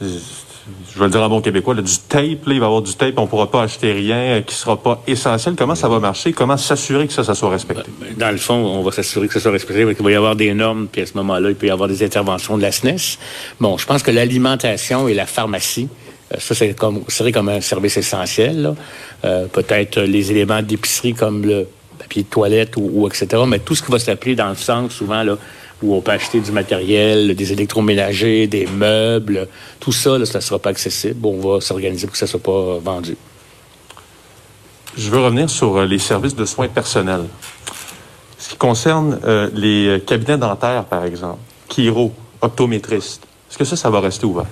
je 0.00 0.98
vais 0.98 1.06
le 1.06 1.10
dire 1.10 1.22
en 1.22 1.28
bon 1.30 1.40
québécois, 1.40 1.74
du 1.74 1.98
tape, 2.08 2.46
là, 2.46 2.54
il 2.54 2.60
va 2.60 2.66
y 2.66 2.68
avoir 2.68 2.82
du 2.82 2.94
tape, 2.94 3.14
on 3.16 3.22
ne 3.22 3.26
pourra 3.26 3.50
pas 3.50 3.62
acheter 3.62 3.92
rien 3.92 4.16
euh, 4.16 4.40
qui 4.42 4.54
ne 4.54 4.58
sera 4.58 4.76
pas 4.76 5.02
essentiel. 5.06 5.54
Comment 5.56 5.74
ça 5.74 5.88
va 5.88 6.00
marcher? 6.00 6.32
Comment 6.32 6.58
s'assurer 6.58 7.06
que 7.06 7.14
ça, 7.14 7.24
ça 7.24 7.34
soit 7.34 7.48
respecté? 7.48 7.82
Ben, 7.98 8.08
ben, 8.08 8.18
dans 8.18 8.30
le 8.30 8.36
fond, 8.36 8.54
on 8.54 8.82
va 8.82 8.92
s'assurer 8.92 9.26
que 9.26 9.32
ça 9.32 9.40
soit 9.40 9.52
respecté. 9.52 9.80
Il 9.80 10.04
va 10.04 10.10
y 10.10 10.14
avoir 10.14 10.36
des 10.36 10.52
normes, 10.52 10.88
puis 10.92 11.00
à 11.00 11.06
ce 11.06 11.14
moment-là, 11.14 11.48
il 11.48 11.56
peut 11.56 11.66
y 11.66 11.70
avoir 11.70 11.88
des 11.88 12.02
interventions 12.02 12.58
de 12.58 12.62
la 12.62 12.72
SNES. 12.72 13.18
Bon, 13.58 13.78
je 13.78 13.86
pense 13.86 14.02
que 14.02 14.10
l'alimentation 14.10 15.08
et 15.08 15.14
la 15.14 15.26
pharmacie, 15.26 15.88
euh, 16.32 16.36
ça, 16.38 16.54
c'est 16.54 16.74
comme, 16.74 17.04
serait 17.08 17.32
comme 17.32 17.48
un 17.48 17.62
service 17.62 17.96
essentiel. 17.96 18.74
Peut-être 19.22 20.00
les 20.00 20.30
éléments 20.30 20.60
d'épicerie 20.60 21.14
comme 21.14 21.46
le 21.46 21.66
papier 21.98 22.22
de 22.22 22.28
toilette 22.28 22.76
ou, 22.76 23.06
etc. 23.06 23.42
Mais 23.46 23.58
tout 23.58 23.74
ce 23.74 23.82
qui 23.82 23.90
va 23.90 23.98
s'appeler 23.98 24.34
dans 24.34 24.48
le 24.48 24.54
centre, 24.54 24.92
souvent, 24.92 25.22
là, 25.22 25.36
où 25.82 25.94
on 25.94 26.00
peut 26.00 26.12
acheter 26.12 26.40
du 26.40 26.52
matériel, 26.52 27.34
des 27.34 27.52
électroménagers, 27.52 28.46
des 28.46 28.66
meubles, 28.66 29.48
tout 29.80 29.92
ça, 29.92 30.18
là, 30.18 30.26
ça 30.26 30.38
ne 30.38 30.42
sera 30.42 30.58
pas 30.58 30.70
accessible. 30.70 31.26
On 31.26 31.38
va 31.38 31.60
s'organiser 31.60 32.06
pour 32.06 32.12
que 32.12 32.18
ça 32.18 32.26
ne 32.26 32.30
soit 32.30 32.42
pas 32.42 32.78
vendu. 32.78 33.16
Je 34.96 35.10
veux 35.10 35.20
revenir 35.20 35.50
sur 35.50 35.76
euh, 35.76 35.86
les 35.86 35.98
services 35.98 36.36
de 36.36 36.44
soins 36.44 36.68
personnels. 36.68 37.24
Ce 38.38 38.50
qui 38.50 38.56
concerne 38.56 39.18
euh, 39.24 39.50
les 39.54 40.02
cabinets 40.06 40.38
dentaires, 40.38 40.84
par 40.84 41.04
exemple, 41.04 41.40
chiro, 41.68 42.12
optométristes, 42.40 43.26
est-ce 43.50 43.58
que 43.58 43.64
ça, 43.64 43.76
ça 43.76 43.90
va 43.90 44.00
rester 44.00 44.26
ouvert? 44.26 44.46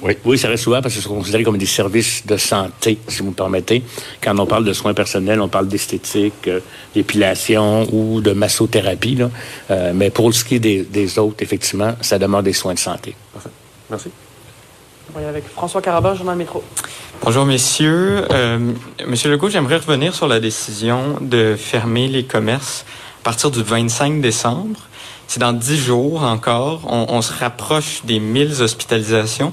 Oui. 0.00 0.16
Oui, 0.24 0.38
ça 0.38 0.48
reste 0.48 0.66
ouvert 0.66 0.80
parce 0.80 0.94
que 0.94 1.00
c'est 1.00 1.08
considéré 1.08 1.42
comme 1.42 1.58
des 1.58 1.66
services 1.66 2.24
de 2.24 2.36
santé, 2.36 2.98
si 3.08 3.18
vous 3.20 3.30
me 3.30 3.34
permettez. 3.34 3.82
Quand 4.22 4.38
on 4.38 4.46
parle 4.46 4.64
de 4.64 4.72
soins 4.72 4.94
personnels, 4.94 5.40
on 5.40 5.48
parle 5.48 5.66
d'esthétique, 5.66 6.46
euh, 6.46 6.60
d'épilation 6.94 7.86
ou 7.92 8.20
de 8.20 8.32
massothérapie. 8.32 9.16
Là. 9.16 9.30
Euh, 9.70 9.92
mais 9.94 10.10
pour 10.10 10.32
ce 10.32 10.44
qui 10.44 10.56
est 10.56 10.60
des, 10.60 10.82
des, 10.82 11.18
autres, 11.18 11.42
effectivement, 11.42 11.94
ça 12.00 12.18
demande 12.18 12.44
des 12.44 12.52
soins 12.52 12.74
de 12.74 12.78
santé. 12.78 13.16
Parfait. 13.32 13.50
Merci. 13.90 14.10
Aller 15.16 15.26
avec 15.26 15.48
François 15.48 15.82
Carabin, 15.82 16.14
Journal 16.14 16.36
Métro. 16.36 16.62
Bonjour, 17.22 17.44
messieurs. 17.44 18.24
Euh, 18.30 18.72
Monsieur 19.06 19.30
Legault, 19.30 19.48
j'aimerais 19.48 19.78
revenir 19.78 20.14
sur 20.14 20.28
la 20.28 20.38
décision 20.38 21.16
de 21.20 21.56
fermer 21.58 22.06
les 22.06 22.24
commerces 22.24 22.84
à 23.22 23.24
partir 23.24 23.50
du 23.50 23.62
25 23.62 24.20
décembre. 24.20 24.78
C'est 25.26 25.40
dans 25.40 25.52
dix 25.52 25.76
jours 25.76 26.22
encore. 26.22 26.82
On, 26.86 27.06
on 27.08 27.22
se 27.22 27.32
rapproche 27.32 28.02
des 28.04 28.20
1000 28.20 28.62
hospitalisations. 28.62 29.52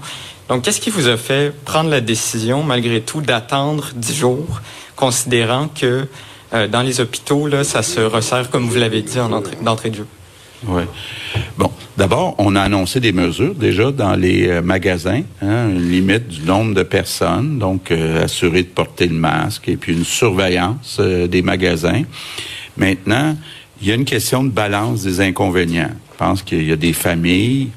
Donc, 0.50 0.64
qu'est-ce 0.64 0.80
qui 0.80 0.89
vous 0.89 1.08
a 1.08 1.18
fait 1.18 1.54
prendre 1.66 1.89
la 1.89 2.02
décision, 2.02 2.64
malgré 2.64 3.02
tout, 3.02 3.22
d'attendre 3.22 3.89
dix 3.96 4.16
jours, 4.16 4.62
considérant 4.96 5.68
que 5.68 6.08
euh, 6.54 6.68
dans 6.68 6.82
les 6.82 7.00
hôpitaux, 7.00 7.48
là, 7.48 7.64
ça 7.64 7.82
se 7.82 8.00
resserre, 8.00 8.50
comme 8.50 8.66
vous 8.66 8.78
l'avez 8.78 9.02
dit, 9.02 9.20
en 9.20 9.32
entrée, 9.32 9.58
d'entrée 9.62 9.89
de 9.89 9.96
jeu? 9.96 10.08
Oui. 10.68 10.84
Bon, 11.58 11.72
d'abord, 11.98 12.36
on 12.38 12.56
a 12.56 12.62
annoncé 12.62 13.00
des 13.00 13.12
mesures 13.12 13.54
déjà 13.54 13.91
dans 13.91 14.16
les 14.16 14.48
euh, 14.48 14.62
magasins, 14.62 15.22
hein, 15.41 15.70
une 15.70 15.89
limite 15.89 16.28
du 16.28 16.41
nombre 16.41 16.74
de 16.74 16.84
personnes, 16.84 17.60
donc 17.60 17.91
euh, 17.91 18.24
assurer 18.24 18.64
de 18.64 18.70
porter 18.70 19.08
le 19.08 19.16
masque 19.16 19.68
et 19.68 19.78
puis 19.78 19.93
une 19.93 20.06
surveillance 20.06 20.98
euh, 21.00 21.28
des 21.28 21.41
magasins. 21.41 22.04
Maintenant, 22.78 23.36
il 23.82 23.88
y 23.88 23.91
a 23.91 23.96
une 23.96 24.06
question 24.06 24.43
de 24.43 24.50
balance 24.50 25.04
des 25.04 25.22
inconvénients. 25.22 25.91
Je 26.14 26.18
pense 26.18 26.41
qu'il 26.41 26.64
y 26.64 26.72
a 26.72 26.78
des 26.78 26.93
familles 26.93 27.70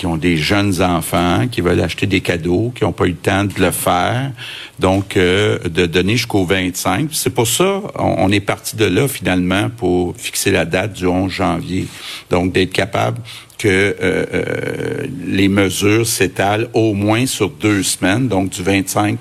qui 0.00 0.06
ont 0.06 0.16
des 0.16 0.38
jeunes 0.38 0.80
enfants, 0.80 1.46
qui 1.46 1.60
veulent 1.60 1.82
acheter 1.82 2.06
des 2.06 2.22
cadeaux, 2.22 2.72
qui 2.74 2.84
n'ont 2.84 2.92
pas 2.92 3.04
eu 3.04 3.10
le 3.10 3.16
temps 3.16 3.44
de 3.44 3.52
le 3.60 3.70
faire, 3.70 4.32
donc 4.78 5.18
euh, 5.18 5.58
de 5.58 5.84
donner 5.84 6.16
jusqu'au 6.16 6.46
25. 6.46 7.10
C'est 7.12 7.28
pour 7.28 7.46
ça 7.46 7.82
on, 7.96 8.32
est 8.32 8.40
parti 8.40 8.76
de 8.76 8.86
là 8.86 9.06
finalement 9.08 9.68
pour 9.68 10.16
fixer 10.16 10.52
la 10.52 10.64
date 10.64 10.94
du 10.94 11.06
11 11.06 11.30
janvier. 11.30 11.86
Donc 12.30 12.52
d'être 12.52 12.72
capable 12.72 13.20
que 13.58 13.68
euh, 13.68 13.94
euh, 14.32 15.06
les 15.26 15.48
mesures 15.48 16.06
s'étalent 16.06 16.70
au 16.72 16.94
moins 16.94 17.26
sur 17.26 17.50
deux 17.50 17.82
semaines, 17.82 18.26
donc 18.26 18.48
du 18.48 18.62
25 18.62 19.18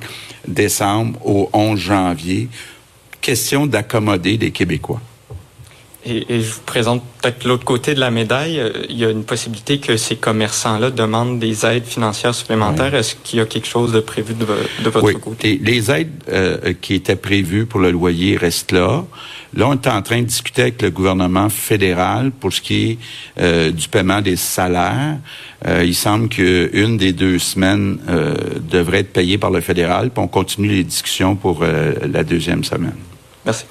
décembre 0.47 1.19
au 1.25 1.49
11 1.51 1.77
janvier. 1.77 2.47
Question 3.19 3.67
d'accommoder 3.67 4.37
les 4.37 4.51
Québécois. 4.51 5.01
Et, 6.05 6.33
et, 6.33 6.41
je 6.41 6.53
vous 6.53 6.61
présente 6.65 7.03
peut-être 7.21 7.43
l'autre 7.43 7.65
côté 7.65 7.93
de 7.93 7.99
la 7.99 8.09
médaille. 8.09 8.61
Il 8.89 8.97
y 8.97 9.03
a 9.03 9.09
une 9.09 9.25
possibilité 9.25 9.79
que 9.79 9.97
ces 9.97 10.15
commerçants-là 10.15 10.91
demandent 10.91 11.39
des 11.39 11.65
aides 11.65 11.85
financières 11.85 12.33
supplémentaires. 12.33 12.91
Oui. 12.93 12.99
Est-ce 12.99 13.15
qu'il 13.21 13.39
y 13.39 13.41
a 13.41 13.45
quelque 13.45 13.67
chose 13.67 13.91
de 13.91 13.99
prévu 13.99 14.33
de, 14.33 14.45
de 14.45 14.89
votre 14.89 15.05
oui. 15.05 15.15
côté? 15.19 15.59
Les, 15.61 15.71
les 15.71 15.91
aides 15.91 16.11
euh, 16.29 16.73
qui 16.79 16.93
étaient 16.93 17.17
prévues 17.17 17.65
pour 17.65 17.81
le 17.81 17.91
loyer 17.91 18.37
restent 18.37 18.71
là. 18.71 19.03
Là, 19.55 19.67
on 19.67 19.73
est 19.73 19.87
en 19.87 20.01
train 20.01 20.21
de 20.21 20.27
discuter 20.27 20.61
avec 20.63 20.81
le 20.81 20.91
gouvernement 20.91 21.49
fédéral 21.49 22.31
pour 22.31 22.53
ce 22.53 22.61
qui 22.61 22.91
est 22.91 22.97
euh, 23.41 23.71
du 23.71 23.87
paiement 23.87 24.21
des 24.21 24.35
salaires. 24.35 25.17
Euh, 25.67 25.83
il 25.83 25.95
semble 25.95 26.29
qu'une 26.29 26.97
des 26.97 27.13
deux 27.13 27.39
semaines 27.39 27.99
euh, 28.07 28.35
devrait 28.69 28.99
être 28.99 29.11
payée 29.11 29.37
par 29.37 29.49
le 29.49 29.61
fédéral, 29.61 30.11
puis 30.11 30.23
on 30.23 30.27
continue 30.27 30.69
les 30.69 30.83
discussions 30.83 31.35
pour 31.35 31.59
euh, 31.63 31.93
la 32.11 32.23
deuxième 32.23 32.63
semaine. 32.63 32.95
Merci. 33.45 33.65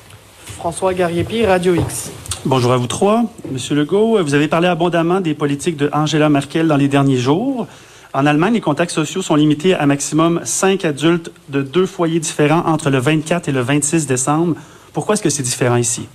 François 0.58 0.92
Gariepi, 0.92 1.46
Radio 1.46 1.76
X. 1.76 2.10
Bonjour 2.44 2.72
à 2.72 2.76
vous 2.76 2.88
trois. 2.88 3.22
Monsieur 3.52 3.76
Legault, 3.76 4.20
vous 4.20 4.34
avez 4.34 4.48
parlé 4.48 4.66
abondamment 4.66 5.20
des 5.20 5.32
politiques 5.34 5.76
de 5.76 5.88
Angela 5.92 6.28
Merkel 6.28 6.66
dans 6.66 6.76
les 6.76 6.88
derniers 6.88 7.16
jours. 7.16 7.68
En 8.12 8.26
Allemagne, 8.26 8.54
les 8.54 8.60
contacts 8.60 8.90
sociaux 8.90 9.22
sont 9.22 9.36
limités 9.36 9.74
à 9.74 9.86
maximum 9.86 10.40
cinq 10.42 10.84
adultes 10.84 11.30
de 11.48 11.62
deux 11.62 11.86
foyers 11.86 12.18
différents 12.18 12.64
entre 12.66 12.90
le 12.90 12.98
24 12.98 13.48
et 13.48 13.52
le 13.52 13.60
26 13.60 14.08
décembre. 14.08 14.56
Pourquoi 14.92 15.14
est-ce 15.14 15.22
que 15.22 15.30
c'est 15.30 15.44
différent 15.44 15.76
ici? 15.76 16.08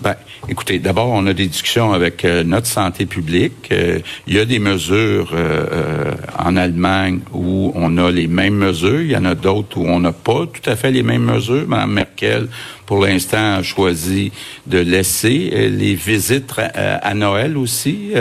Ben, 0.00 0.14
écoutez, 0.48 0.78
d'abord, 0.78 1.08
on 1.08 1.26
a 1.26 1.32
des 1.32 1.48
discussions 1.48 1.92
avec 1.92 2.24
euh, 2.24 2.44
notre 2.44 2.68
santé 2.68 3.04
publique. 3.04 3.68
Euh, 3.72 3.98
il 4.28 4.34
y 4.34 4.38
a 4.38 4.44
des 4.44 4.60
mesures 4.60 5.32
euh, 5.34 6.14
en 6.38 6.56
Allemagne 6.56 7.18
où 7.32 7.72
on 7.74 7.98
a 7.98 8.10
les 8.12 8.28
mêmes 8.28 8.54
mesures. 8.54 9.00
Il 9.00 9.10
y 9.10 9.16
en 9.16 9.24
a 9.24 9.34
d'autres 9.34 9.78
où 9.78 9.86
on 9.86 9.98
n'a 9.98 10.12
pas 10.12 10.46
tout 10.46 10.70
à 10.70 10.76
fait 10.76 10.92
les 10.92 11.02
mêmes 11.02 11.24
mesures. 11.24 11.66
Mme 11.66 11.90
Merkel, 11.90 12.48
pour 12.86 13.04
l'instant, 13.04 13.56
a 13.56 13.62
choisi 13.64 14.30
de 14.66 14.78
laisser 14.78 15.68
les 15.68 15.94
visites 15.96 16.52
à, 16.56 17.14
Noël 17.14 17.56
aussi. 17.56 18.12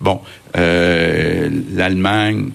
bon, 0.00 0.20
l'Allemagne 0.54 2.50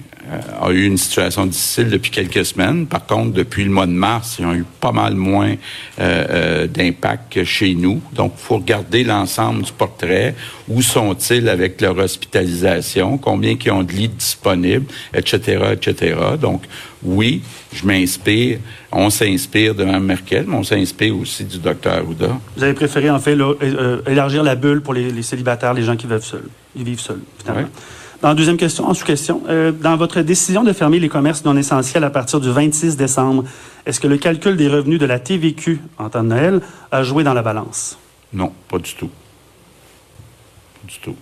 a 0.61 0.71
eu 0.71 0.85
une 0.85 0.97
situation 0.97 1.45
difficile 1.45 1.89
depuis 1.89 2.11
quelques 2.11 2.45
semaines. 2.45 2.87
Par 2.87 3.05
contre, 3.05 3.33
depuis 3.33 3.63
le 3.63 3.71
mois 3.71 3.85
de 3.85 3.91
mars, 3.91 4.37
ils 4.39 4.45
ont 4.45 4.53
eu 4.53 4.65
pas 4.79 4.91
mal 4.91 5.15
moins 5.15 5.51
euh, 5.51 5.55
euh, 5.99 6.67
d'impact 6.67 7.33
que 7.33 7.43
chez 7.43 7.75
nous. 7.75 8.01
Donc, 8.13 8.33
il 8.37 8.41
faut 8.41 8.57
regarder 8.57 9.03
l'ensemble 9.03 9.63
du 9.63 9.71
portrait. 9.71 10.35
Où 10.69 10.81
sont-ils 10.81 11.49
avec 11.49 11.81
leur 11.81 11.97
hospitalisation? 11.97 13.17
Combien 13.17 13.55
qui 13.57 13.69
ont 13.69 13.83
de 13.83 13.91
lits 13.91 14.09
disponibles? 14.09 14.85
Etc., 15.13 15.61
etc. 15.73 16.15
Donc, 16.39 16.63
oui, 17.03 17.41
je 17.73 17.85
m'inspire, 17.85 18.59
on 18.91 19.09
s'inspire 19.09 19.75
de 19.75 19.83
Mme 19.83 20.03
Merkel, 20.03 20.45
mais 20.47 20.55
on 20.55 20.63
s'inspire 20.63 21.17
aussi 21.17 21.43
du 21.43 21.59
docteur 21.59 21.93
Arruda. 21.93 22.39
Vous 22.55 22.63
avez 22.63 22.73
préféré, 22.73 23.09
en 23.09 23.19
fait, 23.19 23.35
là, 23.35 23.53
euh, 23.61 24.01
élargir 24.07 24.41
la 24.43 24.55
bulle 24.55 24.81
pour 24.81 24.93
les, 24.93 25.11
les, 25.11 25.21
célibataires, 25.21 25.73
les 25.73 25.83
gens 25.83 25.97
qui 25.97 26.07
vivent 26.07 26.23
seuls. 26.23 26.47
Ils 26.77 26.85
vivent 26.85 27.01
seuls, 27.01 27.21
finalement. 27.39 27.67
Oui. 27.67 27.81
Dans 28.23 28.29
la 28.29 28.35
deuxième 28.35 28.55
question, 28.55 28.87
en 28.87 28.93
sous-question, 28.93 29.41
euh, 29.49 29.73
dans 29.73 29.97
votre 29.97 30.21
décision 30.21 30.63
de 30.63 30.71
fermer 30.71 30.97
les 30.97 31.09
commerces 31.09 31.43
non 31.43 31.57
essentiels 31.57 32.05
à 32.05 32.09
partir 32.09 32.39
du 32.39 32.49
26 32.49 32.95
décembre, 32.95 33.43
est-ce 33.85 33.99
que 33.99 34.07
le 34.07 34.15
calcul 34.15 34.55
des 34.55 34.69
revenus 34.69 34.97
de 34.97 35.05
la 35.05 35.19
TVQ 35.19 35.81
en 35.97 36.07
temps 36.07 36.23
de 36.23 36.29
Noël 36.29 36.61
a 36.89 37.03
joué 37.03 37.25
dans 37.25 37.33
la 37.33 37.41
balance? 37.41 37.97
Non, 38.31 38.53
pas 38.69 38.77
du 38.77 38.95
tout. 38.95 39.09
Pas 39.09 40.87
du 40.87 40.99
tout. 40.99 41.17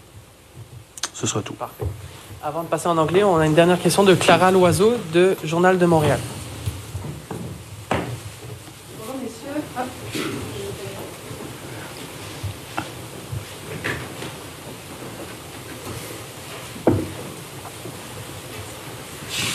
Ce 1.11 1.25
sera 1.25 1.41
tout. 1.41 1.53
Parfait. 1.53 1.85
Avant 2.43 2.61
de 2.61 2.67
passer 2.67 2.87
en 2.87 2.99
anglais, 2.99 3.23
on 3.23 3.37
a 3.37 3.47
une 3.47 3.55
dernière 3.55 3.81
question 3.81 4.03
de 4.03 4.13
Clara 4.13 4.51
Loiseau 4.51 4.93
de 5.11 5.35
Journal 5.43 5.79
de 5.79 5.85
Montréal. 5.87 6.19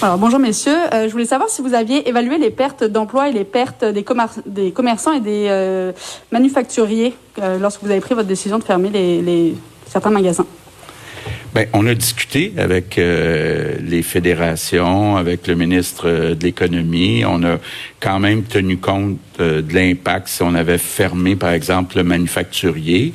Alors, 0.07 0.19
bonjour 0.19 0.39
messieurs. 0.39 0.79
Euh, 0.95 1.09
je 1.09 1.13
voulais 1.13 1.25
savoir 1.25 1.51
si 1.51 1.63
vous 1.63 1.75
aviez 1.75 2.09
évalué 2.09 2.39
les 2.39 2.51
pertes 2.51 2.85
d'emplois 2.85 3.29
et 3.29 3.33
les 3.33 3.43
pertes 3.43 3.85
des, 3.85 4.05
commerçants 4.05 5.13
et 5.13 5.19
des 5.19 5.47
euh, 5.49 5.91
manufacturiers 6.31 7.13
euh, 7.43 7.59
lorsque 7.59 7.83
vous 7.83 7.91
avez 7.91 7.99
pris 7.99 8.15
votre 8.15 8.29
décision 8.29 8.61
de 8.61 8.63
fermer 8.63 9.57
certains 9.89 10.11
magasins. 10.11 10.47
Bien, 11.53 11.65
on 11.73 11.89
a 11.89 11.95
discuté 11.95 12.53
avec 12.57 12.95
les 12.99 14.03
fédérations, 14.05 15.17
avec 15.17 15.49
le 15.49 15.57
ministre 15.57 16.09
de 16.09 16.41
l'économie. 16.41 17.25
On 17.27 17.43
a 17.43 17.59
quand 17.99 18.21
même 18.21 18.45
tenu 18.45 18.77
compte 18.77 19.19
de 19.41 19.65
l'impact 19.75 20.29
si 20.29 20.41
on 20.45 20.55
avait 20.55 20.79
fermé, 20.79 21.35
par 21.35 21.51
exemple, 21.51 21.97
le 21.97 22.05
manufacturier, 22.05 23.13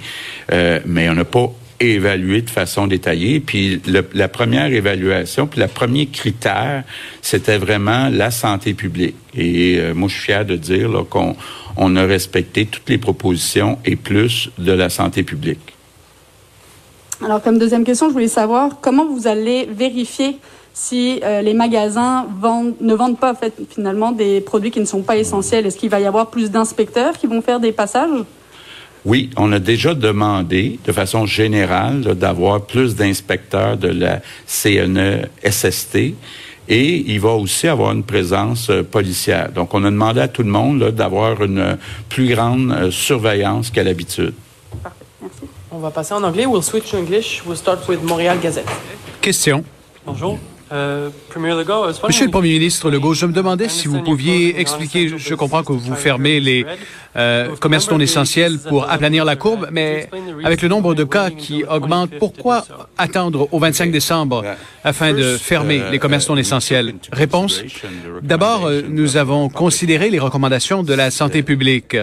mais 0.52 1.08
on 1.10 1.14
n'a 1.14 1.24
pas 1.24 1.54
évalué 1.82 2.42
de 2.42 2.50
façon 2.50 2.88
détaillée. 2.88 3.40
Puis 3.40 3.82
la 4.14 4.28
première 4.28 4.72
évaluation, 4.72 5.48
puis 5.48 5.60
le 5.60 5.68
premier 5.68 6.08
critère, 6.08 6.84
c'était 7.22 7.58
vraiment 7.58 8.10
la 8.10 8.32
santé 8.32 8.74
publique. 8.74 9.16
Et 9.36 9.78
euh, 9.80 9.94
moi, 9.94 10.08
je 10.10 10.14
suis 10.14 10.24
fier 10.24 10.46
de 10.46 10.56
dire 10.56 10.90
qu'on 11.10 11.36
on 11.78 11.96
a 11.96 12.06
respecté 12.06 12.66
toutes 12.66 12.90
les 12.90 12.98
propositions 12.98 13.80
et 13.86 13.96
plus 13.96 14.50
de 14.58 14.72
la 14.72 14.90
santé 14.90 15.24
publique. 15.24 15.76
Alors, 17.24 17.42
comme 17.42 17.60
deuxième 17.60 17.84
question, 17.84 18.08
je 18.08 18.14
voulais 18.14 18.28
savoir 18.28 18.80
comment 18.82 19.06
vous 19.06 19.28
allez 19.28 19.66
vérifier 19.66 20.38
si 20.74 21.20
euh, 21.24 21.42
les 21.42 21.54
magasins 21.54 22.26
ne 22.80 22.94
vendent 22.94 23.20
pas 23.20 23.32
en 23.32 23.36
fait, 23.36 23.54
finalement 23.70 24.12
des 24.12 24.42
produits 24.42 24.72
qui 24.72 24.80
ne 24.80 24.86
sont 24.86 25.02
pas 25.02 25.18
essentiels. 25.18 25.66
Est-ce 25.66 25.78
qu'il 25.78 25.90
va 25.90 26.00
y 26.00 26.06
avoir 26.06 26.30
plus 26.30 26.50
d'inspecteurs 26.50 27.18
qui 27.18 27.28
vont 27.28 27.42
faire 27.42 27.60
des 27.60 27.72
passages? 27.72 28.10
Oui, 29.04 29.32
on 29.36 29.52
a 29.52 29.60
déjà 29.60 29.96
demandé 29.96 30.80
de 30.86 30.92
façon 30.92 31.26
générale 31.26 32.02
d'avoir 32.16 32.62
plus 32.62 32.96
d'inspecteurs 32.96 33.78
de 33.78 33.88
la 33.88 34.22
CNE 34.46 35.28
SST 35.44 36.14
et 36.70 37.04
il 37.08 37.20
va 37.20 37.32
aussi 37.32 37.68
avoir 37.68 37.92
une 37.92 38.04
présence 38.04 38.70
euh, 38.70 38.84
policière. 38.84 39.52
Donc, 39.52 39.74
on 39.74 39.84
a 39.84 39.90
demandé 39.90 40.22
à 40.22 40.28
tout 40.28 40.44
le 40.44 40.50
monde 40.50 40.92
d'avoir 40.92 41.44
une 41.44 41.78
plus 42.08 42.30
grande 42.30 42.72
euh, 42.72 42.92
surveillance 42.92 43.72
qu'à 43.72 43.84
l'habitude. 43.84 44.34
Parfait, 44.84 45.06
merci. 45.22 45.42
On 45.72 45.80
va 45.80 45.90
passer 45.90 46.14
en 46.14 46.24
anglais. 46.24 46.46
We'll 46.46 46.64
switch 46.64 46.92
to 46.92 46.98
English. 46.98 47.44
We'll 47.46 47.58
start 47.58 47.88
with 47.90 48.04
Montréal 48.04 48.38
Gazette. 48.40 48.70
Question. 49.22 49.64
Bonjour. 50.06 50.38
Monsieur 52.08 52.26
le 52.26 52.32
Premier 52.32 52.50
ministre 52.50 52.90
Legault, 52.90 53.14
je 53.14 53.26
me 53.26 53.34
demandais 53.34 53.68
si 53.68 53.88
vous 53.90 54.02
pouviez 54.02 54.60
expliquer, 54.60 55.12
je 55.18 55.36
comprends 55.36 55.64
que 55.64 55.74
vous 55.74 55.96
fermez 55.96 56.40
les 56.40 56.66
euh, 57.18 57.56
commerces 57.58 57.92
non 57.92 58.00
essentiels 58.00 58.58
pour 58.58 58.90
aplanir 58.90 59.26
la 59.26 59.36
courbe, 59.36 59.68
mais 59.72 60.10
avec 60.46 60.62
le 60.62 60.70
nombre 60.70 60.96
de 60.96 61.04
cas 61.04 61.30
qui 61.30 61.66
augmente, 61.66 62.12
pourquoi 62.20 62.64
attendre 62.98 63.50
au 63.52 63.60
25 63.60 63.92
décembre 63.92 64.46
afin 64.84 65.14
de 65.14 65.36
fermer 65.38 65.82
les 65.92 66.00
commerces 66.00 66.30
non 66.30 66.38
essentiels? 66.38 66.96
Réponse 67.12 67.64
D'abord, 68.22 68.66
euh, 68.66 68.82
nous 68.88 69.18
avons 69.18 69.50
considéré 69.50 70.10
les 70.10 70.20
recommandations 70.20 70.84
de 70.84 70.94
la 70.94 71.12
santé 71.12 71.44
publique. 71.44 71.98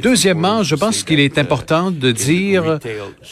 Deuxièmement, 0.00 0.62
je 0.62 0.76
pense 0.76 1.02
qu'il 1.02 1.18
est 1.18 1.38
important 1.38 1.90
de 1.90 2.12
dire 2.12 2.78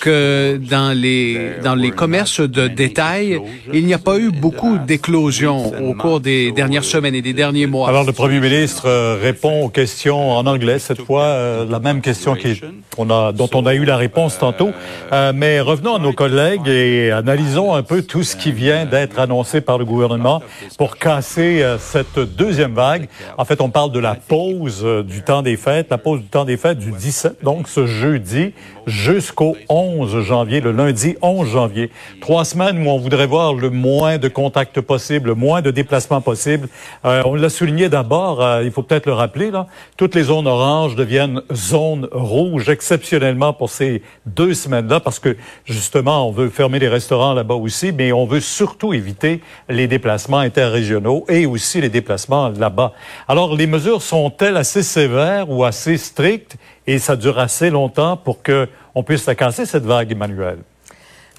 que 0.01 0.59
dans 0.61 0.99
les, 0.99 1.53
dans 1.63 1.77
les 1.77 1.93
commerces 1.93 2.41
de 2.41 2.67
détail, 2.67 3.41
il 3.73 3.87
n'y 3.87 3.95
a 3.95 3.99
pas 3.99 4.16
eu 4.19 4.31
beaucoup 4.31 4.79
d'éclosions 4.79 5.73
au 5.83 5.95
cours 5.95 6.21
des 6.21 6.53
dernières 6.53 6.85
semaines 6.85 7.15
et 7.15 7.23
des 7.23 7.33
derniers 7.33 7.67
mois. 7.67 7.89
Alors, 7.89 8.05
le 8.05 8.13
premier 8.13 8.41
ministre 8.41 8.87
euh, 8.87 9.19
répond 9.21 9.65
aux 9.65 9.69
questions 9.69 10.33
en 10.33 10.47
anglais 10.47 10.79
cette 10.79 11.03
fois, 11.03 11.25
euh, 11.25 11.67
la 11.69 11.79
même 11.79 12.01
question 12.01 12.35
qui, 12.35 12.61
on 12.99 13.11
a, 13.11 13.33
dont 13.33 13.49
on 13.55 13.67
a 13.67 13.75
eu 13.75 13.85
la 13.85 13.97
réponse 13.97 14.39
tantôt. 14.39 14.71
Euh, 15.13 15.33
mais 15.35 15.61
revenons 15.61 15.97
à 15.97 15.99
nos 15.99 16.13
collègues 16.13 16.69
et 16.69 17.11
analysons 17.11 17.75
un 17.75 17.83
peu 17.83 18.03
tout 18.03 18.23
ce 18.23 18.37
qui 18.37 18.53
vient 18.53 18.87
d'être 18.87 19.19
annoncé 19.19 19.61
par 19.61 19.79
le 19.79 19.85
gouvernement 19.85 20.43
pour 20.79 20.97
casser 20.97 21.65
cette 21.79 22.19
deuxième 22.19 22.75
vague. 22.75 23.09
En 23.39 23.45
fait, 23.45 23.61
on 23.61 23.71
parle 23.71 23.93
de 23.93 24.01
la 24.01 24.15
pause 24.15 24.85
du 25.07 25.23
temps 25.23 25.43
des 25.43 25.57
fêtes, 25.57 25.89
la 25.91 25.99
pause 25.99 26.21
du 26.21 26.27
temps 26.27 26.45
des 26.45 26.57
fêtes 26.57 26.79
du 26.79 26.93
17, 26.93 27.43
donc 27.43 27.69
ce 27.69 27.87
jeudi 27.87 28.53
jusqu'au 28.87 29.57
11 29.69 30.23
janvier, 30.23 30.61
le 30.61 30.73
lundi 30.73 31.17
11 31.21 31.49
janvier. 31.49 31.91
Trois 32.21 32.45
semaines 32.45 32.87
où 32.87 32.91
on 32.91 32.99
voudrait 32.99 33.27
voir 33.27 33.55
le 33.55 33.71
moins 33.71 34.19
de 34.19 34.29
contacts 34.29 34.81
possible, 34.81 35.31
le 35.31 35.35
moins 35.35 35.63
de 35.63 35.71
déplacements 35.71 36.21
possible. 36.21 36.69
Euh, 37.05 37.23
on 37.25 37.35
l'a 37.35 37.49
souligné 37.49 37.89
d'abord, 37.89 38.43
euh, 38.43 38.63
il 38.65 38.71
faut 38.71 38.83
peut-être 38.83 39.07
le 39.07 39.13
rappeler, 39.13 39.51
là, 39.51 39.67
toutes 39.97 40.15
les 40.15 40.25
zones 40.25 40.47
oranges 40.47 40.95
deviennent 40.95 41.43
zones 41.53 42.09
rouges 42.13 42.69
exceptionnellement 42.69 43.53
pour 43.53 43.71
ces 43.71 44.03
deux 44.25 44.55
semaines-là 44.55 45.01
parce 45.01 45.19
que 45.19 45.37
justement, 45.65 46.29
on 46.29 46.33
veut 46.33 46.49
fermer 46.49 46.79
les 46.79 46.89
restaurants 46.89 47.35
là-bas 47.35 47.55
aussi, 47.55 47.93
mais 47.93 48.13
on 48.13 48.27
veut 48.27 48.41
surtout 48.41 48.93
éviter 48.93 49.41
les 49.69 49.89
déplacements 49.89 50.39
interrégionaux 50.39 51.25
et 51.29 51.47
aussi 51.47 51.81
les 51.81 51.89
déplacements 51.89 52.49
là-bas. 52.51 52.93
Alors, 53.29 53.57
les 53.57 53.67
mesures 53.67 54.03
sont-elles 54.03 54.57
assez 54.57 54.83
sévères 54.83 55.51
ou 55.51 55.65
assez 55.65 55.97
strictes? 55.97 56.57
Et 56.87 56.99
ça 56.99 57.17
dure 57.17 57.39
assez 57.39 57.71
longtemps 57.71 58.17
pour 58.17 58.43
qu'on 58.43 59.03
puisse 59.03 59.27
la 59.27 59.35
casser, 59.35 59.67
cette 59.67 59.85
vague, 59.85 60.13
Emmanuel? 60.13 60.59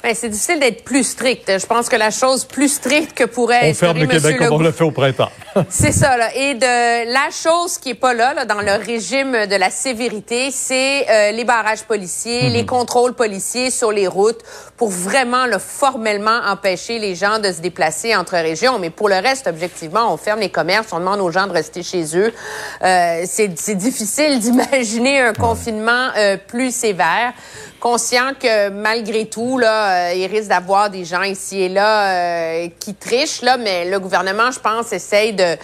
Ben, 0.03 0.13
c'est 0.13 0.29
difficile 0.29 0.59
d'être 0.59 0.83
plus 0.83 1.03
strict. 1.03 1.59
Je 1.59 1.65
pense 1.65 1.89
que 1.89 1.95
la 1.95 2.11
chose 2.11 2.45
plus 2.45 2.69
stricte 2.71 3.17
que 3.17 3.23
pourrait 3.23 3.71
on 3.71 3.73
ferme 3.73 3.97
le 3.97 4.05
Québec 4.05 4.37
comme 4.37 4.53
on 4.53 4.59
l'a 4.59 4.71
fait 4.71 4.83
au 4.83 4.91
printemps. 4.91 5.31
c'est 5.69 5.91
ça. 5.91 6.15
Là. 6.17 6.35
Et 6.35 6.53
de 6.53 7.11
la 7.11 7.29
chose 7.31 7.79
qui 7.79 7.89
est 7.89 7.95
pas 7.95 8.13
là, 8.13 8.35
là 8.35 8.45
dans 8.45 8.61
le 8.61 8.73
régime 8.73 9.47
de 9.47 9.55
la 9.55 9.71
sévérité, 9.71 10.51
c'est 10.51 11.09
euh, 11.09 11.31
les 11.31 11.43
barrages 11.43 11.83
policiers, 11.83 12.49
les 12.49 12.61
mhm. 12.61 12.67
contrôles 12.67 13.13
policiers 13.15 13.71
sur 13.71 13.91
les 13.91 14.07
routes 14.07 14.41
pour 14.77 14.89
vraiment 14.89 15.47
le 15.47 15.57
formellement 15.57 16.41
empêcher 16.45 16.99
les 16.99 17.15
gens 17.15 17.39
de 17.39 17.51
se 17.51 17.59
déplacer 17.59 18.15
entre 18.15 18.33
régions. 18.33 18.77
Mais 18.77 18.91
pour 18.91 19.09
le 19.09 19.15
reste, 19.15 19.47
objectivement, 19.47 20.13
on 20.13 20.17
ferme 20.17 20.41
les 20.41 20.51
commerces, 20.51 20.89
on 20.91 20.99
demande 20.99 21.21
aux 21.21 21.31
gens 21.31 21.47
de 21.47 21.53
rester 21.53 21.81
chez 21.81 22.15
eux. 22.15 22.31
Euh, 22.83 23.23
c'est 23.25 23.75
difficile 23.75 24.39
d'imaginer 24.41 25.21
un 25.21 25.33
confinement 25.33 26.09
euh, 26.15 26.37
plus 26.37 26.73
sévère 26.73 27.33
conscient 27.87 28.33
que 28.37 28.67
malgré 28.69 29.27
tout, 29.27 29.57
là, 29.57 30.09
euh, 30.09 30.13
il 30.13 30.25
risque 30.25 30.49
d'avoir 30.49 30.89
des 30.89 31.05
gens 31.05 31.21
ici 31.21 31.61
et 31.61 31.69
là 31.69 32.11
euh, 32.11 32.67
qui 32.81 32.93
trichent, 32.93 33.41
là, 33.41 33.55
mais 33.55 33.89
le 33.89 33.97
gouvernement, 33.97 34.51
je 34.51 34.59
pense, 34.59 34.91
essaye 34.91 35.31
de 35.31 35.55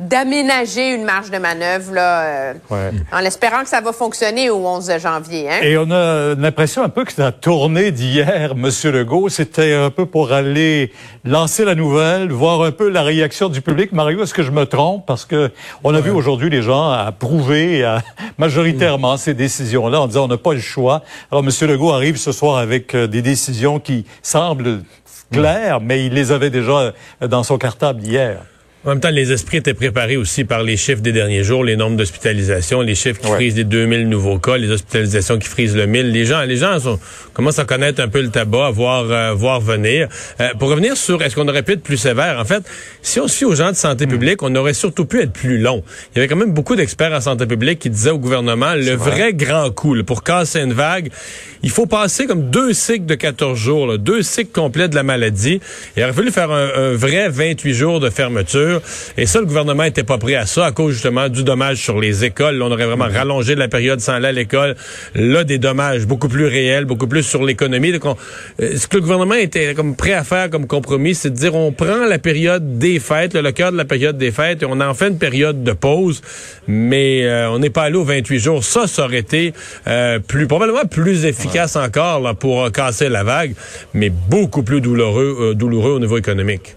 d'aménager 0.00 0.94
une 0.94 1.04
marge 1.04 1.30
de 1.30 1.38
manœuvre 1.38 1.92
là, 1.92 2.22
euh, 2.22 2.92
en 3.12 3.18
espérant 3.20 3.62
que 3.62 3.68
ça 3.68 3.80
va 3.80 3.92
fonctionner 3.92 4.50
au 4.50 4.66
11 4.66 4.98
janvier. 4.98 5.50
Hein? 5.50 5.60
Et 5.62 5.76
on 5.76 5.90
a 5.90 6.34
l'impression 6.34 6.82
un 6.82 6.88
peu 6.88 7.04
que 7.04 7.12
la 7.18 7.32
tournée 7.32 7.90
d'hier, 7.90 8.54
Monsieur 8.56 8.90
Legault, 8.90 9.28
c'était 9.28 9.74
un 9.74 9.90
peu 9.90 10.06
pour 10.06 10.32
aller 10.32 10.92
lancer 11.24 11.64
la 11.64 11.74
nouvelle, 11.74 12.30
voir 12.32 12.62
un 12.62 12.72
peu 12.72 12.88
la 12.88 13.02
réaction 13.02 13.48
du 13.48 13.60
public. 13.60 13.92
Mario, 13.92 14.22
est-ce 14.22 14.34
que 14.34 14.42
je 14.42 14.50
me 14.50 14.66
trompe? 14.66 15.06
Parce 15.06 15.24
que 15.24 15.50
on 15.84 15.94
a 15.94 16.00
vu 16.00 16.10
aujourd'hui 16.10 16.50
les 16.50 16.62
gens 16.62 16.90
approuver 16.90 17.84
majoritairement 18.38 19.16
ces 19.16 19.34
décisions-là 19.34 20.00
en 20.00 20.06
disant 20.06 20.24
on 20.24 20.28
n'a 20.28 20.38
pas 20.38 20.54
le 20.54 20.60
choix. 20.60 21.02
Alors, 21.30 21.42
Monsieur 21.42 21.66
Legault 21.66 21.92
arrive 21.92 22.16
ce 22.16 22.32
soir 22.32 22.58
avec 22.58 22.94
euh, 22.94 23.06
des 23.06 23.22
décisions 23.22 23.78
qui 23.78 24.04
semblent 24.22 24.82
claires, 25.32 25.80
mais 25.80 26.06
il 26.06 26.12
les 26.12 26.32
avait 26.32 26.50
déjà 26.50 26.92
dans 27.20 27.42
son 27.42 27.58
cartable 27.58 28.02
hier. 28.02 28.42
En 28.86 28.90
même 28.90 29.00
temps, 29.00 29.08
les 29.08 29.32
esprits 29.32 29.56
étaient 29.56 29.72
préparés 29.72 30.18
aussi 30.18 30.44
par 30.44 30.62
les 30.62 30.76
chiffres 30.76 31.00
des 31.00 31.12
derniers 31.12 31.42
jours, 31.42 31.64
les 31.64 31.74
nombres 31.74 31.96
d'hospitalisations, 31.96 32.82
les 32.82 32.94
chiffres 32.94 33.18
qui 33.18 33.28
frisent 33.28 33.56
les 33.56 33.64
2000 33.64 34.10
nouveaux 34.10 34.38
cas, 34.38 34.58
les 34.58 34.70
hospitalisations 34.70 35.38
qui 35.38 35.48
frisent 35.48 35.74
le 35.74 35.86
1000. 35.86 36.10
Les 36.10 36.26
gens, 36.26 36.42
les 36.42 36.56
gens 36.56 36.78
sont, 36.78 37.00
commencent 37.32 37.58
à 37.58 37.64
connaître 37.64 38.02
un 38.02 38.08
peu 38.08 38.20
le 38.20 38.28
tabac, 38.28 38.66
à 38.66 38.70
voir, 38.70 39.10
euh, 39.10 39.32
voir 39.32 39.62
venir. 39.62 40.08
Euh, 40.38 40.50
pour 40.58 40.68
revenir 40.68 40.98
sur 40.98 41.22
est-ce 41.22 41.34
qu'on 41.34 41.48
aurait 41.48 41.62
pu 41.62 41.72
être 41.72 41.82
plus 41.82 41.96
sévère, 41.96 42.38
en 42.38 42.44
fait, 42.44 42.62
si 43.00 43.20
on 43.20 43.26
suit 43.26 43.46
aux 43.46 43.54
gens 43.54 43.70
de 43.70 43.76
santé 43.76 44.06
publique, 44.06 44.42
on 44.42 44.54
aurait 44.54 44.74
surtout 44.74 45.06
pu 45.06 45.22
être 45.22 45.32
plus 45.32 45.56
long. 45.56 45.82
Il 46.12 46.18
y 46.18 46.18
avait 46.18 46.28
quand 46.28 46.36
même 46.36 46.52
beaucoup 46.52 46.76
d'experts 46.76 47.14
en 47.14 47.22
santé 47.22 47.46
publique 47.46 47.78
qui 47.78 47.88
disaient 47.88 48.10
au 48.10 48.18
gouvernement, 48.18 48.74
le 48.74 48.92
vrai. 48.92 49.32
grand 49.32 49.70
coup, 49.70 49.96
pour 50.04 50.22
casser 50.22 50.60
une 50.60 50.74
vague, 50.74 51.08
il 51.62 51.70
faut 51.70 51.86
passer 51.86 52.26
comme 52.26 52.50
deux 52.50 52.74
cycles 52.74 53.06
de 53.06 53.14
14 53.14 53.58
jours, 53.58 53.98
deux 53.98 54.22
cycles 54.22 54.52
complets 54.52 54.88
de 54.88 54.94
la 54.94 55.02
maladie. 55.02 55.60
Il 55.96 56.02
aurait 56.02 56.12
fallu 56.12 56.30
faire 56.30 56.50
un, 56.50 56.68
un 56.76 56.92
vrai 56.92 57.30
28 57.30 57.72
jours 57.72 58.00
de 58.00 58.10
fermeture. 58.10 58.73
Et 59.16 59.26
ça, 59.26 59.40
le 59.40 59.46
gouvernement 59.46 59.84
était 59.84 60.02
pas 60.02 60.18
prêt 60.18 60.34
à 60.34 60.46
ça 60.46 60.66
à 60.66 60.72
cause 60.72 60.92
justement 60.92 61.28
du 61.28 61.44
dommage 61.44 61.78
sur 61.78 62.00
les 62.00 62.24
écoles. 62.24 62.60
on 62.62 62.70
aurait 62.70 62.86
vraiment 62.86 63.08
rallongé 63.12 63.54
la 63.54 63.68
période 63.68 64.00
sans 64.00 64.14
aller 64.14 64.28
à 64.28 64.32
l'école. 64.32 64.76
Là, 65.14 65.44
des 65.44 65.58
dommages 65.58 66.06
beaucoup 66.06 66.28
plus 66.28 66.46
réels, 66.46 66.84
beaucoup 66.84 67.06
plus 67.06 67.22
sur 67.22 67.44
l'économie. 67.44 67.92
Euh, 67.92 68.76
ce 68.76 68.86
que 68.86 68.96
le 68.96 69.02
gouvernement 69.02 69.34
était 69.34 69.74
comme 69.74 69.96
prêt 69.96 70.12
à 70.12 70.24
faire 70.24 70.50
comme 70.50 70.66
compromis, 70.66 71.14
c'est 71.14 71.30
de 71.30 71.36
dire 71.36 71.54
on 71.54 71.72
prend 71.72 72.06
la 72.06 72.18
période 72.18 72.78
des 72.78 72.98
fêtes, 72.98 73.34
le 73.34 73.52
cœur 73.52 73.72
de 73.72 73.76
la 73.76 73.84
période 73.84 74.18
des 74.18 74.30
fêtes, 74.30 74.62
et 74.62 74.66
on 74.66 74.80
en 74.80 74.94
fait 74.94 75.08
une 75.08 75.18
période 75.18 75.62
de 75.62 75.72
pause, 75.72 76.22
mais 76.66 77.24
euh, 77.24 77.50
on 77.50 77.58
n'est 77.58 77.70
pas 77.70 77.82
allé 77.82 77.96
aux 77.96 78.04
28 78.04 78.38
jours. 78.38 78.64
Ça, 78.64 78.86
ça 78.86 79.04
aurait 79.04 79.18
été 79.18 79.52
euh, 79.86 80.18
plus 80.18 80.46
probablement 80.46 80.84
plus 80.84 81.24
efficace 81.24 81.76
encore 81.76 82.20
là, 82.20 82.34
pour 82.34 82.70
casser 82.72 83.08
la 83.08 83.24
vague, 83.24 83.54
mais 83.92 84.10
beaucoup 84.10 84.62
plus 84.62 84.80
douloureux, 84.80 85.54
douloureux 85.54 85.92
au 85.92 86.00
niveau 86.00 86.18
économique. 86.18 86.76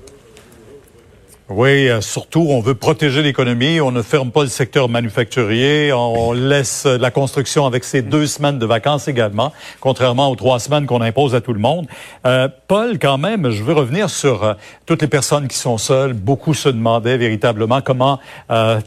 Oui, 1.49 1.87
euh, 1.87 2.01
surtout, 2.01 2.45
on 2.49 2.59
veut 2.59 2.75
protéger 2.75 3.23
l'économie. 3.23 3.79
On 3.79 3.91
ne 3.91 4.01
ferme 4.01 4.31
pas 4.31 4.41
le 4.41 4.49
secteur 4.49 4.89
manufacturier. 4.89 5.93
On 5.93 6.33
laisse 6.33 6.85
la 6.85 7.09
construction 7.09 7.65
avec 7.65 7.85
ses 7.85 8.01
deux 8.01 8.27
semaines 8.27 8.59
de 8.59 8.65
vacances 8.65 9.07
également, 9.07 9.53
contrairement 9.79 10.29
aux 10.29 10.35
trois 10.35 10.59
semaines 10.59 10.85
qu'on 10.85 10.99
impose 10.99 11.35
à 11.35 11.41
tout 11.41 11.53
le 11.53 11.61
monde. 11.61 11.87
Euh, 12.25 12.49
Paul, 12.67 12.99
quand 12.99 13.17
même, 13.17 13.49
je 13.49 13.63
veux 13.63 13.71
revenir 13.71 14.09
sur 14.09 14.43
euh, 14.43 14.53
toutes 14.85 15.01
les 15.01 15.07
personnes 15.07 15.47
qui 15.47 15.55
sont 15.55 15.77
seules. 15.77 16.11
Beaucoup 16.11 16.53
se 16.53 16.67
demandaient 16.67 17.17
véritablement 17.17 17.79
comment 17.79 18.19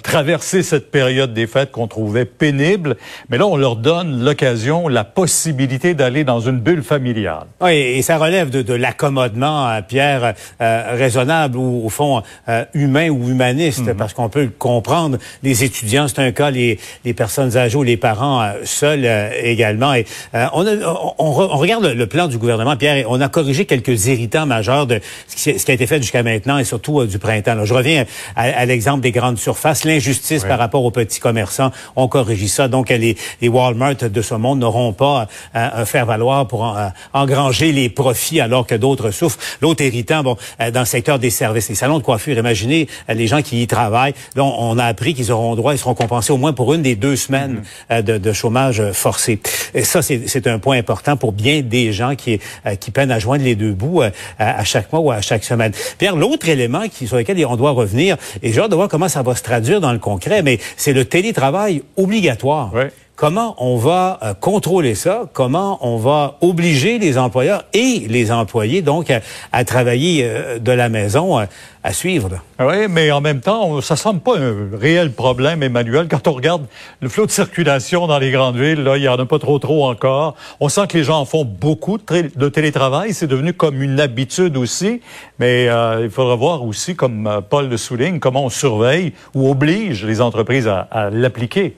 traverser 0.02 0.62
cette 0.62 0.90
période 0.90 1.32
des 1.32 1.46
fêtes 1.46 1.70
qu'on 1.70 1.86
trouvait 1.86 2.24
pénible. 2.24 2.96
Mais 3.30 3.38
là, 3.38 3.46
on 3.46 3.56
leur 3.56 3.76
donne 3.76 4.22
l'occasion, 4.22 4.88
la 4.88 5.04
possibilité 5.04 5.94
d'aller 5.94 6.24
dans 6.24 6.40
une 6.40 6.58
bulle 6.58 6.82
familiale. 6.82 7.46
Oui, 7.60 7.72
et 7.72 8.02
ça 8.02 8.18
relève 8.18 8.50
de, 8.50 8.62
de 8.62 8.74
l'accommodement, 8.74 9.80
Pierre, 9.86 10.34
raisonnable, 10.58 11.56
ou 11.56 11.86
au 11.86 11.88
fond 11.88 12.22
euh, 12.50 12.64
humain 12.74 13.10
ou 13.10 13.28
humaniste, 13.28 13.86
mhm. 13.86 13.94
parce 13.94 14.12
qu'on 14.12 14.28
peut 14.28 14.42
le 14.42 14.50
comprendre. 14.50 15.18
Les 15.44 15.62
étudiants, 15.62 16.08
c'est 16.08 16.18
un 16.18 16.32
cas, 16.32 16.50
les, 16.50 16.80
les 17.04 17.14
personnes 17.14 17.56
âgées 17.56 17.76
ou 17.76 17.84
les 17.84 17.96
parents 17.96 18.42
euh, 18.42 18.52
seuls 18.64 19.04
euh, 19.04 19.30
également. 19.40 19.94
Et 19.94 20.04
on, 20.32 20.66
a, 20.66 21.14
on, 21.18 21.30
regarde 21.30 21.84
le, 21.84 22.06
plan 22.06 22.26
du 22.26 22.38
gouvernement, 22.38 22.76
Pierre, 22.76 22.96
et 22.96 23.04
on 23.06 23.20
a 23.20 23.28
corrigé 23.28 23.66
quelques 23.66 24.06
irritants 24.06 24.46
majeurs 24.46 24.88
de 24.88 25.00
ce 25.28 25.50
qui, 25.50 25.70
a 25.70 25.74
été 25.74 25.86
fait 25.86 25.98
jusqu'à 25.98 26.24
maintenant 26.24 26.58
et 26.58 26.64
surtout 26.64 27.04
du 27.06 27.20
printemps. 27.20 27.64
je 27.64 27.72
reviens 27.72 28.04
à, 28.34 28.66
l'exemple 28.66 29.00
des 29.00 29.12
grandes 29.12 29.38
surfaces, 29.38 29.84
l'injustice 29.84 30.42
par 30.42 30.58
rapport 30.58 30.84
aux 30.84 30.90
petits 30.90 31.20
commerçants. 31.20 31.70
On 31.94 32.08
corrige 32.08 32.46
ça. 32.46 32.66
Donc, 32.66 32.88
les, 32.88 33.16
les 33.40 33.48
Walmart 33.48 33.94
de 33.94 34.22
ce 34.22 34.34
monde 34.34 34.58
n'auront 34.58 34.92
pas 34.92 35.28
à, 35.54 35.84
faire 35.84 36.06
valoir 36.06 36.48
pour 36.48 36.76
engranger 37.12 37.70
les 37.70 37.90
profits 37.90 38.40
alors 38.40 38.66
que 38.66 38.74
d'autres 38.74 39.12
souffrent. 39.12 39.38
L'autre 39.60 39.84
irritant, 39.84 40.24
bon, 40.24 40.36
dans 40.72 40.80
le 40.80 40.86
secteur 40.86 41.20
des 41.20 41.30
services, 41.30 41.68
les 41.68 41.74
salons 41.76 41.98
de 41.98 42.02
coiffure 42.02 42.39
imaginez 42.40 42.88
euh, 43.08 43.14
les 43.14 43.26
gens 43.26 43.42
qui 43.42 43.62
y 43.62 43.66
travaillent. 43.66 44.14
Donc, 44.34 44.54
on 44.58 44.78
a 44.78 44.84
appris 44.84 45.14
qu'ils 45.14 45.32
auront 45.32 45.54
droit, 45.54 45.72
ils 45.72 45.78
seront 45.78 45.94
compensés 45.94 46.32
au 46.32 46.36
moins 46.36 46.52
pour 46.52 46.74
une 46.74 46.82
des 46.82 46.96
deux 46.96 47.16
semaines 47.16 47.62
mm-hmm. 47.62 47.92
euh, 47.92 48.02
de, 48.02 48.18
de, 48.18 48.32
chômage 48.32 48.80
euh, 48.80 48.92
forcé. 48.92 49.40
Et 49.74 49.84
ça, 49.84 50.02
c'est 50.02 50.46
un 50.46 50.58
point 50.58 50.78
important 50.78 51.16
pour 51.16 51.32
bien 51.32 51.62
des 51.62 51.92
gens 51.92 52.16
qui, 52.16 52.40
qui 52.80 52.90
peinent 52.90 53.10
à 53.10 53.18
joindre 53.18 53.44
les 53.44 53.54
deux 53.54 53.72
bouts 53.72 54.02
à, 54.38 54.64
chaque 54.64 54.92
mois 54.92 55.00
ou 55.00 55.10
à 55.10 55.20
chaque 55.20 55.44
semaine. 55.44 55.72
Pierre, 55.98 56.16
l'autre 56.16 56.48
élément 56.48 56.88
qui, 56.88 57.06
sur 57.06 57.16
lequel 57.16 57.44
on 57.46 57.56
doit 57.56 57.70
revenir, 57.70 58.16
et 58.42 58.52
j'ai 58.52 58.60
hâte 58.60 58.70
de 58.70 58.76
voir 58.76 58.88
comment 58.88 59.08
ça 59.08 59.22
va 59.22 59.34
se 59.34 59.42
traduire 59.42 59.80
dans 59.80 59.92
le 59.92 59.98
concret, 59.98 60.42
mais 60.42 60.58
c'est 60.76 60.92
le 60.92 61.04
télétravail 61.04 61.82
obligatoire. 61.96 62.72
Comment 63.20 63.54
on 63.58 63.76
va 63.76 64.18
euh, 64.22 64.32
contrôler 64.32 64.94
ça, 64.94 65.24
comment 65.34 65.78
on 65.82 65.98
va 65.98 66.38
obliger 66.40 66.98
les 66.98 67.18
employeurs 67.18 67.64
et 67.74 68.06
les 68.08 68.32
employés 68.32 68.80
donc 68.80 69.12
à, 69.52 69.64
travailler 69.66 70.24
euh, 70.24 70.58
de 70.58 70.72
la 70.72 70.88
maison, 70.88 71.38
euh, 71.38 71.44
à 71.84 71.92
suivre. 71.92 72.30
Oui, 72.58 72.88
mais 72.88 73.10
en 73.10 73.20
même 73.20 73.40
temps, 73.40 73.82
ça 73.82 73.96
semble 73.96 74.20
pas 74.20 74.38
un 74.38 74.70
réel 74.72 75.12
problème, 75.12 75.62
Emmanuel. 75.62 76.08
Quand 76.08 76.28
on 76.28 76.32
regarde 76.32 76.64
le 77.02 77.10
flot 77.10 77.26
de 77.26 77.30
circulation 77.30 78.06
dans 78.06 78.18
les 78.18 78.30
grandes 78.30 78.56
villes, 78.56 78.82
là, 78.82 78.96
il 78.96 79.02
y 79.02 79.08
en 79.08 79.18
a 79.18 79.26
pas 79.26 79.38
trop 79.38 79.58
trop 79.58 79.86
encore. 79.86 80.34
On 80.58 80.70
sent 80.70 80.86
que 80.88 80.96
les 80.96 81.04
gens 81.04 81.20
en 81.20 81.26
font 81.26 81.44
beaucoup 81.44 81.98
de, 81.98 82.48
télétravail. 82.48 83.12
C'est 83.12 83.26
devenu 83.26 83.52
comme 83.52 83.82
une 83.82 84.00
habitude 84.00 84.56
aussi. 84.56 85.02
Mais 85.38 85.68
il 86.02 86.10
faudra 86.10 86.36
voir 86.36 86.64
aussi, 86.64 86.96
comme 86.96 87.40
Paul 87.48 87.70
le 87.70 87.78
souligne, 87.78 88.18
comment 88.18 88.44
on 88.44 88.50
surveille 88.50 89.12
ou 89.34 89.50
oblige 89.50 90.04
les 90.04 90.20
entreprises 90.20 90.68
à 90.68 91.08
l'appliquer. 91.10 91.76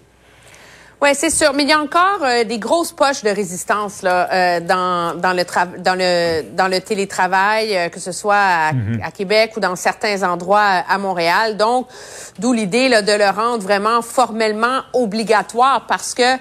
Oui, 1.02 1.16
c'est 1.16 1.30
sûr. 1.30 1.52
Mais 1.52 1.64
il 1.64 1.68
y 1.68 1.72
a 1.72 1.80
encore 1.80 2.20
euh, 2.22 2.44
des 2.44 2.60
grosses 2.60 2.92
poches 2.92 3.24
de 3.24 3.28
résistance 3.28 4.02
là, 4.02 4.32
euh, 4.32 4.60
dans, 4.60 5.18
dans, 5.18 5.32
le 5.32 5.42
dans, 5.80 5.96
le, 5.96 6.42
dans 6.54 6.68
le 6.68 6.80
télétravail, 6.80 7.76
euh, 7.76 7.88
que 7.88 7.98
ce 7.98 8.12
soit 8.12 8.36
à, 8.36 8.72
mhm. 8.72 9.00
à, 9.02 9.10
Québec 9.10 9.54
ou 9.56 9.60
dans 9.60 9.74
certains 9.74 10.22
endroits 10.22 10.60
à 10.60 10.98
Montréal. 10.98 11.56
Donc, 11.56 11.88
d'où 12.38 12.52
l'idée 12.52 12.88
là, 12.88 13.02
de 13.02 13.10
le 13.10 13.28
rendre 13.30 13.64
vraiment 13.64 14.00
formellement 14.00 14.82
obligatoire 14.92 15.86
parce 15.88 16.14
que 16.14 16.36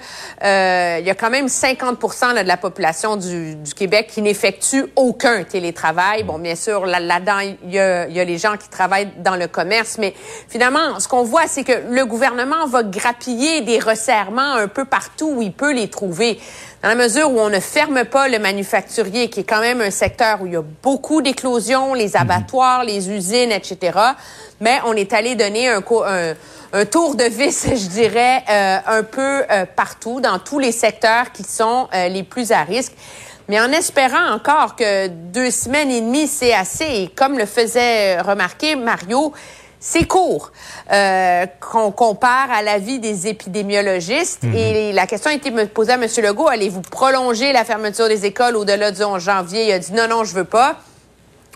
il 1.00 1.04
y 1.04 1.10
a 1.10 1.14
quand 1.16 1.30
même 1.30 1.48
50 1.48 1.98
là, 2.32 2.44
de 2.44 2.48
la 2.48 2.56
population 2.56 3.16
du, 3.16 3.56
du 3.56 3.74
Québec 3.74 4.10
qui 4.12 4.22
n'effectue 4.22 4.86
aucun 4.94 5.42
télétravail. 5.42 6.22
Bon, 6.22 6.38
bien 6.38 6.54
sûr, 6.54 6.86
là-dedans, 6.86 7.40
il 7.40 7.74
y 7.74 7.80
a, 7.80 8.06
y 8.06 8.20
a 8.20 8.24
les 8.24 8.38
gens 8.38 8.56
qui 8.56 8.68
travaillent 8.68 9.10
dans 9.16 9.34
le 9.34 9.48
commerce, 9.48 9.98
mais 9.98 10.14
finalement, 10.48 11.00
ce 11.00 11.08
qu'on 11.08 11.24
voit, 11.24 11.48
c'est 11.48 11.64
que 11.64 11.72
le 11.90 12.06
gouvernement 12.06 12.66
va 12.66 12.84
grappiller 12.84 13.62
des 13.62 13.80
resserrements 13.80 14.51
un 14.52 14.68
peu 14.68 14.84
partout 14.84 15.32
où 15.36 15.42
il 15.42 15.52
peut 15.52 15.72
les 15.72 15.88
trouver. 15.88 16.38
Dans 16.82 16.88
la 16.88 16.94
mesure 16.94 17.30
où 17.30 17.40
on 17.40 17.48
ne 17.48 17.60
ferme 17.60 18.04
pas 18.04 18.28
le 18.28 18.38
manufacturier, 18.38 19.30
qui 19.30 19.40
est 19.40 19.44
quand 19.44 19.60
même 19.60 19.80
un 19.80 19.90
secteur 19.90 20.42
où 20.42 20.46
il 20.46 20.54
y 20.54 20.56
a 20.56 20.64
beaucoup 20.82 21.22
d'éclosions, 21.22 21.94
les 21.94 22.16
abattoirs, 22.16 22.84
les 22.84 23.10
usines, 23.10 23.52
etc. 23.52 23.98
Mais 24.60 24.80
on 24.86 24.94
est 24.94 25.12
allé 25.12 25.34
donner 25.34 25.68
un, 25.68 25.82
un, 26.72 26.84
tour 26.84 27.14
de 27.14 27.24
vis, 27.24 27.66
je 27.74 27.88
dirais, 27.88 28.42
euh, 28.48 28.78
un 28.86 29.02
peu 29.02 29.44
euh, 29.50 29.64
partout, 29.64 30.20
dans 30.20 30.38
tous 30.38 30.58
les 30.58 30.72
secteurs 30.72 31.32
qui 31.32 31.44
sont 31.44 31.88
euh, 31.94 32.08
les 32.08 32.22
plus 32.22 32.52
à 32.52 32.62
risque 32.62 32.92
mais 33.48 33.60
en 33.60 33.72
espérant 33.72 34.30
encore 34.32 34.76
que 34.76 35.08
deux 35.08 35.50
semaines 35.50 35.90
et 35.90 36.00
demie, 36.00 36.26
c'est 36.26 36.54
assez. 36.54 36.84
Et 36.84 37.08
comme 37.08 37.36
le 37.36 37.44
faisait 37.44 38.20
remarquer 38.20 38.76
Mario, 38.76 39.32
c'est 39.84 40.06
court 40.06 40.52
euh, 40.92 41.44
qu'on 41.60 41.90
compare 41.90 42.50
à 42.52 42.62
l'avis 42.62 43.00
des 43.00 43.26
épidémiologistes. 43.26 44.44
Mhm. 44.44 44.54
Et 44.54 44.92
la 44.92 45.08
question 45.08 45.30
a 45.30 45.34
été 45.34 45.50
posée 45.66 45.92
à 45.92 45.94
M. 45.96 46.06
Legault, 46.22 46.48
allez-vous 46.48 46.82
prolonger 46.82 47.52
la 47.52 47.64
fermeture 47.64 48.06
des 48.06 48.24
écoles 48.24 48.56
au-delà 48.56 48.92
du 48.92 49.02
11 49.02 49.20
janvier? 49.20 49.66
Il 49.66 49.72
a 49.72 49.80
dit 49.80 49.92
non, 49.92 50.06
non, 50.08 50.22
je 50.22 50.34
veux 50.34 50.44
pas. 50.44 50.76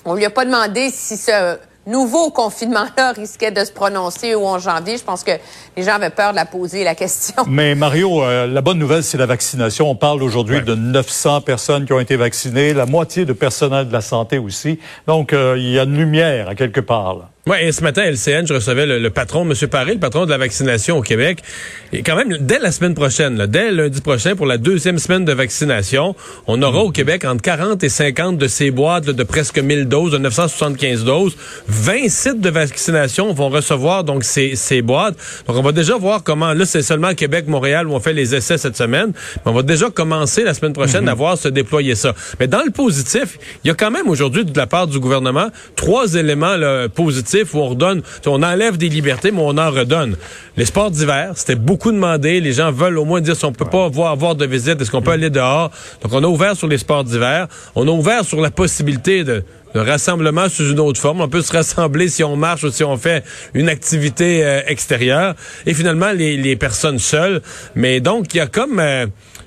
On 0.04 0.14
lui 0.14 0.24
a 0.24 0.30
pas 0.30 0.44
demandé 0.44 0.90
si 0.90 1.16
ce 1.16 1.56
nouveau 1.86 2.30
confinement-là 2.30 3.12
risquait 3.16 3.52
de 3.52 3.64
se 3.64 3.70
prononcer 3.70 4.34
au 4.34 4.44
11 4.44 4.60
janvier. 4.60 4.98
Je 4.98 5.04
pense 5.04 5.22
que 5.22 5.30
les 5.76 5.84
gens 5.84 5.94
avaient 5.94 6.10
peur 6.10 6.32
de 6.32 6.36
la 6.36 6.46
poser, 6.46 6.82
la 6.82 6.96
question. 6.96 7.44
Mais 7.46 7.76
Mario, 7.76 8.24
euh, 8.24 8.48
la 8.48 8.60
bonne 8.60 8.78
nouvelle, 8.78 9.04
c'est 9.04 9.18
la 9.18 9.26
vaccination. 9.26 9.88
On 9.88 9.94
parle 9.94 10.24
aujourd'hui 10.24 10.62
de 10.62 10.74
900 10.74 11.42
personnes 11.42 11.86
qui 11.86 11.92
ont 11.92 12.00
été 12.00 12.16
vaccinées, 12.16 12.74
la 12.74 12.86
moitié 12.86 13.24
de 13.24 13.32
personnel 13.32 13.86
de 13.86 13.92
la 13.92 14.00
santé 14.00 14.38
aussi. 14.38 14.80
Donc, 15.06 15.32
euh, 15.32 15.54
il 15.56 15.70
y 15.70 15.78
a 15.78 15.84
une 15.84 15.96
lumière 15.96 16.48
à 16.48 16.56
quelque 16.56 16.80
part. 16.80 17.14
Là. 17.14 17.30
Oui, 17.48 17.58
et 17.60 17.70
ce 17.70 17.80
matin, 17.84 18.02
à 18.02 18.06
LCN, 18.06 18.44
je 18.44 18.54
recevais 18.54 18.86
le, 18.86 19.08
patron, 19.08 19.48
M. 19.48 19.54
Paré, 19.68 19.94
le 19.94 20.00
patron 20.00 20.24
de 20.24 20.30
la 20.30 20.36
vaccination 20.36 20.98
au 20.98 21.00
Québec. 21.00 21.44
Et 21.92 22.02
quand 22.02 22.16
même, 22.16 22.36
dès 22.40 22.58
la 22.58 22.72
semaine 22.72 22.94
prochaine, 22.94 23.36
là, 23.36 23.46
dès 23.46 23.70
lundi 23.70 24.00
prochain, 24.00 24.34
pour 24.34 24.46
la 24.46 24.58
deuxième 24.58 24.98
semaine 24.98 25.24
de 25.24 25.32
vaccination, 25.32 26.16
on 26.48 26.60
aura 26.60 26.80
au 26.80 26.90
Québec 26.90 27.24
entre 27.24 27.42
40 27.42 27.84
et 27.84 27.88
50 27.88 28.36
de 28.36 28.48
ces 28.48 28.72
boîtes 28.72 29.04
de 29.04 29.22
presque 29.22 29.60
1000 29.60 29.86
doses, 29.86 30.10
de 30.10 30.18
975 30.18 31.04
doses. 31.04 31.36
20 31.68 32.08
sites 32.08 32.40
de 32.40 32.50
vaccination 32.50 33.32
vont 33.32 33.48
recevoir 33.48 34.02
donc 34.02 34.24
ces, 34.24 34.56
ces 34.56 34.82
boîtes. 34.82 35.14
Donc, 35.46 35.56
on 35.56 35.62
va 35.62 35.70
déjà 35.70 35.96
voir 35.96 36.24
comment, 36.24 36.52
là, 36.52 36.66
c'est 36.66 36.82
seulement 36.82 37.14
Québec, 37.14 37.46
Montréal 37.46 37.86
où 37.86 37.92
on 37.92 38.00
fait 38.00 38.12
les 38.12 38.34
essais 38.34 38.58
cette 38.58 38.76
semaine. 38.76 39.12
Mais 39.36 39.52
on 39.52 39.54
va 39.54 39.62
déjà 39.62 39.88
commencer 39.88 40.42
la 40.42 40.52
semaine 40.52 40.72
prochaine 40.72 41.02
mhm. 41.02 41.10
à 41.10 41.14
voir 41.14 41.38
se 41.38 41.46
déployer 41.46 41.94
ça. 41.94 42.12
Mais 42.40 42.48
dans 42.48 42.64
le 42.64 42.72
positif, 42.72 43.38
il 43.62 43.68
y 43.68 43.70
a 43.70 43.74
quand 43.74 43.92
même 43.92 44.08
aujourd'hui, 44.08 44.44
de 44.44 44.58
la 44.58 44.66
part 44.66 44.88
du 44.88 44.98
gouvernement, 44.98 45.50
trois 45.76 46.14
éléments 46.14 46.56
là, 46.56 46.88
positifs 46.88 47.35
où 47.42 47.58
on 47.58 47.68
redonne, 47.68 48.02
on 48.26 48.42
enlève 48.42 48.76
des 48.76 48.88
libertés, 48.88 49.30
mais 49.30 49.42
on 49.42 49.58
en 49.58 49.70
redonne. 49.70 50.16
Les 50.56 50.64
sports 50.64 50.90
d'hiver, 50.90 51.32
c'était 51.34 51.54
beaucoup 51.54 51.92
demandé. 51.92 52.40
Les 52.40 52.52
gens 52.52 52.72
veulent 52.72 52.98
au 52.98 53.04
moins 53.04 53.20
dire 53.20 53.36
si 53.36 53.44
on 53.44 53.52
peut 53.52 53.64
pas 53.64 53.84
avoir, 53.84 54.12
avoir 54.12 54.34
de 54.34 54.46
visite, 54.46 54.80
est-ce 54.80 54.90
qu'on 54.90 55.02
peut 55.02 55.10
aller 55.10 55.30
dehors? 55.30 55.70
Donc, 56.02 56.12
on 56.12 56.22
a 56.22 56.26
ouvert 56.26 56.56
sur 56.56 56.68
les 56.68 56.78
sports 56.78 57.04
d'hiver. 57.04 57.48
On 57.74 57.86
a 57.86 57.90
ouvert 57.90 58.24
sur 58.24 58.40
la 58.40 58.50
possibilité 58.50 59.24
de, 59.24 59.44
rassemblement 59.74 60.48
sous 60.48 60.70
une 60.70 60.80
autre 60.80 60.98
forme. 60.98 61.20
On 61.20 61.28
peut 61.28 61.42
se 61.42 61.52
rassembler 61.52 62.08
si 62.08 62.24
on 62.24 62.36
marche 62.36 62.64
ou 62.64 62.70
si 62.70 62.82
on 62.82 62.96
fait 62.96 63.22
une 63.52 63.68
activité 63.68 64.42
euh, 64.42 64.62
extérieure. 64.66 65.34
Et 65.66 65.74
finalement, 65.74 66.12
les, 66.12 66.56
personnes 66.56 66.98
seules. 66.98 67.42
Mais 67.74 68.00
donc, 68.00 68.32
il 68.32 68.38
y 68.38 68.40
a 68.40 68.46
comme... 68.46 68.80
Euh, 68.80 69.06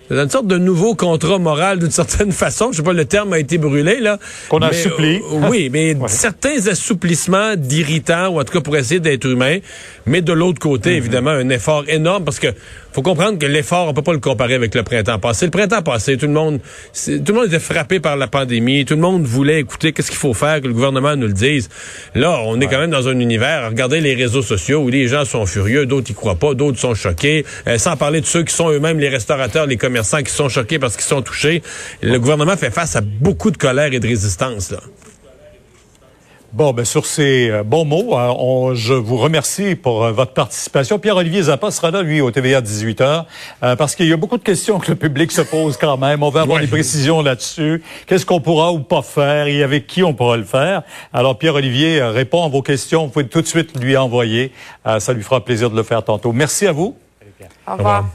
une 0.09 0.29
sorte 0.29 0.47
de 0.47 0.57
nouveau 0.57 0.95
contrat 0.95 1.37
moral 1.39 1.79
d'une 1.79 1.91
certaine 1.91 2.31
façon. 2.31 2.71
Je 2.71 2.77
sais 2.77 2.83
pas, 2.83 2.93
le 2.93 3.05
terme 3.05 3.33
a 3.33 3.39
été 3.39 3.57
brûlé, 3.57 3.99
là. 3.99 4.17
Qu'on 4.49 4.59
a 4.59 4.67
assoupli. 4.67 5.17
Euh, 5.17 5.49
oui, 5.49 5.69
mais 5.71 5.95
certains 6.07 6.67
assouplissements 6.67 7.55
d'irritants, 7.55 8.29
ou 8.29 8.39
en 8.39 8.43
tout 8.43 8.53
cas 8.53 8.61
pour 8.61 8.75
essayer 8.77 8.99
d'être 8.99 9.25
humain. 9.25 9.59
Mais 10.05 10.21
de 10.21 10.33
l'autre 10.33 10.59
côté, 10.59 10.91
mhm. 10.91 10.97
évidemment, 10.97 11.31
un 11.31 11.49
effort 11.49 11.83
énorme 11.87 12.23
parce 12.23 12.39
que 12.39 12.47
faut 12.91 13.03
comprendre 13.03 13.37
que 13.37 13.45
l'effort, 13.45 13.87
on 13.87 13.93
peut 13.93 14.01
pas 14.01 14.13
le 14.13 14.19
comparer 14.19 14.55
avec 14.55 14.73
le 14.73 14.81
printemps 14.81 15.19
passé. 15.19 15.45
Le 15.45 15.51
printemps 15.51 15.83
passé, 15.83 16.17
tout 16.17 16.25
le 16.25 16.33
monde, 16.33 16.59
tout 16.59 17.11
le 17.27 17.33
monde 17.33 17.45
était 17.45 17.59
frappé 17.59 17.99
par 17.99 18.17
la 18.17 18.25
pandémie. 18.27 18.83
Tout 18.83 18.95
le 18.95 19.01
monde 19.01 19.23
voulait 19.23 19.59
écouter 19.59 19.93
qu'est-ce 19.93 20.09
qu'il 20.09 20.17
faut 20.17 20.33
faire, 20.33 20.59
que 20.59 20.67
le 20.67 20.73
gouvernement 20.73 21.15
nous 21.15 21.27
le 21.27 21.33
dise. 21.33 21.69
Là, 22.15 22.41
on 22.45 22.59
est 22.59 22.65
quand 22.65 22.79
même 22.79 22.89
dans 22.89 23.07
un 23.07 23.19
univers. 23.19 23.69
Regardez 23.69 24.01
les 24.01 24.15
réseaux 24.15 24.41
sociaux 24.41 24.79
où 24.79 24.89
les 24.89 25.07
gens 25.07 25.23
sont 25.23 25.45
furieux, 25.45 25.85
d'autres 25.85 26.09
y 26.09 26.13
croient 26.15 26.35
pas, 26.35 26.55
d'autres 26.55 26.79
sont 26.79 26.95
choqués. 26.95 27.45
Euh, 27.67 27.77
sans 27.77 27.95
parler 27.95 28.21
de 28.21 28.25
ceux 28.25 28.43
qui 28.43 28.55
sont 28.55 28.71
eux-mêmes 28.71 28.99
les 28.99 29.09
restaurateurs, 29.09 29.67
les 29.67 29.77
commerçants 29.77 29.98
qui 30.23 30.31
sont 30.31 30.49
choqués 30.49 30.79
parce 30.79 30.95
qu'ils 30.95 31.05
sont 31.05 31.21
touchés. 31.21 31.61
Le 32.01 32.17
gouvernement 32.19 32.57
fait 32.57 32.71
face 32.71 32.95
à 32.95 33.01
beaucoup 33.01 33.51
de 33.51 33.57
colère 33.57 33.93
et 33.93 33.99
de 33.99 34.07
résistance. 34.07 34.71
Là. 34.71 34.79
Bon, 36.51 36.73
ben 36.73 36.83
sur 36.83 37.05
ces 37.05 37.47
euh, 37.51 37.61
bons 37.61 37.85
mots, 37.85 38.17
euh, 38.17 38.73
je 38.73 38.95
vous 38.95 39.17
remercie 39.17 39.75
pour 39.75 40.03
euh, 40.03 40.11
votre 40.11 40.33
participation. 40.33 40.97
Pierre-Olivier 40.97 41.43
Zappa 41.43 41.69
sera 41.69 41.91
là, 41.91 42.01
lui, 42.01 42.21
au 42.21 42.31
TVA 42.31 42.61
18h, 42.61 43.25
parce 43.77 43.95
qu'il 43.95 44.07
y 44.07 44.13
a 44.13 44.17
beaucoup 44.17 44.37
de 44.37 44.43
questions 44.43 44.79
que 44.79 44.89
le 44.89 44.95
public 44.95 45.31
se 45.31 45.41
pose 45.41 45.77
quand 45.77 45.97
même. 45.97 46.23
On 46.23 46.31
va 46.31 46.41
avoir 46.41 46.59
des 46.59 46.65
précisions 46.65 47.21
là-dessus. 47.21 47.83
Qu'est-ce 48.07 48.25
qu'on 48.25 48.41
pourra 48.41 48.71
ou 48.71 48.79
pas 48.79 49.03
faire 49.03 49.45
et 49.45 49.61
avec 49.61 49.85
qui 49.85 50.01
on 50.01 50.15
pourra 50.15 50.37
le 50.37 50.43
faire? 50.43 50.81
Alors, 51.13 51.37
Pierre-Olivier 51.37 52.01
répond 52.01 52.43
à 52.43 52.49
vos 52.49 52.63
questions. 52.63 53.05
Vous 53.05 53.11
pouvez 53.11 53.27
tout 53.27 53.41
de 53.41 53.47
suite 53.47 53.79
lui 53.79 53.95
envoyer. 53.95 54.51
ça 54.97 55.13
lui 55.13 55.21
fera 55.21 55.45
plaisir 55.45 55.69
de 55.69 55.75
le 55.75 55.83
faire 55.83 56.03
tantôt. 56.03 56.33
Merci 56.33 56.65
à 56.65 56.71
vous. 56.71 56.97
Au 57.67 57.73
revoir. 57.73 58.05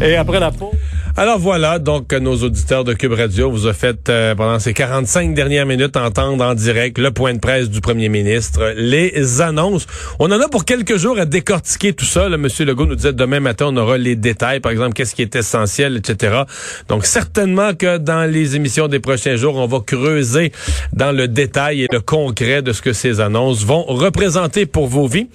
Et 0.00 0.16
après 0.16 0.38
la 0.38 0.52
pause. 0.52 0.74
Alors 1.16 1.38
voilà, 1.38 1.78
donc 1.78 2.12
nos 2.12 2.36
auditeurs 2.36 2.84
de 2.84 2.94
Cube 2.94 3.12
Radio 3.12 3.50
vous 3.50 3.66
a 3.66 3.72
fait 3.72 4.08
euh, 4.08 4.34
pendant 4.34 4.58
ces 4.58 4.72
45 4.72 5.34
dernières 5.34 5.66
minutes 5.66 5.96
entendre 5.96 6.44
en 6.44 6.54
direct 6.54 6.98
le 6.98 7.10
point 7.10 7.34
de 7.34 7.40
presse 7.40 7.68
du 7.68 7.80
premier 7.80 8.08
ministre, 8.08 8.72
les 8.76 9.40
annonces. 9.40 9.86
On 10.20 10.30
en 10.30 10.40
a 10.40 10.48
pour 10.48 10.64
quelques 10.64 10.96
jours 10.96 11.18
à 11.18 11.26
décortiquer 11.26 11.92
tout 11.92 12.04
ça. 12.04 12.28
Monsieur 12.28 12.64
Legault 12.64 12.86
nous 12.86 12.94
disait 12.94 13.12
demain 13.12 13.40
matin 13.40 13.66
on 13.68 13.76
aura 13.76 13.98
les 13.98 14.14
détails, 14.14 14.60
par 14.60 14.70
exemple 14.72 14.94
qu'est-ce 14.94 15.14
qui 15.14 15.22
est 15.22 15.34
essentiel, 15.34 15.96
etc. 15.96 16.42
Donc 16.88 17.04
certainement 17.04 17.74
que 17.74 17.98
dans 17.98 18.30
les 18.30 18.54
émissions 18.54 18.86
des 18.86 19.00
prochains 19.00 19.36
jours, 19.36 19.56
on 19.56 19.66
va 19.66 19.80
creuser 19.80 20.52
dans 20.92 21.12
le 21.12 21.26
détail 21.28 21.82
et 21.82 21.88
le 21.90 22.00
concret 22.00 22.62
de 22.62 22.72
ce 22.72 22.82
que 22.82 22.92
ces 22.92 23.20
annonces 23.20 23.64
vont 23.64 23.82
représenter 23.82 24.64
pour 24.64 24.86
vos 24.86 25.08
vies. 25.08 25.28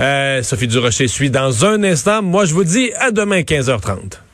Euh, 0.00 0.42
Sophie 0.42 0.68
Durocher 0.68 1.06
suit 1.06 1.30
dans 1.30 1.66
un 1.66 1.82
instant. 1.84 2.22
Moi 2.22 2.46
je 2.46 2.54
vous 2.54 2.64
dis 2.64 2.90
à 2.98 3.10
demain 3.10 3.40
15h30. 3.40 4.27